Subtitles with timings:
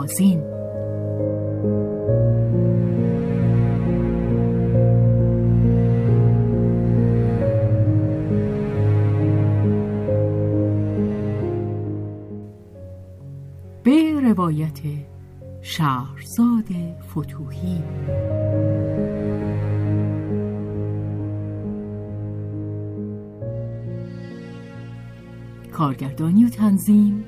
[0.00, 0.40] بهازین
[13.82, 14.80] به روایت
[15.62, 16.64] شهرزاد
[17.10, 17.82] فتوهی.
[25.72, 27.24] کارگردانی و تنظیم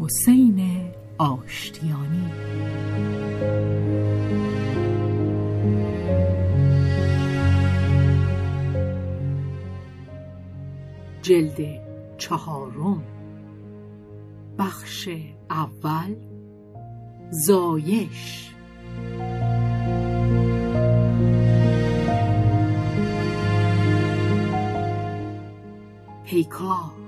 [0.00, 0.79] حسین
[1.20, 2.30] آشتیانی.
[11.22, 11.80] جلد
[12.18, 13.02] چهارم.
[14.58, 15.08] بخش
[15.50, 16.14] اول.
[17.30, 18.50] زایش.
[26.24, 26.99] پیکار.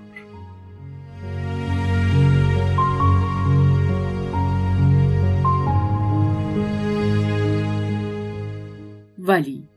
[9.25, 9.69] ولی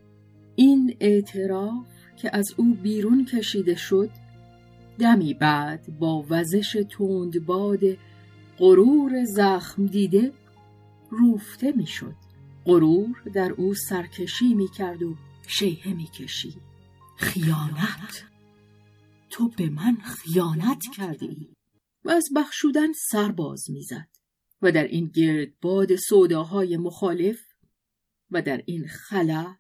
[0.56, 4.10] این اعتراف که از او بیرون کشیده شد
[5.00, 7.80] دمی بعد با وزش تندباد
[8.58, 10.32] غرور زخم دیده
[11.10, 12.16] روفته می‌شد.
[12.66, 15.16] غرور در او سرکشی می‌کرد و
[15.48, 16.62] شیهه می‌کشید
[17.18, 18.24] خیانت؟
[19.30, 21.48] تو به من خیانت کرده ای
[22.06, 24.08] و از بخشودن سرباز می‌زد
[24.62, 27.45] و در این گردباد سوداهای مخالف
[28.32, 29.56] و در این خلا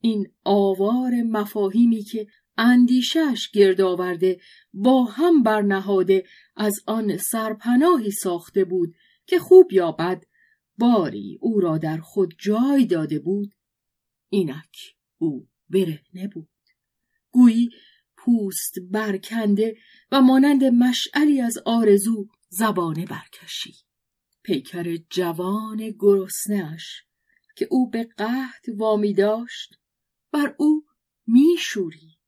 [0.00, 2.26] این آوار مفاهیمی که
[2.58, 4.40] اندیشش گرد آورده
[4.72, 6.24] با هم برنهاده
[6.56, 8.94] از آن سرپناهی ساخته بود
[9.26, 10.24] که خوب یا بد
[10.78, 13.54] باری او را در خود جای داده بود.
[14.28, 14.76] اینک
[15.18, 16.48] او برهنه بود.
[17.30, 17.70] گویی
[18.16, 19.76] پوست برکنده
[20.12, 23.74] و مانند مشعلی از آرزو زبانه برکشی.
[24.42, 27.04] پیکر جوان گرسنهاش
[27.56, 29.74] که او به قحط وامی داشت
[30.32, 30.86] بر او
[31.26, 32.18] میشوری.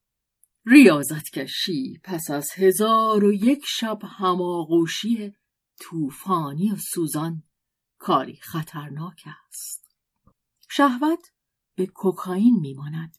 [0.65, 5.33] ریاضت کشی پس از هزار و یک شب هماغوشی
[5.79, 7.43] طوفانی و سوزان
[7.97, 9.85] کاری خطرناک است.
[10.69, 11.31] شهوت
[11.75, 13.17] به کوکائین میماند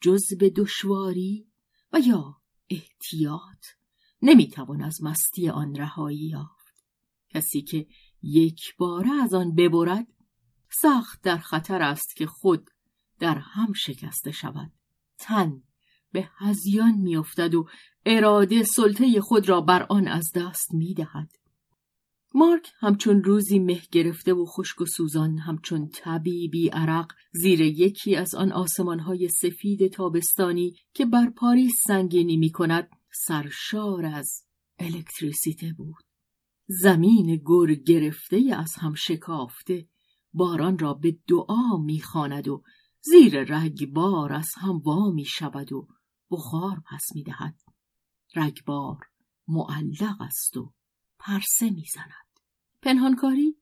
[0.00, 1.52] جز به دشواری
[1.92, 2.36] و یا
[2.70, 3.66] احتیاط
[4.22, 6.84] نمی‌توان از مستی آن رهایی یافت.
[7.28, 7.86] کسی که
[8.22, 10.06] یک باره از آن ببرد
[10.82, 12.70] سخت در خطر است که خود
[13.18, 14.72] در هم شکسته شود.
[15.18, 15.62] تن
[16.12, 17.66] به هزیان میافتد و
[18.06, 21.30] اراده سلطه خود را بر آن از دست می‌دهد.
[22.34, 28.34] مارک همچون روزی مه گرفته و خشک و سوزان همچون طبیبی عرق زیر یکی از
[28.34, 34.42] آن آسمانهای سفید تابستانی که بر پاریس سنگینی می کند سرشار از
[34.78, 36.04] الکتریسیته بود.
[36.66, 39.88] زمین گر گرفته از هم شکافته
[40.36, 42.62] باران را به دعا می‌خواند و
[43.00, 45.88] زیر رگبار از هم وا می شود و
[46.30, 47.60] بخار پس می دهد.
[48.36, 48.98] رگبار
[49.48, 50.72] معلق است و
[51.18, 52.40] پرسه می زند.
[52.82, 53.56] پنهانکاری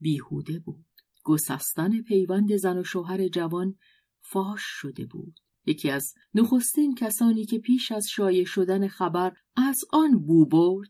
[0.00, 0.84] بیهوده بود.
[1.22, 3.74] گسستن پیوند زن و شوهر جوان
[4.20, 5.40] فاش شده بود.
[5.66, 10.88] یکی از نخستین کسانی که پیش از شایع شدن خبر از آن بو برد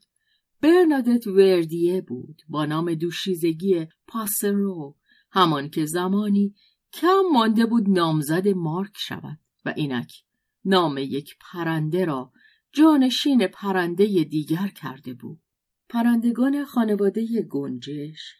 [0.60, 4.96] برنادت وردیه بود با نام دوشیزگی پاسرو
[5.31, 6.55] همان که زمانی
[6.93, 10.13] کم مانده بود نامزد مارک شود و اینک
[10.65, 12.33] نام یک پرنده را
[12.73, 15.41] جانشین پرنده دیگر کرده بود.
[15.89, 18.35] پرندگان خانواده گنجش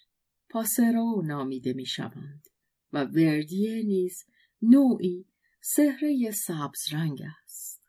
[0.49, 2.49] پاسرو نامیده می شوند
[2.93, 4.25] و وردیه نیز
[4.63, 5.27] نوعی
[5.61, 7.83] سهره سبز رنگ است.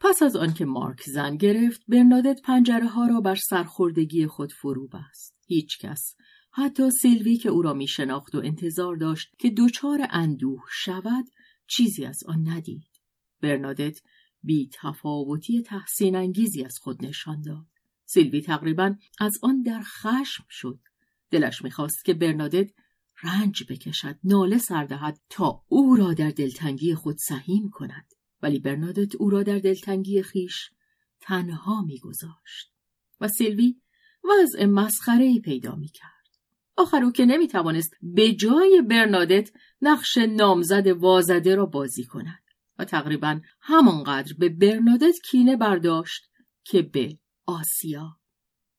[0.00, 5.36] پس از آنکه مارک زن گرفت برنادت پنجره ها را بر سرخوردگی خود فرو بست.
[5.46, 6.14] هیچ کس
[6.52, 11.24] حتی سیلوی که او را می شناخت و انتظار داشت که دچار اندوه شود
[11.66, 12.90] چیزی از آن ندید.
[13.40, 14.00] برنادت
[14.42, 17.66] بی تفاوتی تحسین انگیزی از خود نشان داد.
[18.04, 20.80] سیلوی تقریبا از آن در خشم شد
[21.30, 22.70] دلش می‌خواست که برنادت
[23.22, 29.30] رنج بکشد ناله سردهد تا او را در دلتنگی خود سهیم کند ولی برنادت او
[29.30, 30.70] را در دلتنگی خیش
[31.20, 32.72] تنها میگذاشت
[33.20, 33.80] و سیلوی
[34.24, 36.19] وضع مسخره پیدا می‌کرد
[36.76, 39.50] آخر او که نمی‌توانست به جای برنادت
[39.82, 42.42] نقش نامزد وازده را بازی کند
[42.78, 46.30] و تقریبا همانقدر به برنادت کینه برداشت
[46.64, 48.18] که به آسیا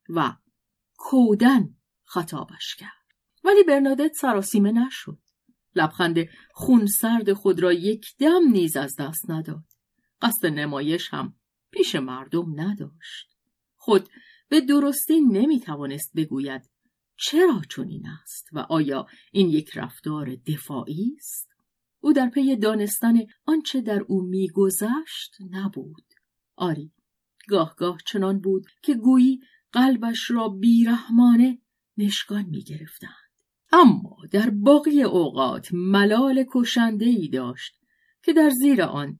[0.09, 0.35] و
[0.97, 2.91] کودن خطابش کرد.
[3.43, 5.17] ولی برنادت سراسیمه نشد.
[5.75, 6.17] لبخند
[6.53, 9.63] خونسرد خود را یک دم نیز از دست نداد.
[10.21, 11.35] قصد نمایش هم
[11.71, 13.37] پیش مردم نداشت.
[13.75, 14.09] خود
[14.49, 16.70] به درستی نمی‌توانست بگوید
[17.21, 21.49] چرا چنین است و آیا این یک رفتار دفاعی است؟
[21.99, 26.05] او در پی دانستن آنچه در او میگذشت نبود.
[26.55, 26.91] آری
[27.47, 29.39] گاه گاه چنان بود که گویی
[29.71, 31.59] قلبش را بیرحمانه
[31.97, 33.11] نشگان می‌گرفتند.
[33.71, 37.73] اما در باقی اوقات ملال کشنده ای داشت
[38.23, 39.19] که در زیر آن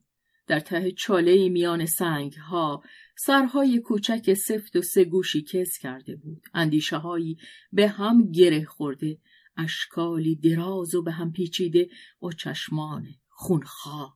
[0.52, 2.82] در ته چاله میان سنگ ها
[3.16, 6.42] سرهای کوچک سفت و سگوشی کس کرده بود.
[6.54, 7.38] اندیشه هایی
[7.72, 9.18] به هم گره خورده
[9.56, 11.88] اشکالی دراز و به هم پیچیده
[12.22, 14.12] و چشمان خونخوار.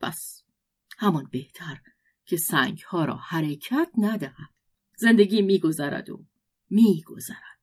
[0.00, 0.42] پس
[0.98, 1.78] همان بهتر
[2.26, 4.50] که سنگ ها را حرکت ندهد.
[4.96, 6.24] زندگی میگذرد و
[6.70, 7.60] میگذرد.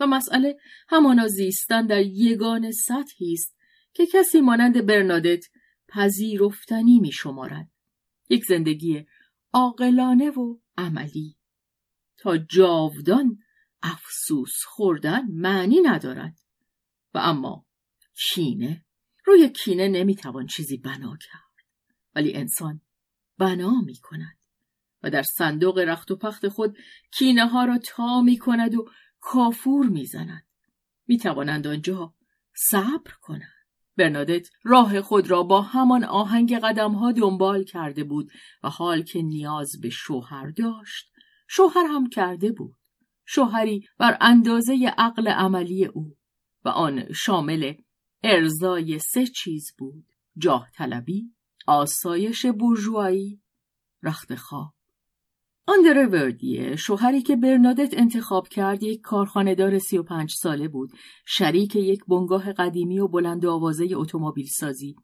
[0.00, 0.56] و مسئله
[0.88, 3.56] همانا زیستن در یگان سطحی است
[3.94, 5.44] که کسی مانند برنادت
[5.88, 7.70] پذیرفتنی می شمارد.
[8.28, 9.06] یک زندگی
[9.52, 11.36] عاقلانه و عملی.
[12.16, 13.38] تا جاودان
[13.82, 16.38] افسوس خوردن معنی ندارد.
[17.14, 17.66] و اما
[18.14, 18.84] کینه.
[19.24, 21.66] روی کینه نمی‌توان چیزی بنا کرد.
[22.14, 22.80] ولی انسان
[23.38, 24.38] بنا می کند.
[25.02, 26.76] و در صندوق رخت و پخت خود
[27.10, 28.90] کینه ها را تا می کند و
[29.20, 30.46] کافور می زند.
[31.06, 32.14] می توانند آنجا
[32.56, 33.63] صبر کنند.
[33.96, 38.30] برنادت راه خود را با همان آهنگ ها دنبال کرده بود
[38.62, 41.10] و حال که نیاز به شوهر داشت
[41.48, 42.76] شوهر هم کرده بود.
[43.26, 46.16] شوهری بر اندازه عقل عملی او
[46.64, 47.74] و آن شامل
[48.22, 50.06] ارزای سه چیز بود
[50.38, 51.34] جاه طلبی
[51.66, 53.42] آسایش بورژوایی
[54.02, 54.73] رخت خواب.
[55.66, 60.92] آندره وردیه شوهری که برنادت انتخاب کرد یک کارخانهدار سی و پنج ساله بود
[61.26, 64.96] شریک یک بنگاه قدیمی و بلند آوازه اتومبیل سازی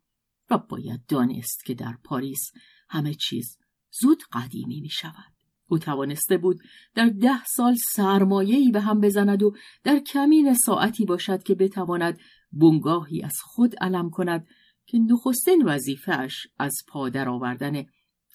[0.51, 2.53] و باید دانست که در پاریس
[2.89, 3.59] همه چیز
[4.01, 5.35] زود قدیمی می شود.
[5.69, 6.61] او توانسته بود
[6.95, 9.55] در ده سال سرمایهی به هم بزند و
[9.85, 12.19] در کمین ساعتی باشد که بتواند
[12.53, 14.47] بنگاهی از خود علم کند
[14.87, 17.85] که نخستین وظیفهش از پادر آوردن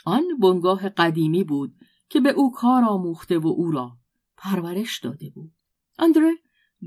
[0.06, 1.76] آن بنگاه قدیمی بود
[2.10, 3.98] که به او کار آموخته و او را
[4.38, 5.52] پرورش داده بود.
[6.00, 6.32] اندره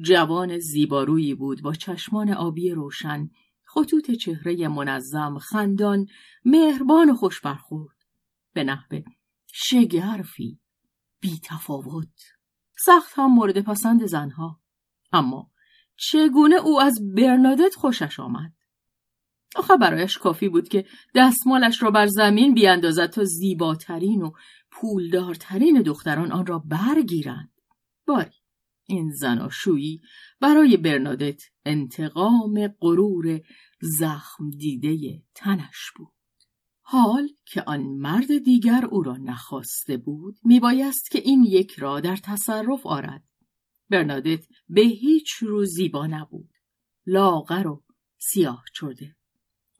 [0.02, 3.30] جوان زیبارویی بود با چشمان آبی روشن،
[3.64, 6.06] خطوط چهره منظم، خندان،
[6.44, 7.96] مهربان و خوش برخورد.
[8.52, 9.02] به نحوه
[9.52, 10.60] شگرفی،
[11.20, 12.22] بی تفاوت.
[12.78, 14.60] سخت هم مورد پسند زنها.
[15.12, 15.50] اما
[15.96, 18.52] چگونه او از برنادت خوشش آمد؟
[19.56, 24.30] آخه برایش کافی بود که دستمالش را بر زمین بیاندازد تا زیباترین و
[24.70, 27.52] پولدارترین دختران آن را برگیرند.
[28.06, 28.36] باری
[28.86, 30.00] این زناشویی
[30.40, 33.40] برای برنادت انتقام غرور
[33.80, 36.12] زخم دیده تنش بود.
[36.82, 42.16] حال که آن مرد دیگر او را نخواسته بود میبایست که این یک را در
[42.16, 43.24] تصرف آرد.
[43.90, 46.50] برنادت به هیچ رو زیبا نبود.
[47.06, 47.84] لاغر و
[48.18, 49.17] سیاه چرده.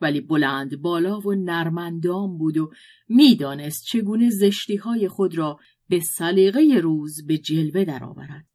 [0.00, 2.72] ولی بلند بالا و نرمندام بود و
[3.08, 8.46] می‌دانست چگونه زشتی های خود را به سلیقه روز به جلوه درآورد.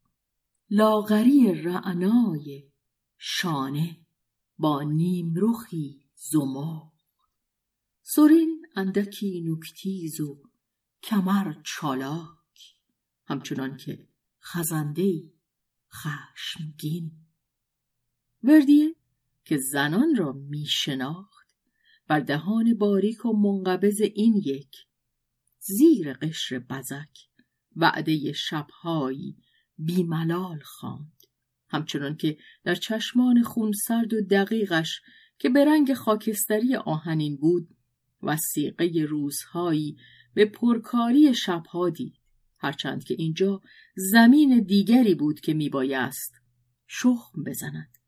[0.70, 2.70] لاغری رعنای
[3.18, 3.96] شانه
[4.58, 6.92] با نیمرخی زما
[8.02, 10.42] سرین اندکی نکتیز و
[11.02, 12.76] کمر چالاک.
[13.26, 14.08] همچنان که
[14.42, 15.32] خزنده
[15.92, 17.12] خشمگین.
[18.42, 18.94] وردیه
[19.44, 20.66] که زنان را می
[22.08, 24.76] بر دهان باریک و منقبض این یک
[25.58, 27.18] زیر قشر بزک
[27.76, 29.36] وعده شبهایی
[29.78, 31.12] بیملال خواند.
[31.68, 35.00] همچنان که در چشمان خونسرد و دقیقش
[35.38, 37.68] که به رنگ خاکستری آهنین بود
[38.22, 39.96] وسیقه روزهایی
[40.34, 42.20] به پرکاری شبها دید.
[42.58, 43.60] هرچند که اینجا
[43.96, 46.32] زمین دیگری بود که میبایست
[46.86, 47.98] شخم بزند.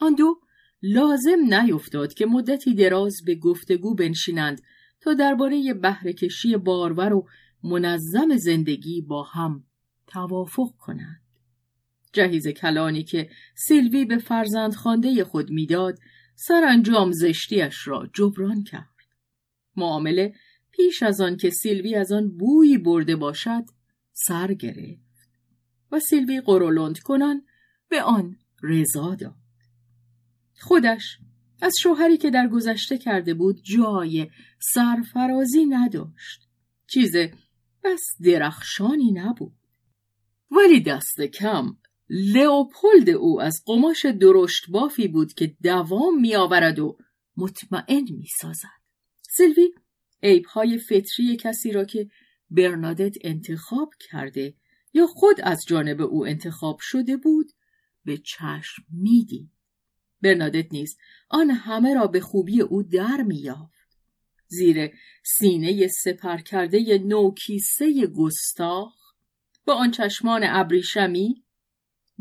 [0.00, 0.40] آن دو
[0.82, 4.62] لازم نیفتاد که مدتی دراز به گفتگو بنشینند
[5.00, 7.28] تا درباره بهره کشی بارور و
[7.64, 9.64] منظم زندگی با هم
[10.06, 11.22] توافق کنند.
[12.12, 15.98] جهیز کلانی که سیلوی به فرزند خانده خود می‌داد
[16.34, 18.88] سرانجام زشتیش را جبران کرد.
[19.76, 20.34] معامله
[20.70, 23.64] پیش از آن که سیلوی از آن بویی برده باشد
[24.12, 25.02] سر گرفت
[25.92, 27.42] و سیلوی قرولند کنان
[27.88, 29.41] به آن رضا داد.
[30.62, 31.18] خودش
[31.62, 36.48] از شوهری که در گذشته کرده بود جای سرفرازی نداشت.
[36.86, 37.12] چیز
[37.84, 39.52] بس درخشانی نبود.
[40.50, 41.76] ولی دست کم
[42.08, 46.98] لئوپولد او از قماش درشت بافی بود که دوام می آورد و
[47.36, 48.82] مطمئن می سازد.
[49.22, 49.68] سیلوی
[50.22, 52.08] عیبهای فطری کسی را که
[52.50, 54.54] برنادت انتخاب کرده
[54.92, 57.46] یا خود از جانب او انتخاب شده بود
[58.04, 59.50] به چشم می‌دید.
[60.22, 60.96] برنادت نیز
[61.28, 63.72] آن همه را به خوبی او در میافت.
[64.46, 64.90] زیر
[65.24, 68.94] سینه سپر کرده نوکیسه گستاخ
[69.66, 71.44] با آن چشمان ابریشمی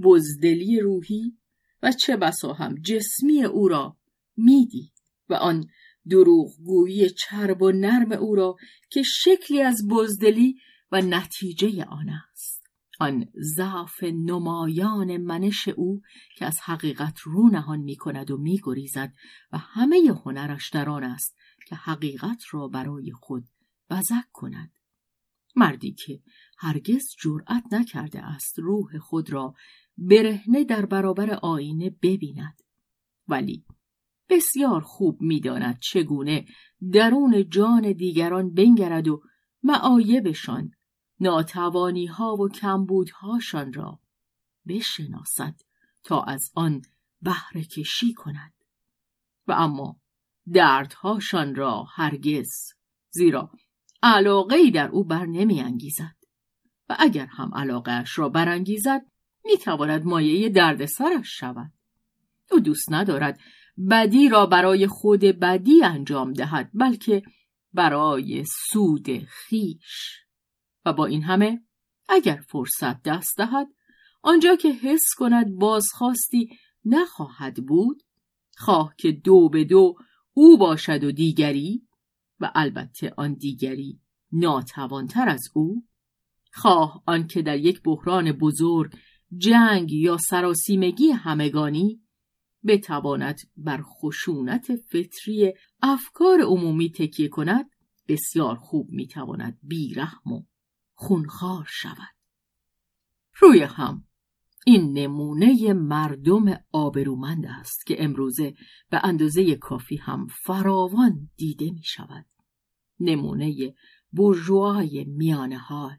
[0.03, 1.37] بزدلی روحی
[1.83, 3.97] و چه بسا هم جسمی او را
[4.37, 4.93] می‌دید
[5.29, 5.67] و آن
[6.09, 8.55] دروغگویی چرب و نرم او را
[8.89, 10.55] که شکلی از بزدلی
[10.91, 12.60] و نتیجه آن است
[13.01, 16.01] آن ضعف نمایان منش او
[16.37, 19.13] که از حقیقت رو نهان می کند و می گریزد
[19.51, 23.47] و همه هنرش در آن است که حقیقت را برای خود
[23.89, 24.71] بزک کند.
[25.55, 26.21] مردی که
[26.57, 29.53] هرگز جرأت نکرده است روح خود را
[29.97, 32.61] برهنه در برابر آینه ببیند.
[33.27, 33.65] ولی
[34.29, 36.45] بسیار خوب می‌داند چگونه
[36.91, 39.21] درون جان دیگران بنگرد و
[39.63, 40.71] معایبشان
[41.21, 43.99] ناتوانی ها و کمبودهاشان را
[44.67, 45.55] بشناسد
[46.03, 46.81] تا از آن
[47.21, 48.53] بهره کشی کند.
[49.47, 49.99] و اما
[50.53, 52.73] دردهاشان را هرگز
[53.09, 53.51] زیرا
[54.03, 56.15] علاقه در او بر نمی انگیزد.
[56.89, 59.05] و اگر هم علاقهش را برانگیزد
[59.45, 61.71] می تواند مایه دردسرش شود.
[62.51, 63.39] او دوست ندارد
[63.89, 67.23] بدی را برای خود بدی انجام دهد بلکه
[67.73, 70.21] برای سود خیش.
[70.85, 71.61] و با این همه
[72.09, 73.67] اگر فرصت دست دهد
[74.21, 76.49] آنجا که حس کند بازخواستی
[76.85, 78.03] نخواهد بود
[78.57, 79.95] خواه که دو به دو
[80.33, 81.87] او باشد و دیگری
[82.39, 83.99] و البته آن دیگری
[84.31, 85.87] ناتوانتر از او
[86.53, 88.93] خواه آنکه در یک بحران بزرگ
[89.37, 92.01] جنگ یا سراسیمگی همگانی
[92.67, 97.69] بتواند بر خشونت فطری افکار عمومی تکیه کند
[98.07, 100.43] بسیار خوب می‌تواند بیرحم و
[101.01, 102.15] خونخوار شود
[103.39, 104.03] روی هم
[104.65, 108.53] این نمونه مردم آبرومند است که امروزه
[108.89, 112.25] به اندازه کافی هم فراوان دیده می شود.
[112.99, 113.73] نمونه
[114.13, 115.97] برجوهای میان حال.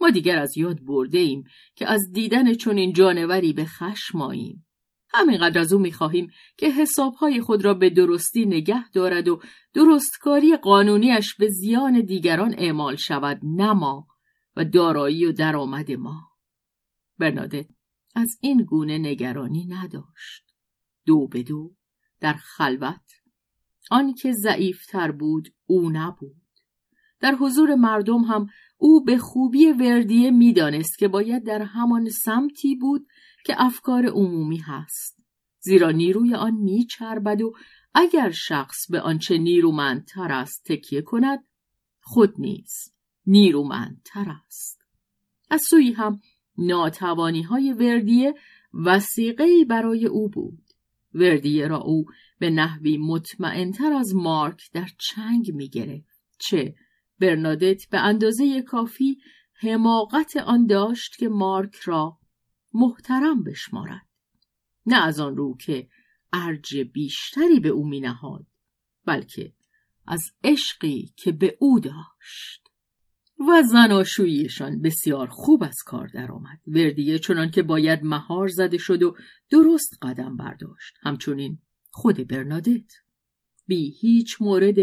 [0.00, 4.66] ما دیگر از یاد برده ایم که از دیدن چنین جانوری به خشماییم.
[5.10, 9.40] همینقدر از او می‌خواهیم که حسابهای خود را به درستی نگه دارد و
[9.74, 14.06] درستکاری قانونیش به زیان دیگران اعمال شود نما
[14.58, 16.30] و دارایی و درآمد ما.
[17.18, 17.66] برنادت
[18.14, 20.54] از این گونه نگرانی نداشت.
[21.06, 21.74] دو به دو
[22.20, 23.12] در خلوت
[23.90, 26.42] آنکه ضعیفتر بود او نبود.
[27.20, 28.46] در حضور مردم هم
[28.76, 33.06] او به خوبی وردیه می‌دانست که باید در همان سمتی بود
[33.44, 35.18] که افکار عمومی هست
[35.60, 37.52] زیرا نیروی آن میچربد و
[37.94, 41.44] اگر شخص به آنچه نیرومندتر است تکیه کند
[42.00, 42.97] خود نیز
[43.28, 44.84] نیرومندتر است.
[45.50, 46.20] از سوی هم
[46.58, 48.34] ناتوانی های وردیه
[48.74, 50.62] وسیقه برای او بود.
[51.14, 52.04] وردیه را او
[52.38, 55.70] به نحوی مطمئنتر از مارک در چنگ می
[56.38, 56.74] چه
[57.20, 59.18] برنادت به اندازه کافی
[59.60, 62.18] حماقت آن داشت که مارک را
[62.72, 64.08] محترم بشمارد.
[64.86, 65.88] نه از آن رو که
[66.32, 68.46] ارج بیشتری به او مینهاد
[69.04, 69.52] بلکه
[70.06, 72.67] از عشقی که به او داشت.
[73.40, 79.16] و زناشوییشان بسیار خوب از کار درآمد وردیه چنان که باید مهار زده شد و
[79.50, 81.58] درست قدم برداشت همچنین
[81.90, 82.92] خود برنادت
[83.66, 84.76] بی هیچ مورد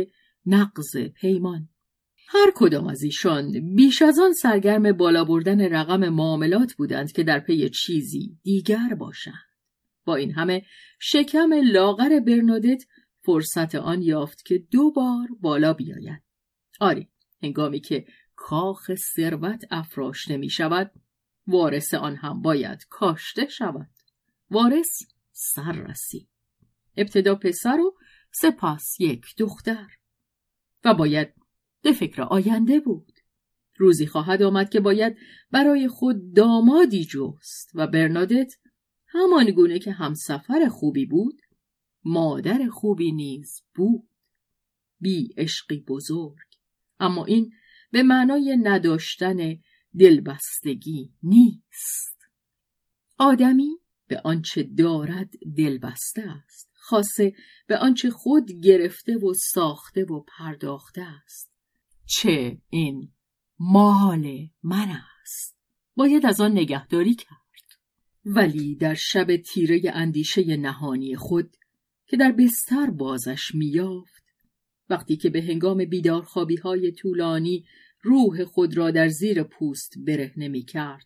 [0.45, 1.69] نقض پیمان
[2.27, 7.39] هر کدام از ایشان بیش از آن سرگرم بالا بردن رقم معاملات بودند که در
[7.39, 9.45] پی چیزی دیگر باشند.
[10.05, 10.65] با این همه
[10.99, 12.83] شکم لاغر برنادت
[13.25, 16.21] فرصت آن یافت که دو بار بالا بیاید.
[16.79, 17.07] آری،
[17.43, 20.91] هنگامی که کاخ ثروت افراشته می شود،
[21.47, 23.89] وارث آن هم باید کاشته شود.
[24.49, 26.29] وارث سر رسید.
[26.97, 27.97] ابتدا پسر و
[28.31, 29.87] سپاس یک دختر.
[30.85, 31.33] و باید
[31.81, 33.11] به فکر آینده بود.
[33.77, 35.17] روزی خواهد آمد که باید
[35.51, 38.53] برای خود دامادی جست و برنادت
[39.07, 41.41] همان گونه که همسفر خوبی بود
[42.03, 44.09] مادر خوبی نیز بود
[44.99, 46.37] بی عشقی بزرگ
[46.99, 47.51] اما این
[47.91, 49.37] به معنای نداشتن
[49.99, 52.17] دلبستگی نیست.
[53.17, 53.77] آدمی
[54.07, 57.33] به آنچه دارد دلبسته است خاصه
[57.67, 61.51] به آنچه خود گرفته و ساخته و پرداخته است.
[62.05, 63.11] چه این
[63.59, 65.57] مال من است؟
[65.95, 67.35] باید از آن نگهداری کرد.
[68.25, 71.55] ولی در شب تیره اندیشه نهانی خود
[72.07, 74.24] که در بستر بازش میافت
[74.89, 77.65] وقتی که به هنگام بیدارخوابی های طولانی
[78.01, 81.05] روح خود را در زیر پوست برهنه می کرد.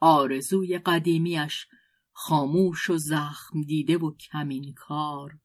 [0.00, 1.66] آرزوی قدیمیش
[2.12, 5.38] خاموش و زخم دیده و کمین کار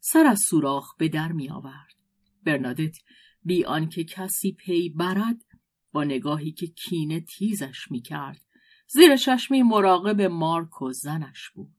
[0.00, 1.94] سر از سوراخ به در می آورد.
[2.44, 2.96] برنادت
[3.44, 5.44] بی آنکه کسی پی برد
[5.92, 8.40] با نگاهی که کینه تیزش می کرد.
[8.86, 11.74] زیر چشمی مراقب مارک و زنش بود.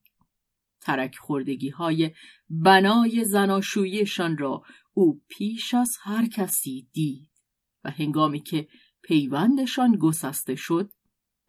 [0.81, 2.11] ترک خوردگی های
[2.49, 4.63] بنای زناشویشان را
[4.99, 7.31] او پیش از هر کسی دید
[7.83, 8.67] و هنگامی که
[9.01, 10.91] پیوندشان گسسته شد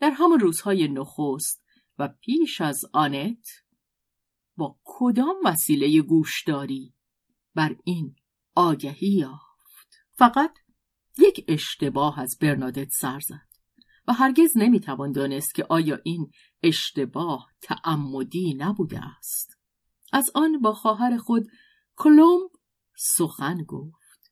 [0.01, 1.65] در همان روزهای نخست
[1.99, 3.49] و پیش از آنت
[4.57, 6.95] با کدام وسیله گوشداری
[7.55, 8.17] بر این
[8.55, 9.89] آگهی یافت.
[10.13, 10.59] فقط
[11.19, 13.49] یک اشتباه از برنادت سر زد
[14.09, 16.31] و هرگز نمی‌توان دانست که آیا این
[16.63, 19.59] اشتباه تعمدی نبوده است.
[20.13, 21.47] از آن با خواهر خود
[21.97, 22.50] کلمب
[23.03, 24.31] سخن گفت.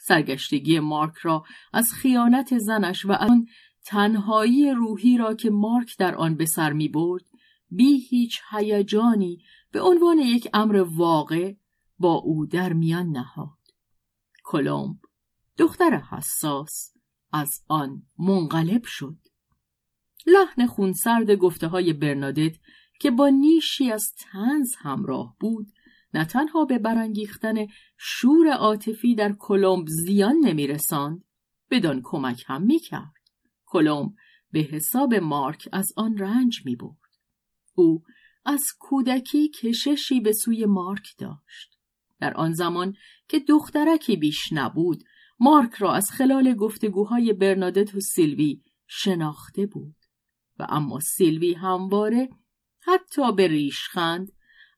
[0.00, 3.46] سرگشتگی مارک را از خیانت زنش و آن
[3.84, 7.24] تنهایی روحی را که مارک در آن به سر می برد
[7.70, 9.38] بی هیچ هیجانی
[9.70, 11.54] به عنوان یک امر واقع
[11.98, 13.58] با او در میان نهاد.
[14.44, 14.96] کلمب
[15.58, 16.92] دختر حساس
[17.32, 19.18] از آن منقلب شد.
[20.26, 22.56] لحن خونسرد گفته های برنادت
[23.00, 25.66] که با نیشی از تنز همراه بود
[26.14, 27.66] نه تنها به برانگیختن
[27.98, 31.24] شور عاطفی در کلمب زیان نمیرساند
[31.70, 33.30] بدان کمک هم می‌کرد.
[33.66, 34.12] کلمب
[34.52, 36.94] به حساب مارک از آن رنج می‌برد.
[37.74, 38.02] او
[38.44, 41.78] از کودکی کششی به سوی مارک داشت.
[42.20, 42.94] در آن زمان
[43.28, 45.04] که دخترکی بیش نبود
[45.40, 49.96] مارک را از خلال گفتگوهای برنادت و سیلوی شناخته بود.
[50.58, 52.28] و اما سیلوی همواره
[52.80, 54.32] حتی به ریشخند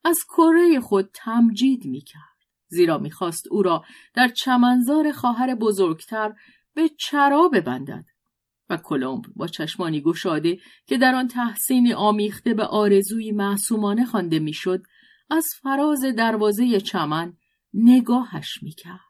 [0.07, 2.37] از کره خود تمجید می‌کرد
[2.69, 6.33] زیرا می‌خواست او را در چمنزار خواهر بزرگتر
[6.75, 8.05] به چرا ببندد
[8.71, 14.83] و کلمب با چشمانی گشاده که در آن تحسینی آمیخته به آرزوی معصومانه خوانده می‌شد
[15.31, 17.37] از فراز دروازه چمن
[17.75, 19.01] نگاهش می‌کرد.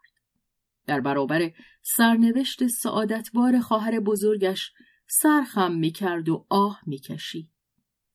[0.86, 1.50] در برابر
[1.82, 4.72] سرنوشت سعادتبار خواهر بزرگش
[5.08, 7.50] سرخم می‌کرد و آه می‌کشید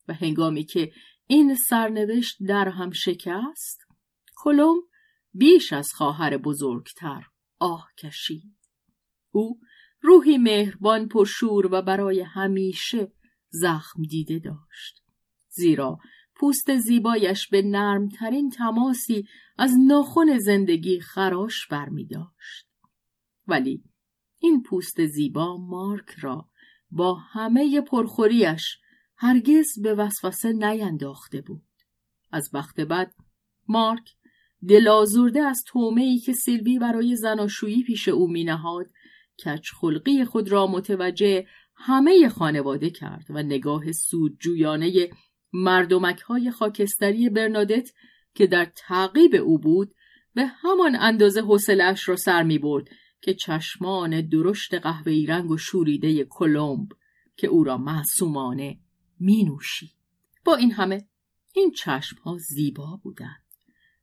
[0.08, 0.92] و هنگامی که
[1.32, 3.88] این سرنوشت در هم شکست؟
[4.36, 4.76] کلم
[5.34, 7.24] بیش از خواهر بزرگتر
[7.60, 8.58] آه کشید.
[9.32, 9.60] او
[10.02, 13.12] روحی مهربان پرشور و برای همیشه
[13.50, 15.04] زخم دیده داشت.
[15.50, 16.00] زیرا
[16.36, 22.68] پوست زیبایش به نرمترین تماسی از ناخن زندگی خراش برمی داشت.
[23.48, 23.84] ولی
[24.40, 26.50] این پوست زیبا مارک را
[26.92, 28.78] با همه پرخوریش
[29.24, 31.64] هرگز به وسوسه نینداخته بود.
[32.32, 33.16] از وقت بعد
[33.68, 34.10] مارک
[34.70, 38.86] دلازورده از تومه ای که سیلوی برای زناشویی پیش او مینهاد
[39.46, 45.10] کچ خلقی خود را متوجه همه خانواده کرد و نگاه سودجویانه
[45.54, 47.90] مردمک های خاکستری برنادت
[48.36, 49.94] که در تعقیب او بود
[50.34, 52.90] به همان اندازه حوصلهاش را سر می برد
[53.22, 56.88] که چشمان درشت قهوه‌ای رنگ و شوریده کلمب
[57.38, 58.80] که او را معصومانه
[59.22, 59.92] می نوشید.
[60.46, 61.08] با این همه
[61.54, 63.44] این چشمها زیبا بودند.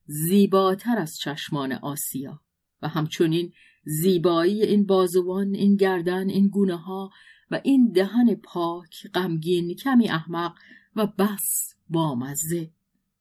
[0.06, 2.40] زیباتر از چشمان آسیا
[2.82, 3.52] و همچنین
[3.84, 7.10] زیبایی این بازوان، این گردن، این گونه ها
[7.50, 10.54] و این دهن پاک، غمگین، کمی احمق
[10.96, 12.70] و بس بامزه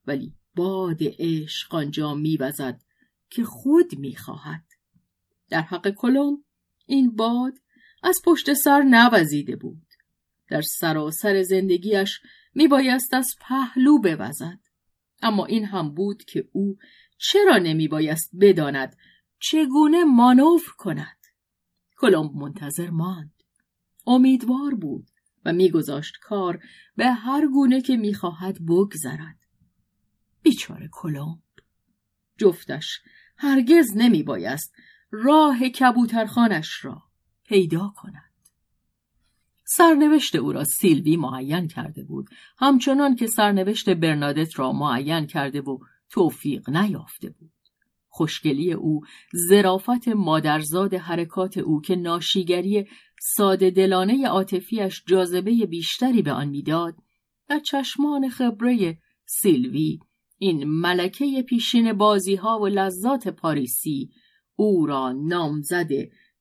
[0.08, 2.82] ولی باد عشق آنجا میوزد
[3.30, 4.66] که خود می‌خواهد
[5.50, 6.44] در حق کلم
[6.86, 7.54] این باد
[8.04, 9.87] از پشت سر نوزیده بود
[10.48, 12.20] در سراسر زندگیش
[12.54, 14.60] میبایست از پهلو بوزد.
[15.22, 16.78] اما این هم بود که او
[17.18, 18.98] چرا نمیبایست بداند
[19.40, 21.18] چگونه مانور کند.
[21.98, 23.44] کلمب منتظر ماند.
[24.08, 25.08] امیدوار بود
[25.46, 26.64] و میگذاشت کار
[26.96, 29.40] به هر گونه که می‌خواهد بگذرد.
[30.42, 31.40] بیچاره کلمب.
[32.38, 33.00] جفتش
[33.38, 34.74] هرگز نمیبایست
[35.12, 37.04] راه کبوترخانش را
[37.46, 38.27] پیدا کند.
[39.70, 42.30] سرنوشت او را سیلوی معین کرده بود.
[42.58, 45.78] همچنان که سرنوشت برنادت را معین کرده و
[46.10, 47.52] توفیق نیافته بود.
[48.08, 49.02] خوشگلی او
[49.34, 52.86] زرافت مادرزاد حرکات او که ناشیگری
[53.22, 56.96] ساده دلانه عاطفیش جاذبه بیشتری به آن می‌داد
[57.50, 60.00] در چشمان خبره سیلوی
[60.38, 64.10] این ملکه پیشین بازی ها و لذات پاریسی
[64.56, 65.90] او را نامزد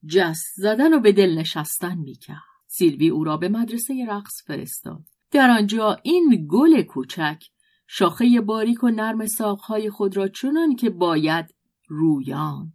[0.09, 2.56] جست زدن و به دل نشستن می‌کرد.
[2.79, 5.05] سیلوی او را به مدرسه رقص فرستاد.
[5.31, 7.45] در آنجا این گل کوچک
[7.87, 11.55] شاخه باریک و نرم ساقهای خود را چنان که باید
[11.89, 12.73] رویان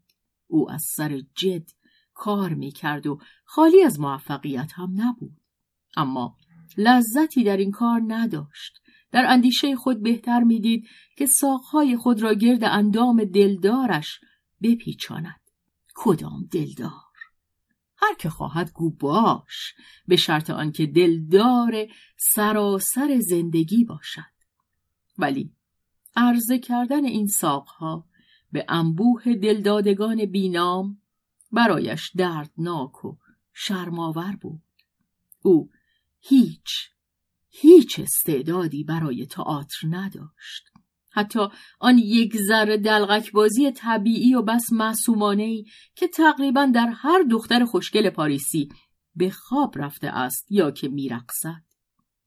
[0.47, 1.69] او از سر جد
[2.13, 5.37] کار می‌کرد و خالی از موفقیت هم نبود.
[5.97, 6.37] اما
[6.77, 8.81] لذتی در این کار نداشت.
[9.11, 10.87] در اندیشه خود بهتر می‌دید
[11.17, 14.19] که ساقهای خود را گرد اندام دلدارش
[14.61, 15.41] بپیچاند.
[15.95, 17.10] کدام دلدار؟
[18.01, 19.73] هر که خواهد گو باش
[20.07, 21.87] به شرط آنکه دلدار
[22.17, 24.31] سراسر زندگی باشد.
[25.17, 25.51] ولی
[26.15, 28.07] عرضه کردن این ساقها
[28.51, 31.01] به انبوه دلدادگان بینام
[31.51, 33.17] برایش دردناک و
[33.53, 34.61] شرماور بود.
[35.41, 35.69] او
[36.19, 36.89] هیچ
[37.49, 40.70] هیچ استعدادی برای تئاتر نداشت.
[41.11, 41.39] حتی
[41.79, 47.65] آن یک ذره دلغک بازی طبیعی و بس معصومانه ای که تقریبا در هر دختر
[47.65, 48.69] خوشگل پاریسی
[49.15, 51.63] به خواب رفته است یا که میرقصد.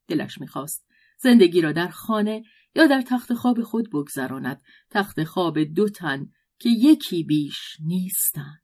[0.07, 0.85] دلش می‌خواست
[1.19, 2.43] زندگی را در خانه
[2.75, 4.61] یا در تخت خواب خود بگذراند.
[4.89, 6.25] تخت خواب دو تن
[6.59, 8.61] که یکی بیش نیستند.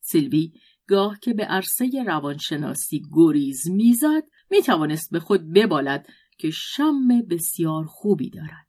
[0.00, 0.52] سیلوی
[0.88, 6.06] گاه که به عرصه روانشناسی گریز می‌زد می‌توانست به خود ببالد
[6.38, 8.65] که شم بسیار خوبی دارد.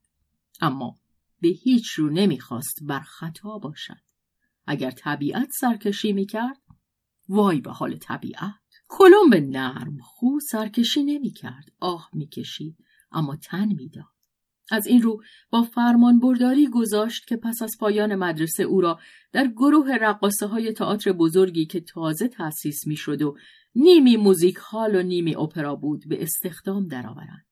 [0.61, 0.95] اما
[1.41, 4.01] به هیچ رو نمی‌خواست بر خطا باشد.
[4.65, 6.61] اگر طبیعت سرکشی می‌کرد
[7.29, 8.53] وای به حال طبیعت.
[8.87, 12.77] کلمب نرم خو سرکشی نمی‌کرد آه می‌کشید
[13.11, 14.05] اما تن می‌داد.
[14.71, 18.99] از این رو با فرمان برداری گذاشت که پس از پایان مدرسه او را
[19.31, 23.37] در گروه رقاصه های تئاتر بزرگی که تازه تأسیس می شد و
[23.75, 27.45] نیمی موزیک هال و نیمی اپرا بود به استخدام درآورند.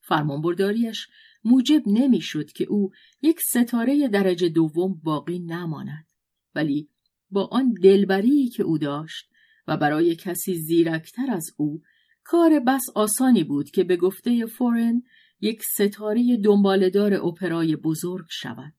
[0.00, 1.08] فرمان برداریش
[1.44, 2.90] موجب نمی‌شد که او
[3.22, 6.06] یک ستاره درجه دوم باقی نماند
[6.54, 6.88] ولی
[7.30, 9.30] با آن دلبری که او داشت
[9.68, 11.82] و برای کسی زیرکتر از او
[12.24, 15.02] کار بس آسانی بود که به گفته فورن
[15.40, 18.72] یک ستاره دنبالدار اپرای بزرگ شود.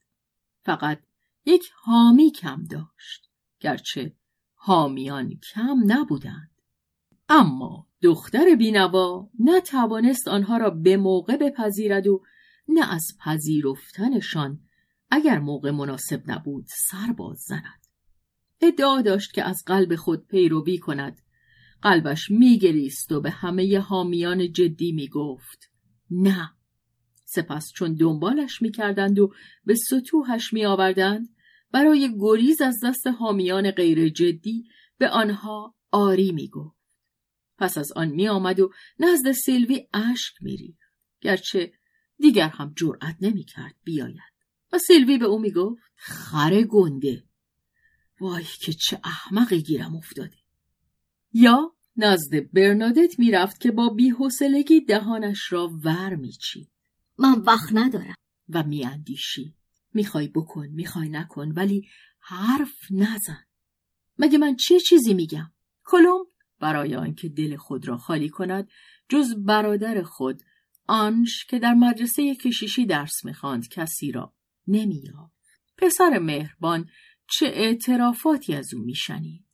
[0.61, 0.99] فقط
[1.45, 3.29] یک حامی کم داشت.
[3.59, 4.15] گرچه
[4.53, 6.51] حامیان کم نبودند.
[7.29, 12.23] اما دختر بینوا نه توانست آنها را به موقع بپذیرد و
[12.67, 14.59] نه از پذیرفتنشان
[15.11, 17.85] اگر موقع مناسب نبود سر باز زند.
[18.61, 21.21] ادعا داشت که از قلب خود پیروی کند.
[21.81, 25.71] قلبش میگریست و به همه حامیان جدی می‌گفت
[26.11, 26.51] نه
[27.25, 29.33] سپس چون دنبالش می‌کردند و
[29.65, 31.29] به سطوحش میآوردند
[31.71, 36.75] برای گریز از دست حامیان غیر جدی به آنها آری می‌گفت
[37.57, 40.79] پس از آن میآمد و نزد سیلوی اشک میریخت
[41.21, 41.71] گرچه
[42.17, 44.35] دیگر هم جرأت نمی‌کرد بیاید.
[44.73, 47.23] و سیلوی به او می‌گفت خر گنده.
[48.19, 50.37] وای که چه احمقی گیرم افتاده
[51.33, 56.69] یا نزد برنادت می‌رفت که با بیحوصلگی دهانش را ور میچید.
[57.17, 58.15] من وقت ندارم.
[58.49, 59.55] و میاندیشی.
[59.93, 63.43] می‌خوای بکن می‌خوای نکن ولی حرف نزن.
[64.17, 65.51] مگه من چه چیزی میگم؟
[65.83, 66.25] کلوم
[66.59, 68.69] برای آنکه دل خود را خالی کند
[69.09, 70.41] جز برادر خود
[70.87, 74.33] آنش که در مدرسه کشیشی درس می‌خواند کسی را
[74.67, 75.35] نمییافت
[75.77, 76.89] پسر مهربان
[77.31, 79.45] چه اعترافاتی از او میشنید؟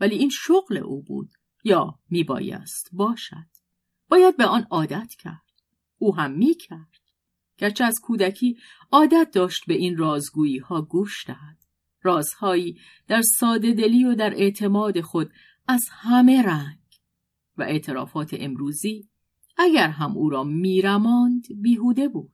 [0.00, 1.30] ولی این شغل او بود
[1.64, 3.46] یا میبایست باشد؟
[4.08, 5.50] باید به آن عادت کرد.
[5.98, 7.00] او هم می‌کرد.
[7.58, 8.56] گرچه از کودکی
[8.92, 11.58] عادت داشت به این رازگویی ها گوش دهد.
[12.02, 15.32] رازهایی در ساده دلی و در اعتماد خود
[15.68, 16.78] از همه رنگ
[17.56, 19.09] و اعترافات امروزی
[19.60, 22.32] اگر هم او را میرماند بیهوده بود.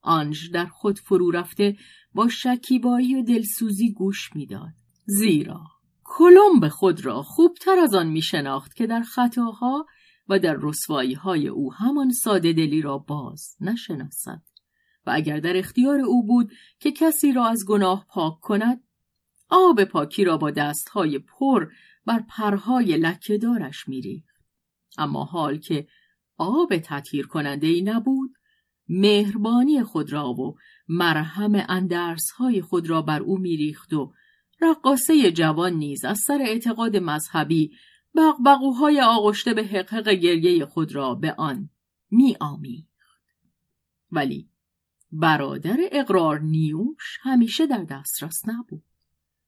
[0.00, 1.76] آنج در خود فرو رفته
[2.14, 4.72] با شکیبایی و دلسوزی گوش می‌داد.
[5.04, 5.60] زیرا
[6.04, 9.86] کلمب خود را خوبتر از آن می شناخت که در خطاها
[10.28, 14.42] و در رسوایی های او همان ساده دلی را باز نشناسد.
[15.06, 18.80] و اگر در اختیار او بود که کسی را از گناه پاک کند
[19.48, 21.72] آب پاکی را با دستهای پر
[22.06, 24.44] بر پرهای لکهدارش میریخت.
[24.98, 25.86] اما حال که
[26.38, 28.30] آب تطهیر کننده ای نبود
[28.88, 30.56] مهربانی خود را و
[30.88, 34.12] مرهم اندرسهای خود را بر او میریخت و
[34.60, 37.72] رقاصه جوان نیز از سر اعتقاد مذهبی
[38.16, 41.70] بغبغوهای آغشته به حقحق گریه خود را به آن
[42.10, 42.88] می آمیخت.
[44.10, 44.48] ولی
[45.12, 48.84] برادر اقرار نیوش همیشه در دسترس نبود.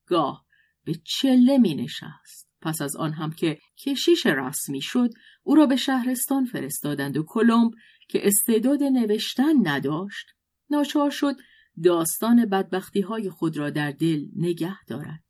[0.06, 0.44] گاه
[0.84, 2.50] به چله می نشست.
[2.60, 5.10] پس از آن هم که کشیش رسمی شد
[5.42, 7.72] او را به شهرستان فرستادند و کلمب
[8.08, 10.26] که استعداد نوشتن نداشت
[10.70, 11.36] ناچار شد
[11.84, 15.24] داستان بدبختی های خود را در دل نگه دارد.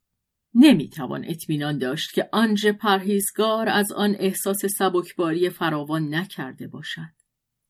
[0.53, 7.11] نمی‌توان اطمینان داشت که آنژ پرهیزگار از آن احساس سبکباری فراوان نکرده باشد.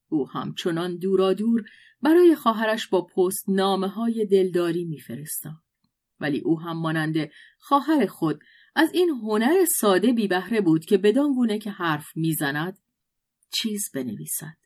[0.08, 1.64] او همچنان دورا دور
[2.02, 5.62] برای خواهرش با پست نامه های دلداری میفرستاد.
[6.20, 8.40] ولی او هم مانند خواهر خود
[8.74, 12.78] از این هنر ساده بی بهره بود که بدان گونه که حرف می‌زند
[13.52, 14.56] چیز بنویسد.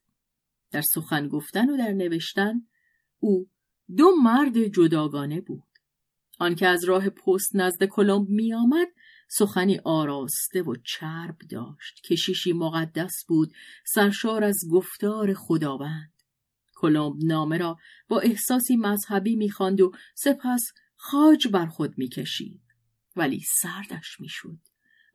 [0.70, 2.66] در سخن گفتن و در نوشتن
[3.18, 3.50] او
[3.96, 5.62] دو مرد جداگانه بود.
[6.38, 8.88] آنکه از راه پست نزد کلمب می آمد
[9.28, 13.52] سخنی آراسته و چرب داشت کشیشی مقدس بود
[13.86, 16.12] سرشار از گفتار خداوند
[16.74, 17.76] کلمب نامه را
[18.08, 22.65] با احساسی مذهبی می‌خواند و سپس خاج بر خود می‌کشید
[23.16, 24.58] ولی سردش می‌شد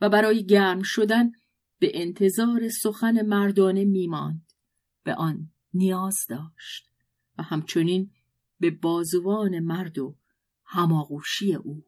[0.02, 1.32] و برای گرم شدن
[1.80, 4.52] به انتظار سخن مردانه میماند.
[5.04, 6.90] به آن نیاز داشت
[7.38, 8.12] و همچنین
[8.60, 10.18] به بازوان مرد و
[10.66, 11.86] هماغوشی او.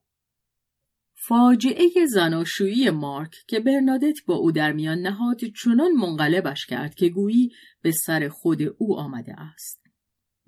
[1.27, 7.51] فاجعه زناشویی مارک که برنادت با او در میان نهاد چنان منقلبش کرد که گویی
[7.81, 9.83] به سر خود او آمده است.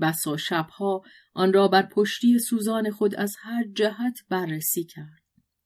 [0.02, 1.02] بسا شبها
[1.34, 5.25] آن را بر پشتی سوزان خود از هر جهت بررسی کرد.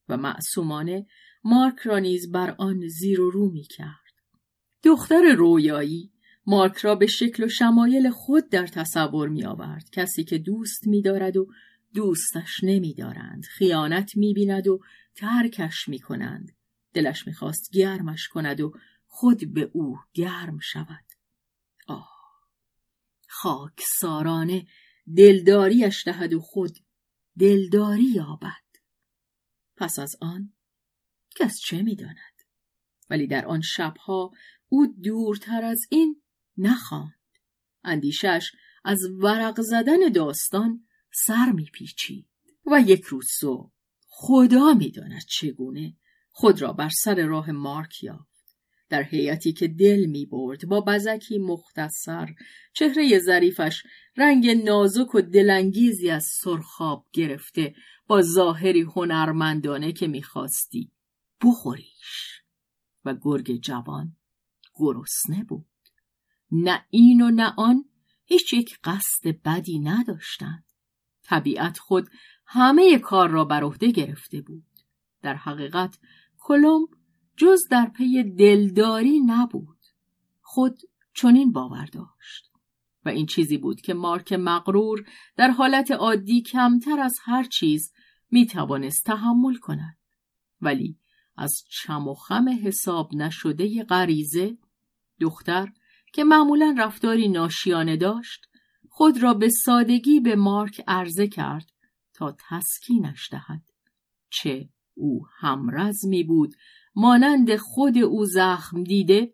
[0.09, 1.05] و معصومانه
[1.43, 4.13] مارک را نیز بر آن زیر و رو می کرد.
[4.83, 6.11] دختر رویایی
[6.45, 9.89] مارک را به شکل و شمایل خود در تصور می آورد.
[9.91, 11.47] کسی که دوست می دارد و
[11.93, 13.45] دوستش نمی دارند.
[13.45, 14.79] خیانت می بیند و
[15.15, 16.51] ترکش می کنند.
[16.93, 18.73] دلش می خواست گرمش کند و
[19.07, 21.05] خود به او گرم شود.
[21.87, 22.09] آه
[23.27, 24.65] خاک سارانه
[25.17, 26.77] دلداریش دهد و خود
[27.39, 28.68] دلداری یابد.
[29.79, 30.53] پس از آن
[31.35, 32.41] کس چه می داند؟
[33.09, 34.31] ولی در آن شبها
[34.69, 36.21] او دورتر از این
[36.57, 37.19] نخواند.
[37.83, 38.51] اندیشش
[38.83, 42.29] از ورق زدن داستان سر میپیچید
[42.71, 43.71] و یک روز صبح
[44.05, 45.97] خدا می‌داند چگونه
[46.29, 48.28] خود را بر سر راه مارک یافت
[48.89, 52.29] در هیئتی که دل می برد با بزکی مختصر.
[52.73, 53.83] چهره ظریفش
[54.17, 57.75] رنگ نازک و دلانگیزی از سرخاب گرفته
[58.07, 60.91] با ظاهری هنرمندانه که می‌خواستی
[61.43, 62.41] بخوریش.
[63.05, 64.15] و گرگ جوان
[64.75, 65.65] گرسنه بود.
[66.51, 67.85] نه این و نه آن
[68.25, 70.63] هیچ یک قصد بدی نداشتند.
[71.23, 72.09] طبیعت خود
[72.45, 74.65] همه کار را بر عهده گرفته بود.
[75.21, 75.97] در حقیقت
[76.37, 76.87] کلمب
[77.39, 79.77] جز در پی دلداری نبود.
[80.41, 80.79] خود
[81.13, 82.51] چنین باور داشت.
[83.05, 87.93] و این چیزی بود که مارک مغرور در حالت عادی کمتر از هر چیز
[88.31, 89.97] می توانست تحمل کند.
[90.61, 90.97] ولی
[91.37, 94.57] از چم و خم حساب نشده غریزه
[95.19, 95.71] دختر
[96.13, 98.45] که معمولا رفتاری ناشیانه داشت
[98.89, 101.71] خود را به سادگی به مارک عرضه کرد
[102.13, 103.63] تا تسکینش دهد.
[104.29, 106.55] چه او همرزمی بود
[107.01, 109.33] مانند خود او زخم دیده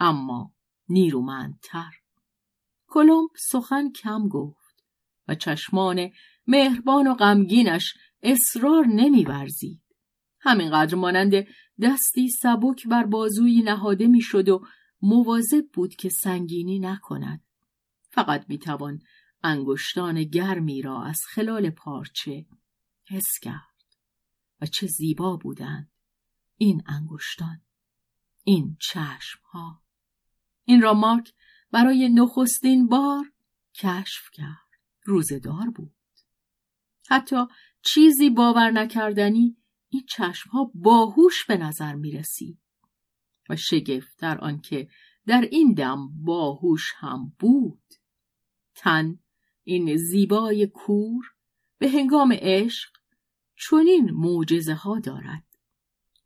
[0.00, 0.54] اما
[0.88, 1.90] نیرومندتر.
[2.86, 4.84] کلمب سخن کم گفت
[5.28, 6.10] و چشمان
[6.46, 9.82] مهربان و غمگینش اصرار نمیورزید.
[10.40, 11.32] همینقدر مانند
[11.82, 14.66] دستی سبک بر بازوی نهاده می‌شد و
[15.02, 17.44] مواظب بود که سنگینی نکند.
[18.10, 19.00] فقط می‌توان
[19.42, 22.46] انگشتان گرمی را از خلال پارچه
[23.08, 23.72] حس کرد.
[24.60, 25.91] و چه زیبا بودند.
[26.62, 27.60] این انگشتان
[28.44, 29.82] این چشم ها
[30.64, 31.34] این را مارک
[31.70, 33.32] برای نخستین بار
[33.74, 34.68] کشف کرد.
[35.04, 35.94] روزدار بود.
[37.08, 37.36] حتی
[37.82, 39.56] چیزی باور نکردنی
[39.88, 42.58] این چشم ها باهوش به نظر می رسید
[43.48, 44.88] و شگفت در آنکه
[45.26, 47.94] در این دم باهوش هم بود.
[48.74, 49.18] تن
[49.64, 51.24] این زیبای کور
[51.78, 52.90] به هنگام عشق
[53.56, 55.51] چنین معجزه ها دارد.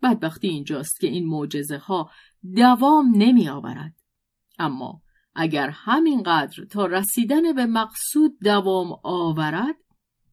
[0.07, 2.11] بدبختی اینجاست که این معجزه ها
[2.57, 3.95] دوام نمی آورد
[4.59, 5.03] اما
[5.35, 9.77] اگر همینقدر تا رسیدن به مقصود دوام آورد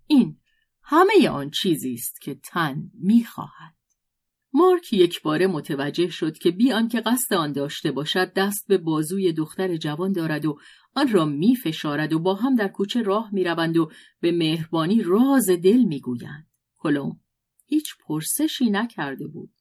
[0.07, 0.37] این
[0.83, 3.73] همه آن چیزی است که تن می‌خواهد
[4.53, 9.33] مارک یک باره متوجه شد که بی آنکه قصد آن داشته باشد دست به بازوی
[9.33, 10.59] دختر جوان دارد و
[10.95, 15.01] آن را می فشارد و با هم در کوچه راه می روند و به مهربانی
[15.01, 16.47] راز دل می گویند.
[16.77, 17.19] کلوم
[17.65, 19.51] هیچ پرسشی نکرده بود.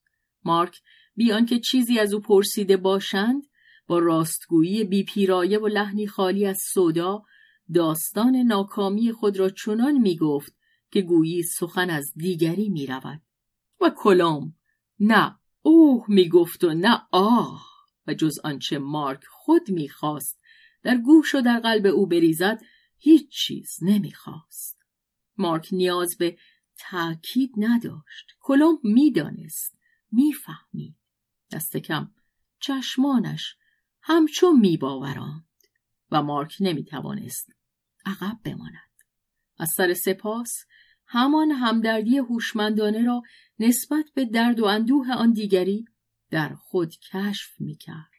[0.45, 0.81] مارک
[1.15, 3.43] بیان که چیزی از او پرسیده باشند
[3.87, 7.23] با راستگویی بیپیرایه و لحنی خالی از صدا
[7.73, 10.55] داستان ناکامی خود را چنان می گفت
[10.91, 13.21] که گویی سخن از دیگری می رود.
[13.81, 14.55] و کلام
[14.99, 17.67] نه اوه می گفت و نه آه
[18.07, 20.39] و جز آنچه مارک خود می خواست
[20.83, 22.61] در گوش و در قلب او بریزد
[22.97, 24.79] هیچ چیز نمی خواست.
[25.37, 26.37] مارک نیاز به
[26.77, 28.35] تأکید نداشت.
[28.39, 29.77] کلمب می‌دانست.
[30.13, 30.95] می‌فهمید.
[31.51, 32.11] دست کم
[32.59, 33.55] چشمانش
[34.01, 35.45] همچون میباوراند
[36.11, 37.49] و مارک نمی‌توانست
[38.05, 38.93] عقب بماند.
[39.57, 40.53] از سر سپاس
[41.07, 43.21] همان همدردی هوشمندانه را
[43.59, 45.85] نسبت به درد و اندوه آن دیگری
[46.29, 48.11] در خود کشف می‌کرد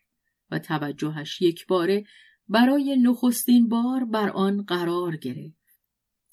[0.51, 2.05] و توجهش یک باره
[2.49, 5.65] برای نخستین بار بر آن قرار گرفت.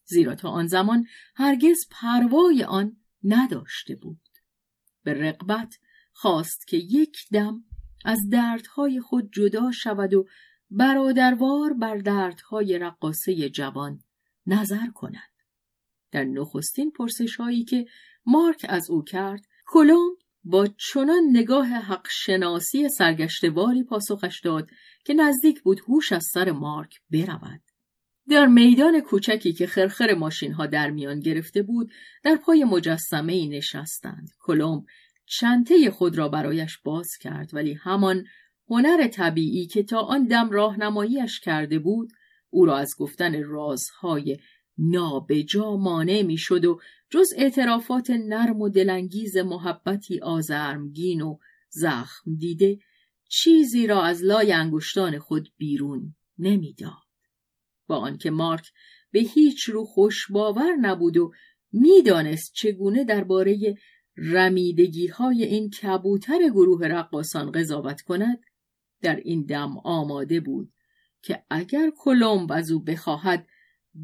[0.06, 4.31] زیرا تا آن زمان هرگز پروای آن نداشته بود.
[5.04, 5.78] به رقبت
[6.14, 7.64] خواست که یک دم
[8.06, 10.28] از دردهای خود جدا شود و
[10.72, 14.04] برادروار بر دردهای رقاصه جوان
[14.48, 15.32] نظر کند.
[16.12, 17.86] در نخستین پرسش هایی که
[18.26, 24.70] مارک از او کرد کلوم با چنان نگاه حق شناسی سرگشتواری پاسخش داد
[25.06, 27.71] که نزدیک بود هوش از سر مارک برود.
[28.30, 31.92] در میدان کوچکی که خرخر ماشین ها در میان گرفته بود
[32.24, 34.30] در پای مجسمه ای نشستند.
[34.40, 34.86] کلوم
[35.26, 38.26] چنته خود را برایش باز کرد ولی همان
[38.70, 42.12] هنر طبیعی که تا آن دم راهنماییش کرده بود
[42.50, 44.38] او را از گفتن رازهای
[44.78, 46.80] نابجا مانع می‌شد و
[47.10, 51.38] جز اعترافات نرم و دلانگیز محبتی آزرمگین و
[51.70, 52.80] زخم دیده
[53.30, 57.11] چیزی را از لای انگشتان خود بیرون نمی‌داد
[57.92, 58.72] با آنکه مارک
[59.12, 61.32] به هیچ رو خوش باور نبود و
[61.72, 63.76] می‌دانست چگونه درباره
[64.18, 68.40] رمیدگی های این کبوتر گروه رقاسان قضاوت کند
[69.02, 70.74] در این دم آماده بود
[71.22, 73.48] که اگر کلمب از او بخواهد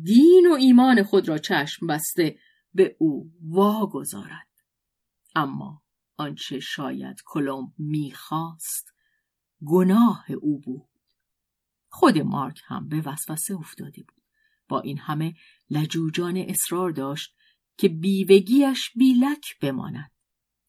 [0.04, 2.38] دین و ایمان خود را چشم بسته
[2.74, 4.48] به او واگذارد.
[5.36, 5.82] اما
[6.18, 8.94] آنچه شاید کلمب می‌خواست
[9.66, 10.97] گناه او بود.
[12.00, 14.24] خود مارک هم به وسوسه افتاده بود.
[14.68, 15.34] با این همه
[15.70, 17.36] لجوجان اصرار داشت
[17.78, 20.12] که بیوگیش بیلک بماند.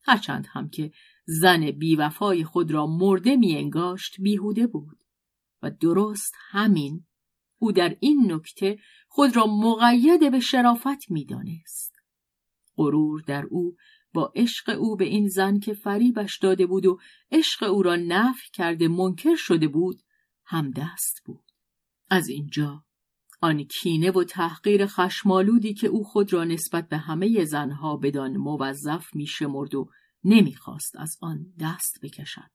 [0.02, 0.92] هرچند هم که
[1.24, 4.98] زن بیوفای خود را مرده میانگاشت بیهوده بود.
[5.62, 7.06] و درست همین
[7.58, 11.96] او در این نکته خود را مقید به شرافت می‌دانست.
[12.76, 13.76] غرور در او
[14.14, 16.98] با عشق او به این زن که فریبش داده بود و
[17.32, 20.02] عشق او را نفی کرده منکر شده بود
[20.50, 21.44] همدست بود
[22.10, 22.84] از اینجا
[23.40, 29.14] آن کینه و تحقیر خشمالودی که او خود را نسبت به همه زنها بدان موظف
[29.14, 29.90] میشمرد و
[30.24, 32.50] نمی‌خواست از آن دست بکشد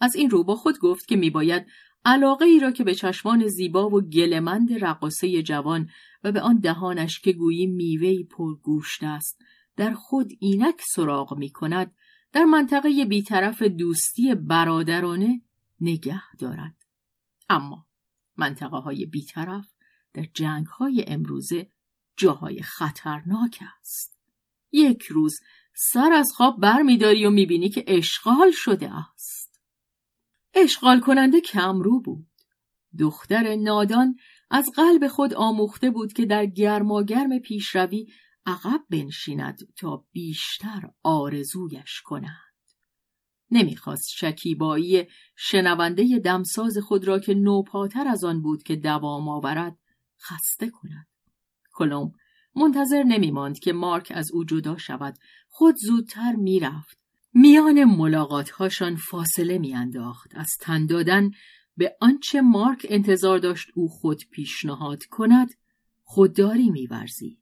[0.00, 1.66] از این رو با خود گفت که میباید
[2.04, 5.90] علاقه ای را که به چشمان زیبا و گلمند رقاصه جوان
[6.24, 9.40] و به آن دهانش که گویی میوهی پرگوشت است
[9.76, 11.94] در خود اینک سراغ می کند
[12.32, 15.42] در منطقه بیطرف دوستی برادرانه
[15.80, 16.77] نگه دارد.
[17.48, 17.86] اما
[18.36, 19.74] منطقه های بیطرف
[20.12, 21.70] در جنگ های امروزه
[22.16, 24.18] جاهای خطرناک است.
[24.72, 25.40] یک روز
[25.74, 29.60] سر از خواب برمیداری و می‌بینی که اشغال شده است.
[30.54, 32.26] اشغال کننده کمرو بود.
[32.98, 34.16] دختر نادان
[34.50, 38.12] از قلب خود آموخته بود که در گرماگرم پیشروی
[38.46, 42.47] عقب بنشیند تا بیشتر آرزویش کند.
[43.50, 45.06] نمی‌خواست شکیبایی
[45.36, 49.78] شنونده دمساز خود را که نوپاتر از آن بود که دوام آورد
[50.20, 51.06] خسته کند.
[51.72, 52.12] کلوم
[52.56, 55.18] منتظر نمیماند که مارک از او جدا شود.
[55.48, 56.98] خود زودتر می‌رفت.
[57.34, 60.30] میان ملاقاتهاشان فاصله میانداخت.
[60.34, 61.30] از تن دادن
[61.76, 65.48] به آنچه مارک انتظار داشت او خود پیشنهاد کند
[66.02, 67.38] خودداری میورزید.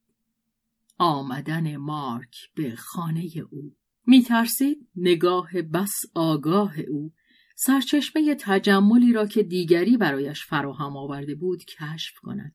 [0.98, 3.76] آمدن مارک به خانه او
[4.06, 7.12] میترسید نگاه بس آگاه او
[7.56, 12.54] سرچشمه تجملی را که دیگری برایش فراهم آورده بود کشف کند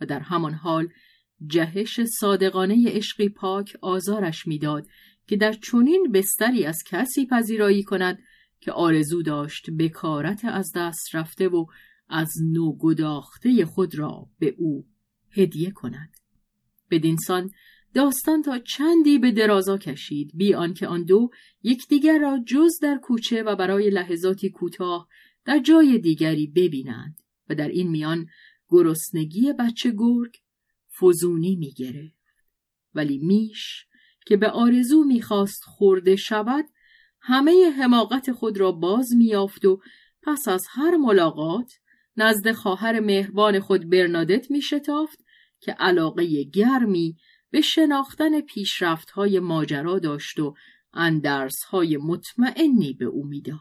[0.00, 0.88] و در همان حال
[1.46, 4.86] جهش صادقانه عشقی پاک آزارش می‌داد
[5.26, 8.18] که در چنین بستری از کسی پذیرایی کند
[8.60, 11.66] که آرزو داشت بکارت از دست رفته و
[12.08, 14.86] از نو گداخته خود را به او
[15.30, 16.10] هدیه کند.
[16.90, 17.50] بدینسان
[17.94, 21.30] داستان تا چندی به درازا کشید بی آنکه آن دو
[21.62, 25.08] یکدیگر را جز در کوچه و برای لحظاتی کوتاه
[25.44, 28.26] در جای دیگری ببینند و در این میان
[28.68, 30.36] گرسنگی بچه گرگ
[31.00, 32.18] فزونی می‌گرفت.
[32.94, 33.86] ولی میش
[34.26, 36.64] که به آرزو می‌خواست خورده شود
[37.20, 39.80] همه حماقت خود را باز میافت و
[40.22, 41.72] پس از هر ملاقات
[42.16, 45.24] نزد خواهر مهربان خود برنادت می شتافت
[45.60, 47.16] که علاقه گرمی
[47.50, 50.54] به شناختن پیشرفتهای ماجرا داشت و
[50.92, 53.58] اندرسهای مطمئنی به او می‌داد.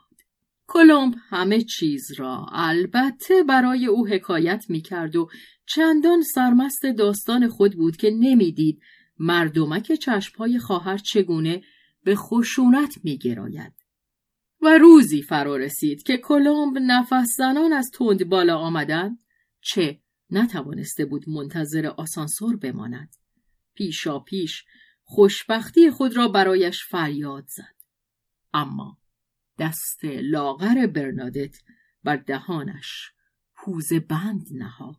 [0.68, 5.30] کلمب همه چیز را البته برای او حکایت می کرد و
[5.66, 8.82] چندان سرمست داستان خود بود که نمی‌دید
[9.20, 11.62] مردمک چشمهای خواهر چگونه
[12.04, 13.74] به خشونت می گراید.
[14.62, 19.18] و روزی فرا رسید که کلمب نفس زنان از تند بالا آمدن
[19.62, 23.16] چه نتوانسته بود منتظر آسانسور بماند.
[23.78, 24.66] پیشا پیش
[25.04, 27.76] خوشبختی خود را برایش فریاد زد.
[28.54, 28.98] اما
[29.60, 31.58] دست لاغر برنادت
[32.04, 33.12] بر دهانش
[33.56, 34.96] پوزه بند نهاد.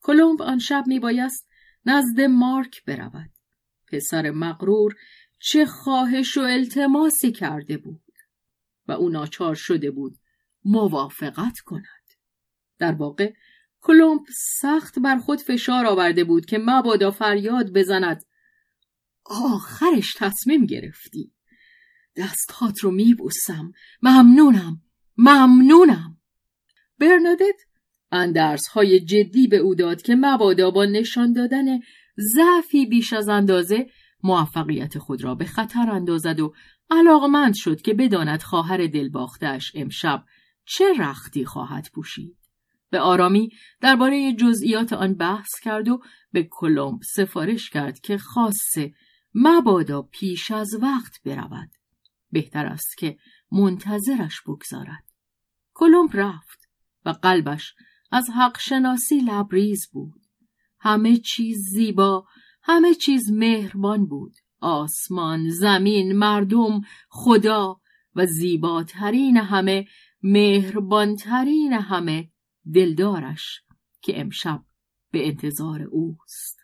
[0.00, 1.48] کلمب آن شب میبایست
[1.86, 3.30] نزد مارک برود.
[3.86, 4.94] پسر مغرور
[5.38, 8.02] چه خواهش و التماسی کرده بود
[8.88, 10.18] و او ناچار شده بود
[10.64, 12.06] موافقت کند.
[12.78, 13.32] در واقع
[13.86, 14.20] کلمب
[14.60, 18.24] سخت بر خود فشار آورده بود که مبادا فریاد بزند.
[19.24, 21.32] آخرش تصمیم گرفتی.
[22.16, 23.72] دستهات رو میبوسم.
[24.02, 24.82] ممنونم.
[25.16, 26.20] ممنونم.
[26.98, 27.60] برنادت
[28.12, 31.64] اندرس های جدی به او داد که مبادا با نشان دادن
[32.34, 33.86] ضعفی بیش از اندازه
[34.22, 36.54] موفقیت خود را به خطر اندازد و
[36.90, 40.24] علاقمند شد که بداند خواهر دلباختش امشب
[40.64, 42.45] چه رختی خواهد پوشید.
[42.90, 43.48] به آرامی
[43.80, 48.94] درباره جزئیات آن بحث کرد و به کلمب سفارش کرد که خاصه
[49.34, 51.70] مبادا پیش از وقت برود.
[52.30, 53.16] بهتر است که
[53.52, 55.04] منتظرش بگذارد.
[55.74, 56.68] کلمب رفت
[57.04, 57.74] و قلبش
[58.12, 60.20] از حق شناسی لبریز بود.
[60.80, 62.26] همه چیز زیبا،
[62.62, 64.34] همه چیز مهربان بود.
[64.60, 67.80] آسمان، زمین، مردم، خدا
[68.14, 69.86] و زیباترین همه،
[70.22, 72.30] مهربانترین همه
[72.74, 73.62] دلدارش
[74.02, 74.62] که امشب
[75.10, 76.60] به انتظار اوست.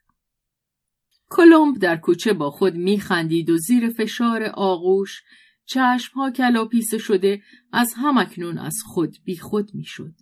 [1.31, 5.23] کلمب در کوچه با خود میخندید و زیر فشار آغوش
[5.65, 7.43] چشمها کلاپیسه شده
[7.73, 10.15] از همکنون از خود بی خود می‌شد.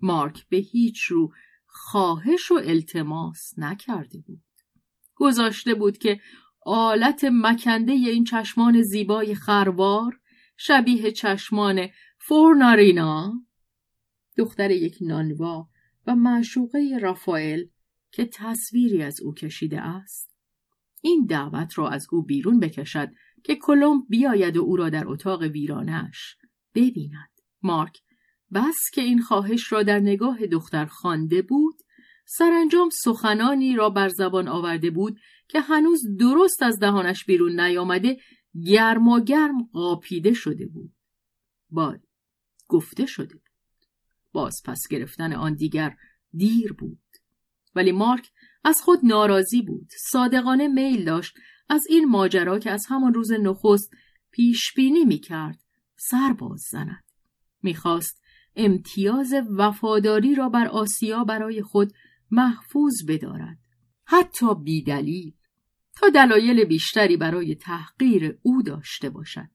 [0.00, 1.32] مارک به هیچ رو
[1.66, 4.42] خواهش و التماس نکرده بود.
[5.14, 6.20] گذاشته بود که
[6.66, 10.20] آلت مکنده این چشمان زیبای خروار
[10.56, 13.32] شبیه چشمان فورنارینا
[14.36, 15.68] دختر یک نانوا
[16.06, 17.64] و معشوقه رافائل
[18.12, 20.34] که تصویری از او کشیده است.
[21.02, 23.08] این دعوت را از او بیرون بکشد
[23.44, 26.36] که کلمب بیاید و او را در اتاق ویرانش
[26.74, 27.30] ببیند.
[27.62, 27.98] مارک
[28.54, 31.74] بس که این خواهش را در نگاه دختر خوانده بود
[32.26, 38.16] سرانجام سخنانی را بر زبان آورده بود که هنوز درست از دهانش بیرون نیامده
[38.66, 40.92] گرم و گرم قاپیده شده بود.
[41.70, 42.02] باری
[42.68, 43.43] گفته شده
[44.34, 45.96] باز پس گرفتن آن دیگر
[46.32, 46.98] دیر بود.
[47.74, 48.30] ولی مارک
[48.64, 49.90] از خود ناراضی بود.
[50.10, 51.34] صادقانه میل داشت
[51.68, 53.90] از این ماجرا که از همان روز نخست
[54.30, 55.58] پیش بینی می کرد
[55.96, 57.04] سر باز زند.
[57.62, 58.22] می‌خواست
[58.56, 61.92] امتیاز وفاداری را بر آسیا برای خود
[62.30, 63.58] محفوظ بدارد.
[64.04, 65.34] حتی بیدلیل
[65.96, 69.48] تا دلایل بیشتری برای تحقیر او داشته باشد.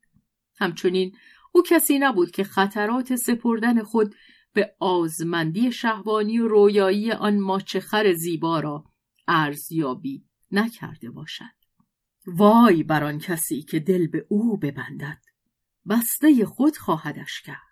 [0.57, 1.15] همچنین
[1.51, 4.15] او کسی نبود که خطرات سپردن خود
[4.53, 8.85] به آزمندی شهوانی و رویایی آن ماچخر زیبا را
[9.27, 11.59] ارزیابی نکرده باشد.
[12.27, 15.21] وای بر آن کسی که دل به او ببندد.
[15.89, 17.69] بسته خود خواهدش کرد.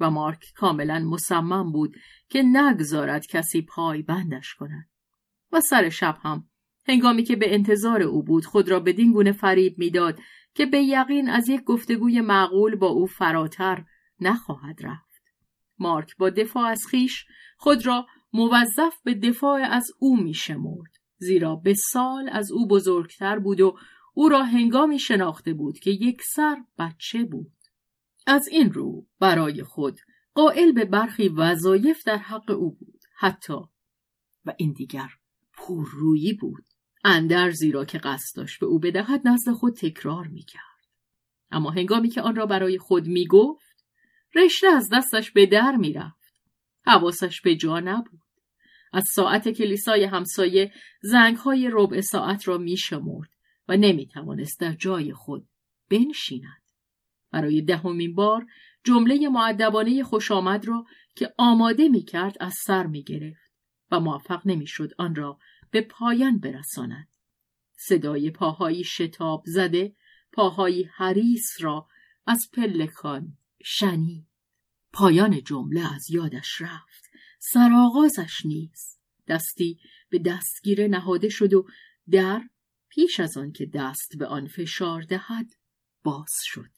[0.00, 1.96] و مارک کاملا مصمم بود
[2.28, 4.88] که نگذارد کسی پای بندش کند.
[5.52, 6.48] و سر شب هم
[6.88, 10.18] هنگامی که به انتظار او بود خود را بدین گونه فریب می‌داد
[10.54, 13.84] که به یقین از یک گفتگوی معقول با او فراتر
[14.20, 15.11] نخواهد رفت.
[15.82, 17.24] مارک با دفاع از خیش
[17.56, 23.60] خود را موظف به دفاع از او میشمرد زیرا به سال از او بزرگتر بود
[23.60, 23.78] و
[24.14, 27.52] او را هنگامی شناخته بود که یک سر بچه بود.
[28.26, 30.00] از این رو برای خود
[30.34, 33.00] قائل به برخی وظایف در حق او بود.
[33.16, 33.58] حتی
[34.44, 35.08] و این دیگر
[35.52, 36.64] پررویی بود.
[37.04, 40.62] اندر زیرا که قصد داشت به او بدهد نزد خود تکرار می‌کرد.
[41.50, 43.71] اما هنگامی که آن را برای خود می‌گفت
[44.34, 46.34] رشته از دستش به در می‌رفت.
[46.86, 48.20] حواسش به جا نبود.
[48.92, 50.72] از ساعت کلیسای همسایه
[51.02, 53.30] زنگهای ربع ساعت را میشمرد
[53.68, 55.48] و نمی‌توانست در جای خود
[55.90, 56.62] بنشیند.
[57.30, 58.46] برای دهمین بار
[58.84, 60.84] جمله معدبانه خوش آمد را
[61.16, 63.52] که آماده می کرد از سر می گرفت
[63.90, 65.38] و موفق نمی شد آن را
[65.70, 67.08] به پایان برساند.
[67.76, 69.96] صدای پاهایی شتاب زده
[70.32, 71.86] پاهایی حریس را
[72.26, 74.26] از پلکان شنید.
[74.92, 77.04] پایان جمله از یادش رفت.
[77.38, 79.00] سرآغازش نیست.
[79.28, 81.66] دستی به دستگیره نهاده شد و
[82.10, 82.42] در
[82.88, 85.46] پیش از آن که دست به آن فشار دهد
[86.02, 86.70] باز شد.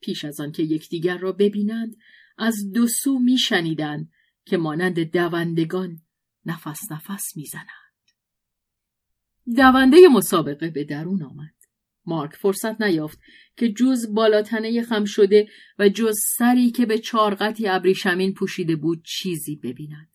[0.00, 1.96] پیش از آن که یکدیگر را ببینند
[2.38, 4.10] از دو سو میشنیدند
[4.44, 6.02] که مانند دوندگان
[6.46, 7.66] نفس نفس می‌زنند.
[9.56, 11.55] دونده مسابقه به درون آمد.
[12.06, 13.18] مارک فرصت نیافت
[13.56, 15.48] که جز بالاتنه خم شده
[15.78, 20.08] و جز سری که به چارقتی ابریشمین پوشیده بود چیزی ببیند.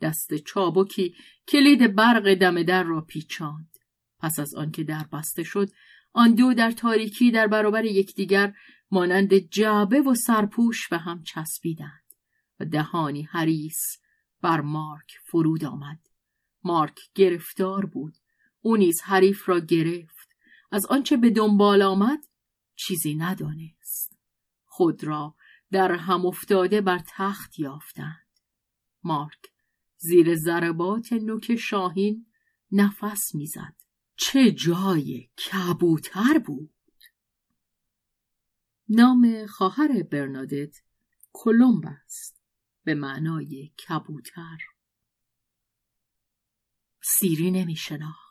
[0.00, 1.14] دست چابکی
[1.48, 3.76] کلید برق دم در را پیچاند.
[4.20, 5.70] پس از آنکه در بسته شد
[6.12, 8.54] آن دو در تاریکی در برابر یکدیگر
[8.90, 12.04] مانند جعبه و سرپوش به هم چسبیدند
[12.60, 13.80] و دهانی حریس
[14.42, 15.98] بر مارک فرود آمد.
[16.64, 18.14] مارک گرفتار بود.
[18.60, 20.15] او نیز حریف را گرفت.
[20.70, 22.26] از آنچه به دنبال آمد
[22.76, 24.18] چیزی ندانست.
[24.64, 25.34] خود را
[25.70, 28.26] در هم افتاده بر تخت یافتند.
[29.02, 29.52] مارک
[29.96, 32.26] زیر ضربات نوک شاهین
[32.72, 33.74] نفس می‌زد.
[34.16, 36.74] چه جای کبوتر بود!
[38.88, 40.76] نام خواهر برنادت
[41.32, 42.40] کلمب است
[42.84, 44.58] به معنای کبوتر.
[47.02, 48.25] سیری نمی شناخت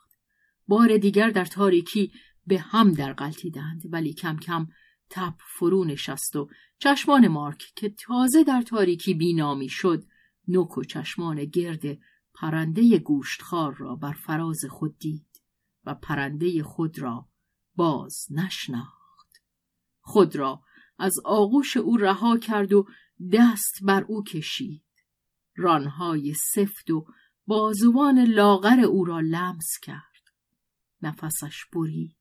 [0.68, 2.12] بار دیگر در تاریکی
[2.46, 4.68] به هم در غلطیدند ولی کم کم
[5.10, 6.48] تب فرو نشست و
[6.78, 10.04] چشمان مارک که تازه در تاریکی بینامی شد
[10.48, 11.98] نوک و چشمان گرد
[12.34, 15.42] پرنده گوشتخار را بر فراز خود دید
[15.84, 17.28] و پرنده خود را
[17.76, 19.42] باز نشناخت.
[20.00, 20.62] خود را
[20.98, 22.86] از آغوش او رها کرد و
[23.32, 24.82] دست بر او کشید.
[25.56, 27.06] رانهای سفت و
[27.46, 30.15] بازوان لاغر او را لمس کرد.
[31.06, 32.16] نفسش برید.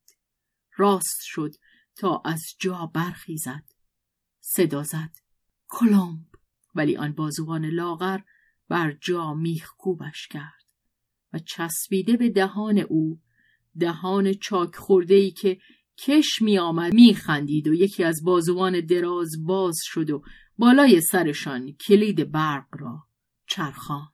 [0.78, 1.52] راست شد
[1.96, 3.64] تا از جا برخیزد.
[4.40, 5.12] صدا زد.
[5.68, 6.26] کلمب.
[6.76, 8.20] ولی آن بازوان لاغر
[8.70, 10.66] بر جا میخکوبش کرد
[11.34, 13.22] و چسبیده به دهان او
[13.80, 15.58] دهان چاک خورده ای که
[15.98, 20.24] کش می آمد می خندید و یکی از بازوان دراز باز شد و
[20.58, 23.04] بالای سرشان کلید برق را
[23.48, 24.08] چرخان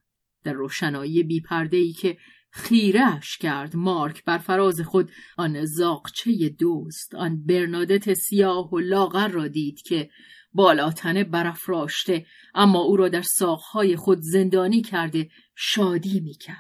[0.44, 2.18] در روشنایی بیپرده ای که
[2.52, 5.12] خیرش کرد مارک بر فراز خود.
[5.38, 10.10] آن زاقچه دوست آن برنادت سیاه و لاغر را دید که
[10.54, 12.26] بالاتنه برافراشته
[12.56, 16.58] اما او را در ساقهای خود زندانی کرده شادی می‌کرد.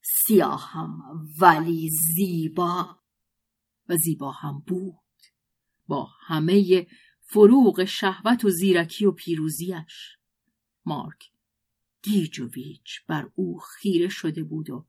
[0.00, 0.98] سیاهم
[1.40, 2.96] ولی زیبا.
[3.88, 4.94] و زیبا هم بود.
[5.86, 6.86] با همه
[7.20, 10.16] فروغ شهوت و زیرکی و پیروزیش
[10.84, 11.30] مارک
[12.08, 14.86] گیج و ویج بر او خیره شده بود و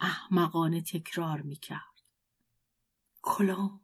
[0.00, 2.02] احمقانه تکرار می‌کرد.
[3.22, 3.80] کلام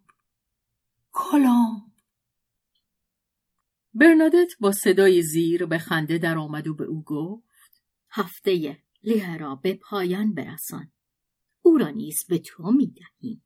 [1.13, 1.93] کلام
[3.95, 9.55] برنادت با صدای زیر به خنده در آمد و به او گفت هفته لیه را
[9.55, 10.93] به پایان برسان.
[11.63, 13.45] او را نیز به تو می‌دهیم.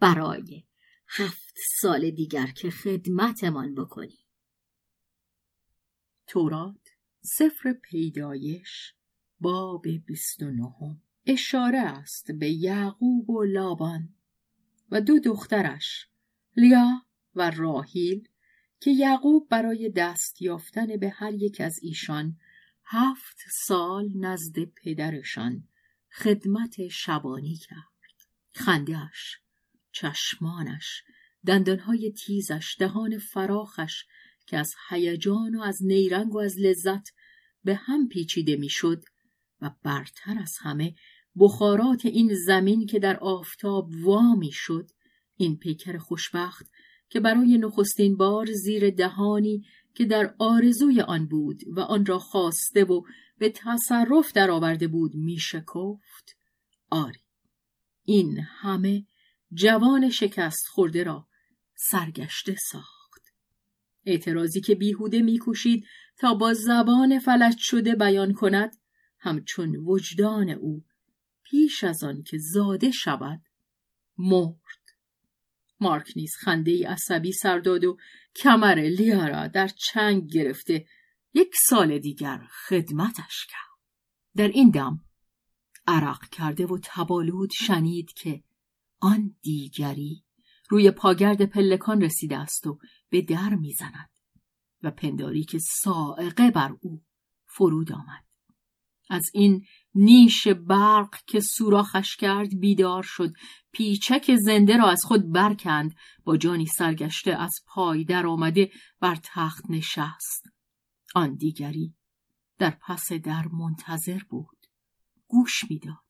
[0.00, 0.64] برای
[1.08, 4.18] هفت سال دیگر که خدمتمان بکنی.
[6.26, 6.83] تورات.
[7.26, 8.94] سفر پیدایش
[9.40, 11.02] باب بیست و نهم.
[11.26, 14.08] اشاره است به یعقوب و لابان
[14.90, 16.08] و دو دخترش
[16.56, 18.28] لیا و راهیل
[18.80, 22.36] که یعقوب برای دست یافتن به هر یک از ایشان
[22.84, 25.68] هفت سال نزد پدرشان
[26.10, 28.28] خدمت شبانی کرد.
[28.52, 29.38] خندهاش
[29.92, 31.02] چشمانش
[31.46, 34.04] دندانهای تیزش دهان فراخش
[34.46, 37.08] که از هیجان و از نیرنگ و از لذت
[37.64, 39.02] به هم پیچیده می‌شد
[39.60, 40.94] و برتر از همه
[41.36, 44.90] بخارات این زمین که در آفتاب وامی شد
[45.36, 46.70] این پیکر خوشبخت
[47.08, 49.64] که برای نخستین بار زیر دهانی
[49.94, 53.02] که در آرزوی آن بود و آن را خواسته و
[53.38, 56.36] به تصرف درآورده بود میشکفت.
[56.90, 57.20] آری
[58.04, 59.06] این همه
[59.52, 61.28] جوان شکست خورده را
[61.76, 62.93] سرگشته ساخت.
[64.06, 65.86] اعتراضی که بیهوده میکوشید
[66.18, 68.76] تا با زبان فلج شده بیان کند
[69.18, 70.84] همچون وجدان او
[71.42, 73.40] پیش از آن که زاده شود
[74.18, 74.54] مرد.
[75.80, 77.96] مارک نیز خنده ای عصبی سر داد و
[78.36, 80.86] کمر لیارا در چنگ گرفته
[81.34, 83.80] یک سال دیگر خدمتش کرد.
[84.36, 85.04] در این دم
[85.86, 88.42] عرق کرده و تبالود شنید که
[89.00, 90.24] آن دیگری
[90.68, 92.78] روی پاگرد پلکان رسیده است و
[93.14, 94.10] به در می‌زند
[94.82, 97.02] و پنداری که سائقه بر او
[97.46, 98.24] فرود آمد.
[99.10, 103.32] از این نیش برق که سوراخش کرد بیدار شد
[103.72, 105.94] پیچک زنده را از خود برکند
[106.24, 110.48] با جانی سرگشته از پای در آمده بر تخت نشست.
[111.14, 111.94] آن دیگری
[112.58, 114.66] در پس در منتظر بود.
[115.26, 116.04] گوش می‌داد.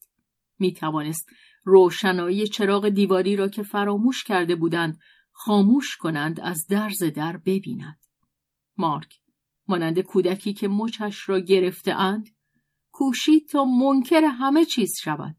[0.58, 1.28] می توانست
[1.64, 4.98] روشنایی چراغ دیواری را که فراموش کرده بودند
[5.36, 8.00] خاموش کنند از درز در ببیند.
[8.76, 9.20] مارک
[9.68, 12.28] مانند کودکی که مچش را گرفته اند
[12.92, 15.36] کوشید تا منکر همه چیز شود.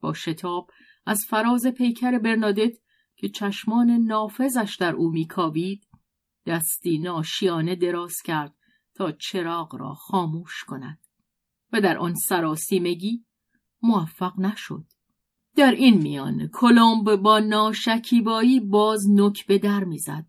[0.00, 0.70] با شتاب
[1.06, 2.72] از فراز پیکر برنادت
[3.16, 5.88] که چشمان نافذش در او میکاوید
[6.46, 8.54] دستی ناشیانه دراز کرد
[8.94, 10.98] تا چراغ را خاموش کند.
[11.72, 13.24] و در آن سراسیمگی
[13.82, 14.86] موفق نشد.
[15.56, 20.26] در این میان کلمب با ناشکیبایی باز نک به در می‌زد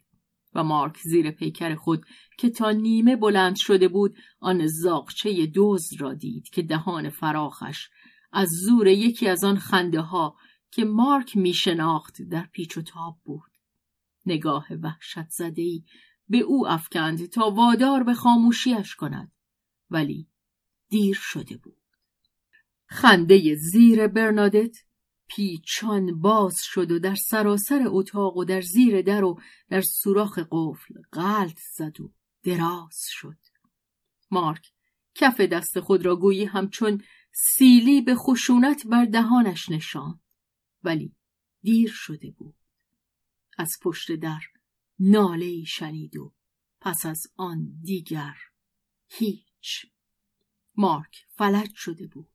[0.53, 2.05] و مارک زیر پیکر خود
[2.37, 7.89] که تا نیمه بلند شده بود آن زاغچه دوز را دید که دهان فراخش
[8.31, 10.35] از زور یکی از آن خنده ها
[10.71, 13.51] که مارک می شناخت در پیچ و تاب بود.
[14.25, 15.85] نگاه وحشت زدهی
[16.29, 19.31] به او افکند تا وادار به خاموشیش کند
[19.89, 20.27] ولی
[20.89, 21.81] دیر شده بود.
[22.85, 24.84] خنده زیر برنادت
[25.27, 30.95] پیچان باز شد و در سراسر اتاق و در زیر در و در سوراخ قفل
[31.13, 32.11] غلط زد و
[32.43, 33.37] دراز شد.
[34.31, 34.71] مارک
[35.15, 40.19] کف دست خود را گویی همچون سیلی به خشونت بر دهانش نشاند.
[40.83, 41.15] ولی
[41.61, 42.55] دیر شده بود.
[43.57, 44.41] از پشت در
[44.99, 46.33] ناله ای شنید و
[46.81, 48.35] پس از آن دیگر
[49.09, 49.85] هیچ.
[50.75, 52.29] مارک فلج شده بود.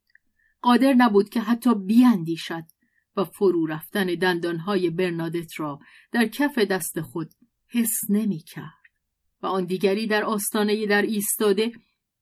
[0.62, 2.64] قادر نبود که حتی بیاندیشد.
[3.16, 5.80] و فرو رفتن دندانهای برنادت را
[6.12, 7.30] در کف دست خود
[7.68, 8.80] حس نمی کرد.
[9.42, 11.72] و آن دیگری در آستانه در ایستاده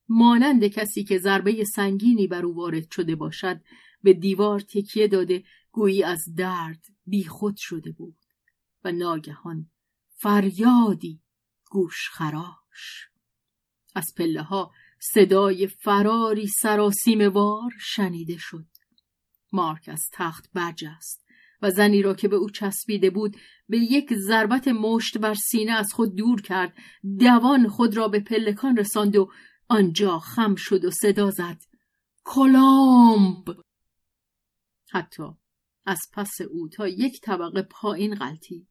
[0.09, 3.61] مانند کسی که ضربه سنگینی بر او وارد شده باشد
[4.03, 8.16] به دیوار تکیه داده گویی از درد بیخود شده بود
[8.84, 9.70] و ناگهان
[10.11, 11.20] فریادی
[11.70, 13.09] گوش خراش.
[13.95, 18.66] از پله ها صدای فراری سراسیم وار شنیده شد.
[19.53, 21.24] مارک از تخت برجست
[21.62, 23.36] و زنی را که به او چسبیده بود
[23.68, 26.74] به یک ضربت مشت بر سینه از خود دور کرد
[27.18, 29.30] دوان خود را به پلکان رساند و
[29.68, 31.62] آنجا خم شد و صدا زد.
[32.24, 33.44] کلامب
[34.90, 35.22] حتی
[35.86, 38.68] از پس او تا یک طبقه پایین غلطید.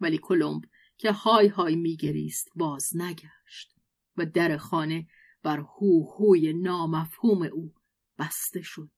[0.00, 0.62] ولی کلمب
[0.98, 3.76] که های های میگریست باز نگشت
[4.16, 5.06] و در خانه
[5.42, 7.74] بر هو هوی نامفهوم او
[8.18, 8.90] بسته شد.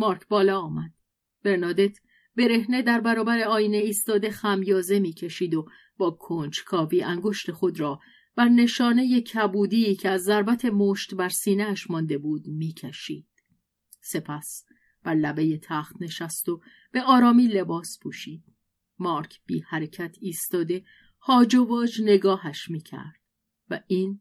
[0.00, 0.94] مارک بالا آمد.
[1.42, 1.98] برنادت
[2.36, 8.00] برهنه در برابر آینه ایستاده خمیازه می‌کشید و با کنجکاوی انگشت خود را
[8.36, 13.26] بر نشانه کبودی که از ضربت مشت بر سینهاش مانده بود می‌کشید.
[14.00, 14.64] سپس
[15.02, 16.60] بر لبه تخت نشست و
[16.92, 18.44] به آرامی لباس پوشید.
[18.98, 20.84] مارک بی حرکت ایستاده
[21.20, 23.20] هاج و واج نگاهش می‌کرد
[23.70, 24.20] و این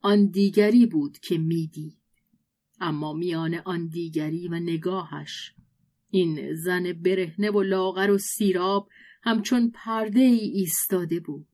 [0.00, 2.05] آن دیگری بود که می‌دید.
[2.80, 5.52] اما میان آن دیگری و نگاهش.
[6.10, 8.88] این زن برهنه و لاغر و سیراب
[9.22, 11.48] همچون پرده ای ایستاده بود.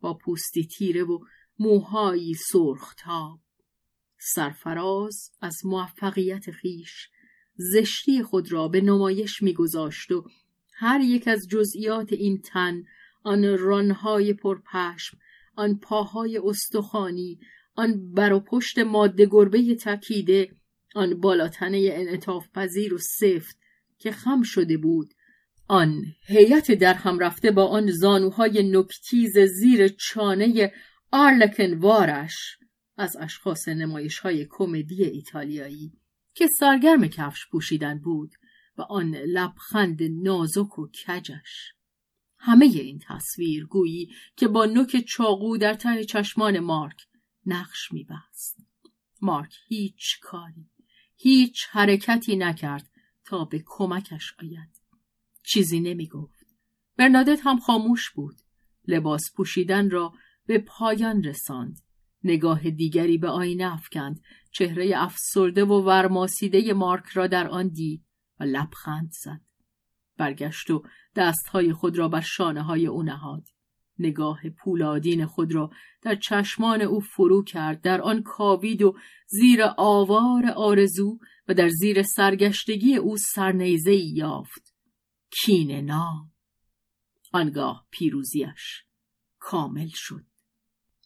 [0.00, 1.18] با پوستی تیره و
[1.58, 3.40] موهایی سرختاب
[4.20, 7.08] سرفراز از موفقیت خیش
[7.54, 10.24] زشتی خود را به نمایش میگذاشت و
[10.74, 12.82] هر یک از جزئیات این تن
[13.22, 15.18] آن رانهای پرپشم
[15.54, 17.38] آن پاهای استخوانی
[17.78, 20.50] آن بر و پشت ماده گربه تکیده
[20.94, 23.58] آن بالاتنه انعطاف پذیر و سفت
[23.98, 25.14] که خم شده بود.
[25.68, 30.72] آن هیئت در هم رفته با آن زانوهای نکتیز زیر چانه
[31.12, 32.58] آرلکن وارش
[32.96, 35.92] از اشخاص نمایش های کمدی ایتالیایی
[36.34, 38.30] که سرگرم کفش پوشیدن بود
[38.78, 41.72] و آن لبخند نازک و کجش.
[42.38, 47.07] همه این تصویر گویی که با نوک چاقو در ته چشمان مارک
[47.48, 48.66] نقش میبست.
[49.20, 50.70] مارک هیچ کاری
[51.16, 52.90] هیچ حرکتی نکرد
[53.24, 54.80] تا به کمکش آید.
[55.42, 56.46] چیزی نمی‌گفت.
[56.96, 58.36] برنادت هم خاموش بود.
[58.88, 60.12] لباس پوشیدن را
[60.46, 61.80] به پایان رساند.
[62.24, 64.20] نگاه دیگری به آینه افکند.
[64.52, 68.04] چهره افسرده و ورماسیده مارک را در آن دید
[68.40, 69.40] و لبخند زد.
[70.16, 70.84] برگشت و
[71.16, 73.48] دستهای خود را بر شانه های او نهاد.
[73.98, 75.70] نگاه پولادین خود را
[76.02, 78.96] در چشمان او فرو کرد در آن کاوید و
[79.26, 81.18] زیر آوار آرزو
[81.48, 84.74] و در زیر سرگشتگی او سرنیزه یافت.
[85.30, 86.32] کین نام.
[87.32, 88.84] آنگاه پیروزیش
[89.38, 90.24] کامل شد.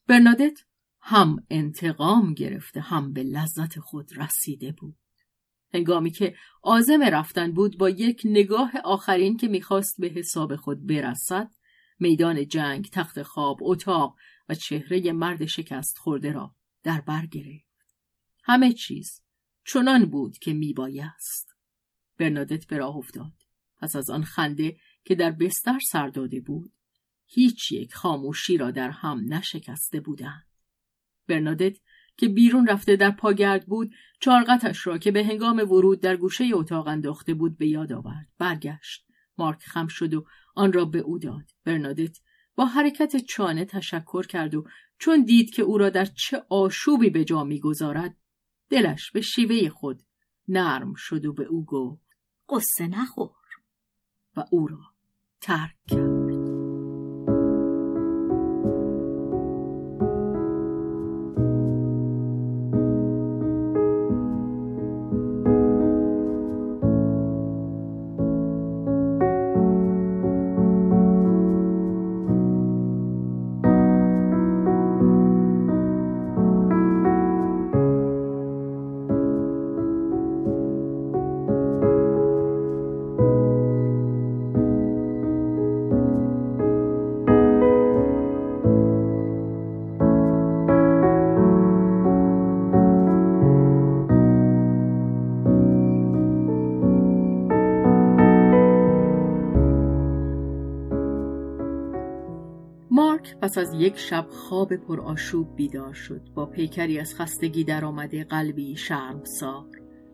[0.07, 0.59] برنادت
[1.01, 4.97] هم انتقام گرفته هم به لذت خود رسیده بود.
[5.75, 11.51] هنگامی که آزم رفتن بود با یک نگاه آخرین که می‌خواست به حساب خود برسد
[12.03, 14.17] میدان جنگ تخت خواب اتاق
[14.49, 17.97] و چهره مرد شکست خورده را در بر گرفت.
[18.45, 19.23] همه چیز
[19.65, 21.57] چنان بود که میبایست.
[22.19, 23.33] برنادت به راه افتاد.
[23.79, 26.73] پس از آن خنده که در بستر سر داده بود
[27.27, 30.47] هیچ یک خاموشی را در هم نشکسته بودند.
[31.29, 31.77] برنادت
[32.17, 36.87] که بیرون رفته در پاگرد بود چارقتش را که به هنگام ورود در گوشه اتاق
[36.87, 38.29] انداخته بود به یاد آورد.
[38.39, 39.07] برگشت.
[39.39, 41.45] مارک خم شد و آن را به او داد.
[41.65, 42.19] برنادت
[42.55, 44.65] با حرکت چانه تشکر کرد و
[44.99, 48.17] چون دید که او را در چه آشوبی به جا می‌گذارد
[48.71, 50.03] دلش به شیوه خود
[50.49, 52.07] نرم شد و به او گفت
[52.49, 53.31] قصه نخور.
[54.37, 54.81] و او را
[55.41, 56.32] ترک کرد.
[103.53, 106.21] پس از یک شب خواب پرآشوب بیدار شد.
[106.35, 108.77] با پیکری از خستگی در آمده قلبی
[109.25, 109.67] سار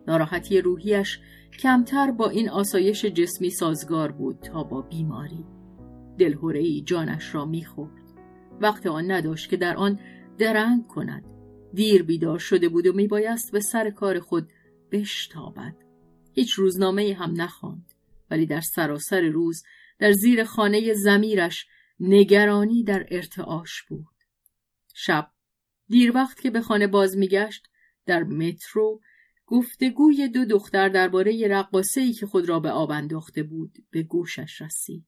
[0.07, 1.19] ناراحتی روحیش
[1.59, 5.45] کمتر با این آسایش جسمی سازگار بود تا با بیماری.
[6.53, 7.91] ای جانش را می‌خورد.
[8.61, 9.99] وقت آن نداشت که در آن
[10.37, 11.25] درنگ کند.
[11.73, 14.49] دیر بیدار شده بود و میبایست به سر کار خود
[14.91, 15.75] بشتابد.
[16.33, 17.93] هیچ روزنامه هم نخواند.
[18.31, 19.63] ولی در سراسر روز
[19.99, 21.65] در زیر خانه زمیرش
[21.99, 24.15] نگرانی در ارتعاش بود.
[24.93, 25.31] شب
[25.87, 27.67] دیر وقت که به خانه باز میگشت
[28.05, 29.01] در مترو
[29.45, 34.61] گفتگوی دو دختر درباره رقاصه ای که خود را به آب انداخته بود به گوشش
[34.61, 35.05] رسید.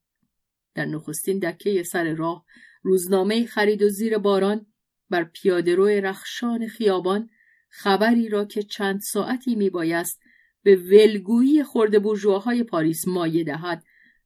[0.75, 2.45] در نخستین دکه سر راه
[2.81, 4.65] روزنامه خرید و زیر باران
[5.09, 7.29] بر پیادهرو رخشان خیابان
[7.69, 10.21] خبری را که چند ساعتی میبایست
[10.63, 13.83] به ولگویی خورده برجوهای پاریس مایه دهد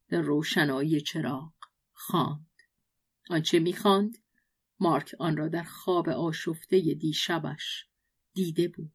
[0.09, 1.51] در روشنایی چراغ
[1.93, 2.54] خواند.
[3.29, 4.17] آنچه می‌خواند
[4.79, 7.85] مارک آن را در خواب آشفته دیشبش
[8.33, 8.91] دیده بود.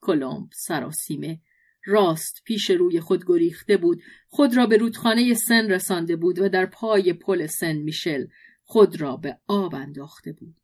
[0.00, 1.40] کلمب سراسیمه
[1.84, 4.02] راست پیش روی خود گریخته بود.
[4.28, 8.26] خود را به رودخانه سن رسانده بود و در پای پل سن میشل
[8.62, 10.56] خود را به آب انداخته بود.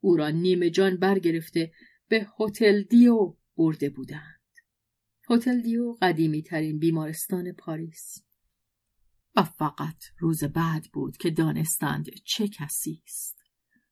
[0.00, 1.72] او را نیمه جان برگرفته
[2.08, 4.40] به هتل دیو برده بودند.
[5.30, 8.29] هتل دیو قدیمی ترین بیمارستان پاریس.
[9.36, 13.36] و فقط روز بعد بود که دانستند چه کسی است.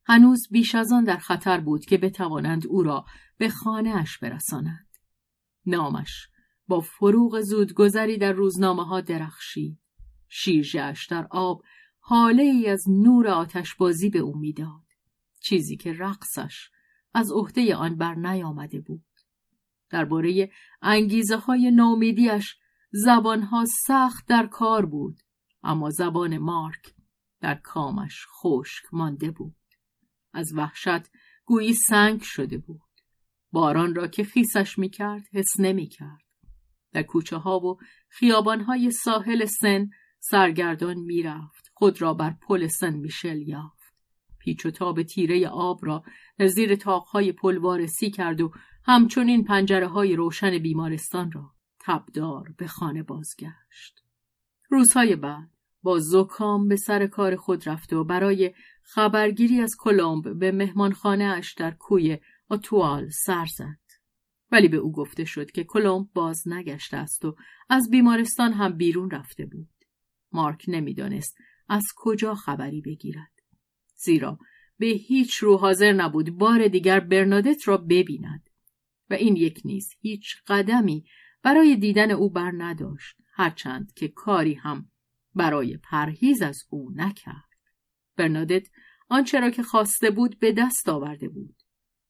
[0.04, 3.04] هنوز بیش از آن در خطر بود که بتوانند او را
[3.38, 4.88] به خانه اش برسانند.
[5.66, 6.28] نامش
[6.66, 9.78] با فروغ زودگذری در روزنامه ها درخشید.
[10.28, 11.62] شیرجهش در آب
[11.98, 14.84] حاله ای از نور آتشبازی به او می‌داد.
[15.40, 16.70] چیزی که رقصش
[17.14, 19.04] از عهده آن بر نیامده بود.
[19.90, 20.50] درباره
[20.82, 22.56] انگیزه های نومیدیش
[22.92, 25.20] زبانها سخت در کار بود
[25.62, 26.94] اما زبان مارک
[27.40, 29.54] در کامش خشک مانده بود.
[30.32, 31.10] از وحشت
[31.44, 32.80] گویی سنگ شده بود.
[33.52, 36.24] باران را که خیسش می‌کرد حس نمی‌کرد.
[36.92, 37.78] در کوچه ها و
[38.08, 39.90] خیابان های ساحل سن
[40.20, 41.70] سرگردان می‌رفت.
[41.74, 43.78] خود را بر پل سن میشل یافت.
[44.38, 46.04] پیچ و تاب تیره آب را
[46.38, 48.52] در زیر تاقهای پل وارسی کرد و
[48.84, 54.07] همچنین پنجره های روشن بیمارستان را تبدار به خانه بازگشت.
[54.68, 55.48] روزهای بعد
[55.82, 61.54] با زکام به سر کار خود رفته و برای خبرگیری از کلمب به مهمانخانه اش
[61.54, 63.78] در کوی آتوال سر زد.
[64.52, 67.36] ولی به او گفته شد که کلمب باز نگشته است و
[67.68, 69.68] از بیمارستان هم بیرون رفته بود.
[70.32, 71.36] مارک نمی‌دانست
[71.68, 73.32] از کجا خبری بگیرد.
[73.94, 74.38] زیرا
[74.78, 78.50] به هیچ رو حاضر نبود بار دیگر برنادت را ببیند
[79.10, 81.04] و این یک نیز هیچ قدمی
[81.42, 84.90] برای دیدن او بر نداشت هرچند که کاری هم
[85.34, 87.48] برای پرهیز از او نکرد.
[88.16, 88.68] برنادت
[89.08, 91.56] آنچه را که خواسته بود به دست آورده بود.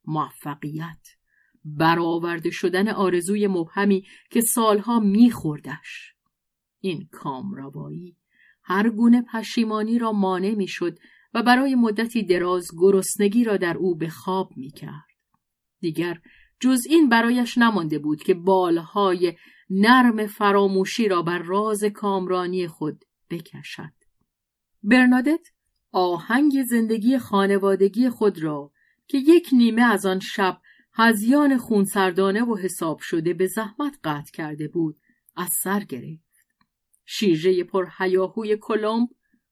[0.04, 1.08] موفقیت
[1.64, 6.14] برآورده شدن آرزوی مبهمی که سالها میخوردش.
[6.80, 8.16] این کامروایی
[8.62, 10.98] هر گونه پشیمانی را مانع می‌شد
[11.34, 15.08] و برای مدتی دراز گرسنگی را در او به خواب می‌کرد.
[15.80, 16.20] دیگر
[16.60, 19.36] جز این برایش نمانده بود که بالهای
[19.70, 23.92] نرم فراموشی را بر راز کامرانی خود بکشد.
[24.82, 25.48] برنادت
[25.92, 28.72] آهنگ زندگی خانوادگی خود را
[29.08, 30.60] که یک نیمه از آن شب
[30.92, 34.96] هزیان خونسردانه و حساب شده به زحمت قطع کرده بود
[35.36, 36.28] از سر گرفت.
[37.06, 39.08] شیرجه پر هیاهوی کلمب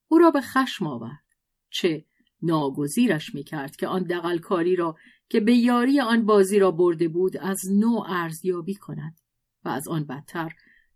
[0.08, 1.24] او را به خشم آورد.
[1.70, 2.04] چه
[2.42, 4.96] ناگزیرش می‌کرد که آن دقلکاری را
[5.28, 9.20] که به یاری آن بازی را برده بود از نو ارزیابی کند
[9.66, 10.52] و از آن بدتر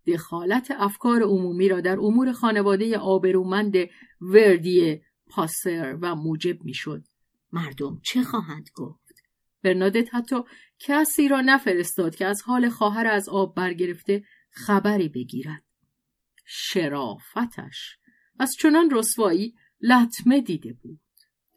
[0.07, 3.75] دخالت افکار عمومی را در امور خانواده آبرومند
[4.21, 7.03] وردی پاسر و موجب می‌شد.
[7.51, 9.23] مردم چه خواهند گفت؟
[9.63, 10.35] برنادت حتی
[10.79, 15.63] کسی را نفرستاد که از حال خواهر از آب برگرفته خبری بگیرد.
[16.45, 17.97] شرافتش.
[18.39, 20.99] از چنان رسوایی لطمه دیده بود.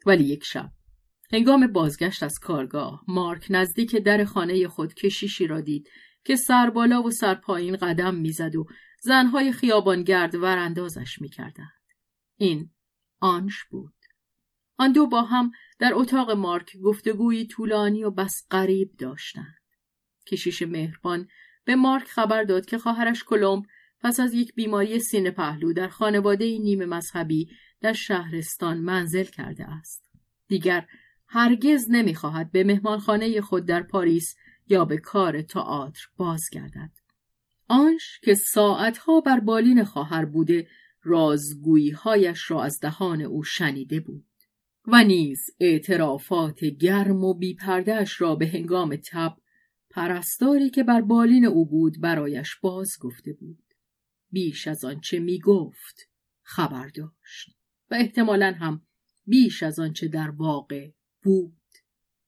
[0.07, 0.71] ولی یک شب
[1.33, 5.89] هنگام بازگشت از کارگاه مارک نزدیک در خانه خود کشیشی را دید
[6.25, 8.66] که سر بالا و سر پایین قدم می‌زد و
[9.01, 11.83] زنهای خیابانگرد وراندازش می‌کردند.
[12.37, 12.70] این
[13.20, 13.95] آنش بود.
[14.77, 19.61] آن دو با هم در اتاق مارک گفتگویی طولانی و بس غریب داشتند.
[20.27, 21.29] کشیش مهربان
[21.64, 23.64] به مارک خبر داد که خواهرش کلمب
[24.01, 27.51] پس از یک بیماری سینه پهلو در خانواده نیمه مذهبی
[27.81, 30.11] در شهرستان منزل کرده است.
[30.49, 30.87] دیگر
[31.29, 34.37] هرگز نمی‌خواهد به مهمانخانه خود در پاریس
[34.69, 36.91] یا به کار تئاتر بازگردد.
[37.69, 40.69] آنش که ساعتها بر بالین خواهر بوده
[41.03, 44.27] رازگوییهایش را از دهان او شنیده بود
[44.87, 49.37] و نیز اعترافات گرم و بیپردهش را به هنگام تب
[49.91, 53.65] پرستاری که بر بالین او بود برایش باز گفته بود.
[54.31, 56.11] بیش از آنچه می گفت
[56.43, 57.51] خبر داشت
[57.91, 58.87] و احتمالا هم
[59.27, 60.91] بیش از آنچه در واقع
[61.23, 61.64] بود.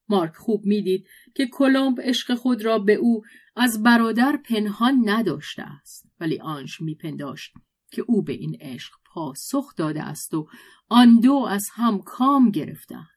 [0.08, 3.22] مارک خوب می‌دید که کلمب عشق خود را به او
[3.56, 6.06] از برادر پنهان نداشته است.
[6.20, 7.52] ولی آنش میپنداشت
[7.90, 10.48] که او به این عشق پاسخ داده است و
[10.88, 13.08] آن دو از هم کام گرفتند.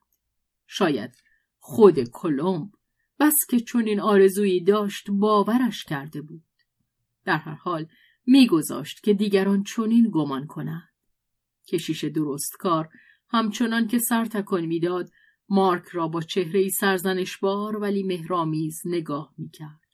[0.68, 1.16] شاید
[1.60, 2.72] خود کلمب
[3.20, 6.44] بس که چون این آرزویی داشت باورش کرده بود.
[7.26, 7.88] در هر حال
[8.26, 10.90] میگذاشت که دیگران چنین گمان کنند.
[11.68, 12.90] کشیش درست کار
[13.30, 15.10] همچنان که سر تکان می‌داد
[15.50, 19.90] مارک را با چهره سرزنشبار ولی مهرامیز نگاه می‌کرد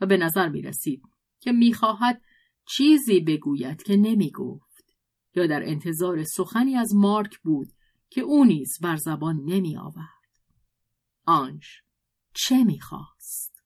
[0.00, 1.02] و به نظر می رسید
[1.40, 2.22] که می‌خواهد
[2.68, 4.96] چیزی بگوید که نمی‌گفت
[5.34, 7.68] یا در انتظار سخنی از مارک بود
[8.10, 10.40] که او نیز بر زبان نمی آورد.
[11.26, 11.82] آنش
[12.34, 13.64] چه می‌خواست؟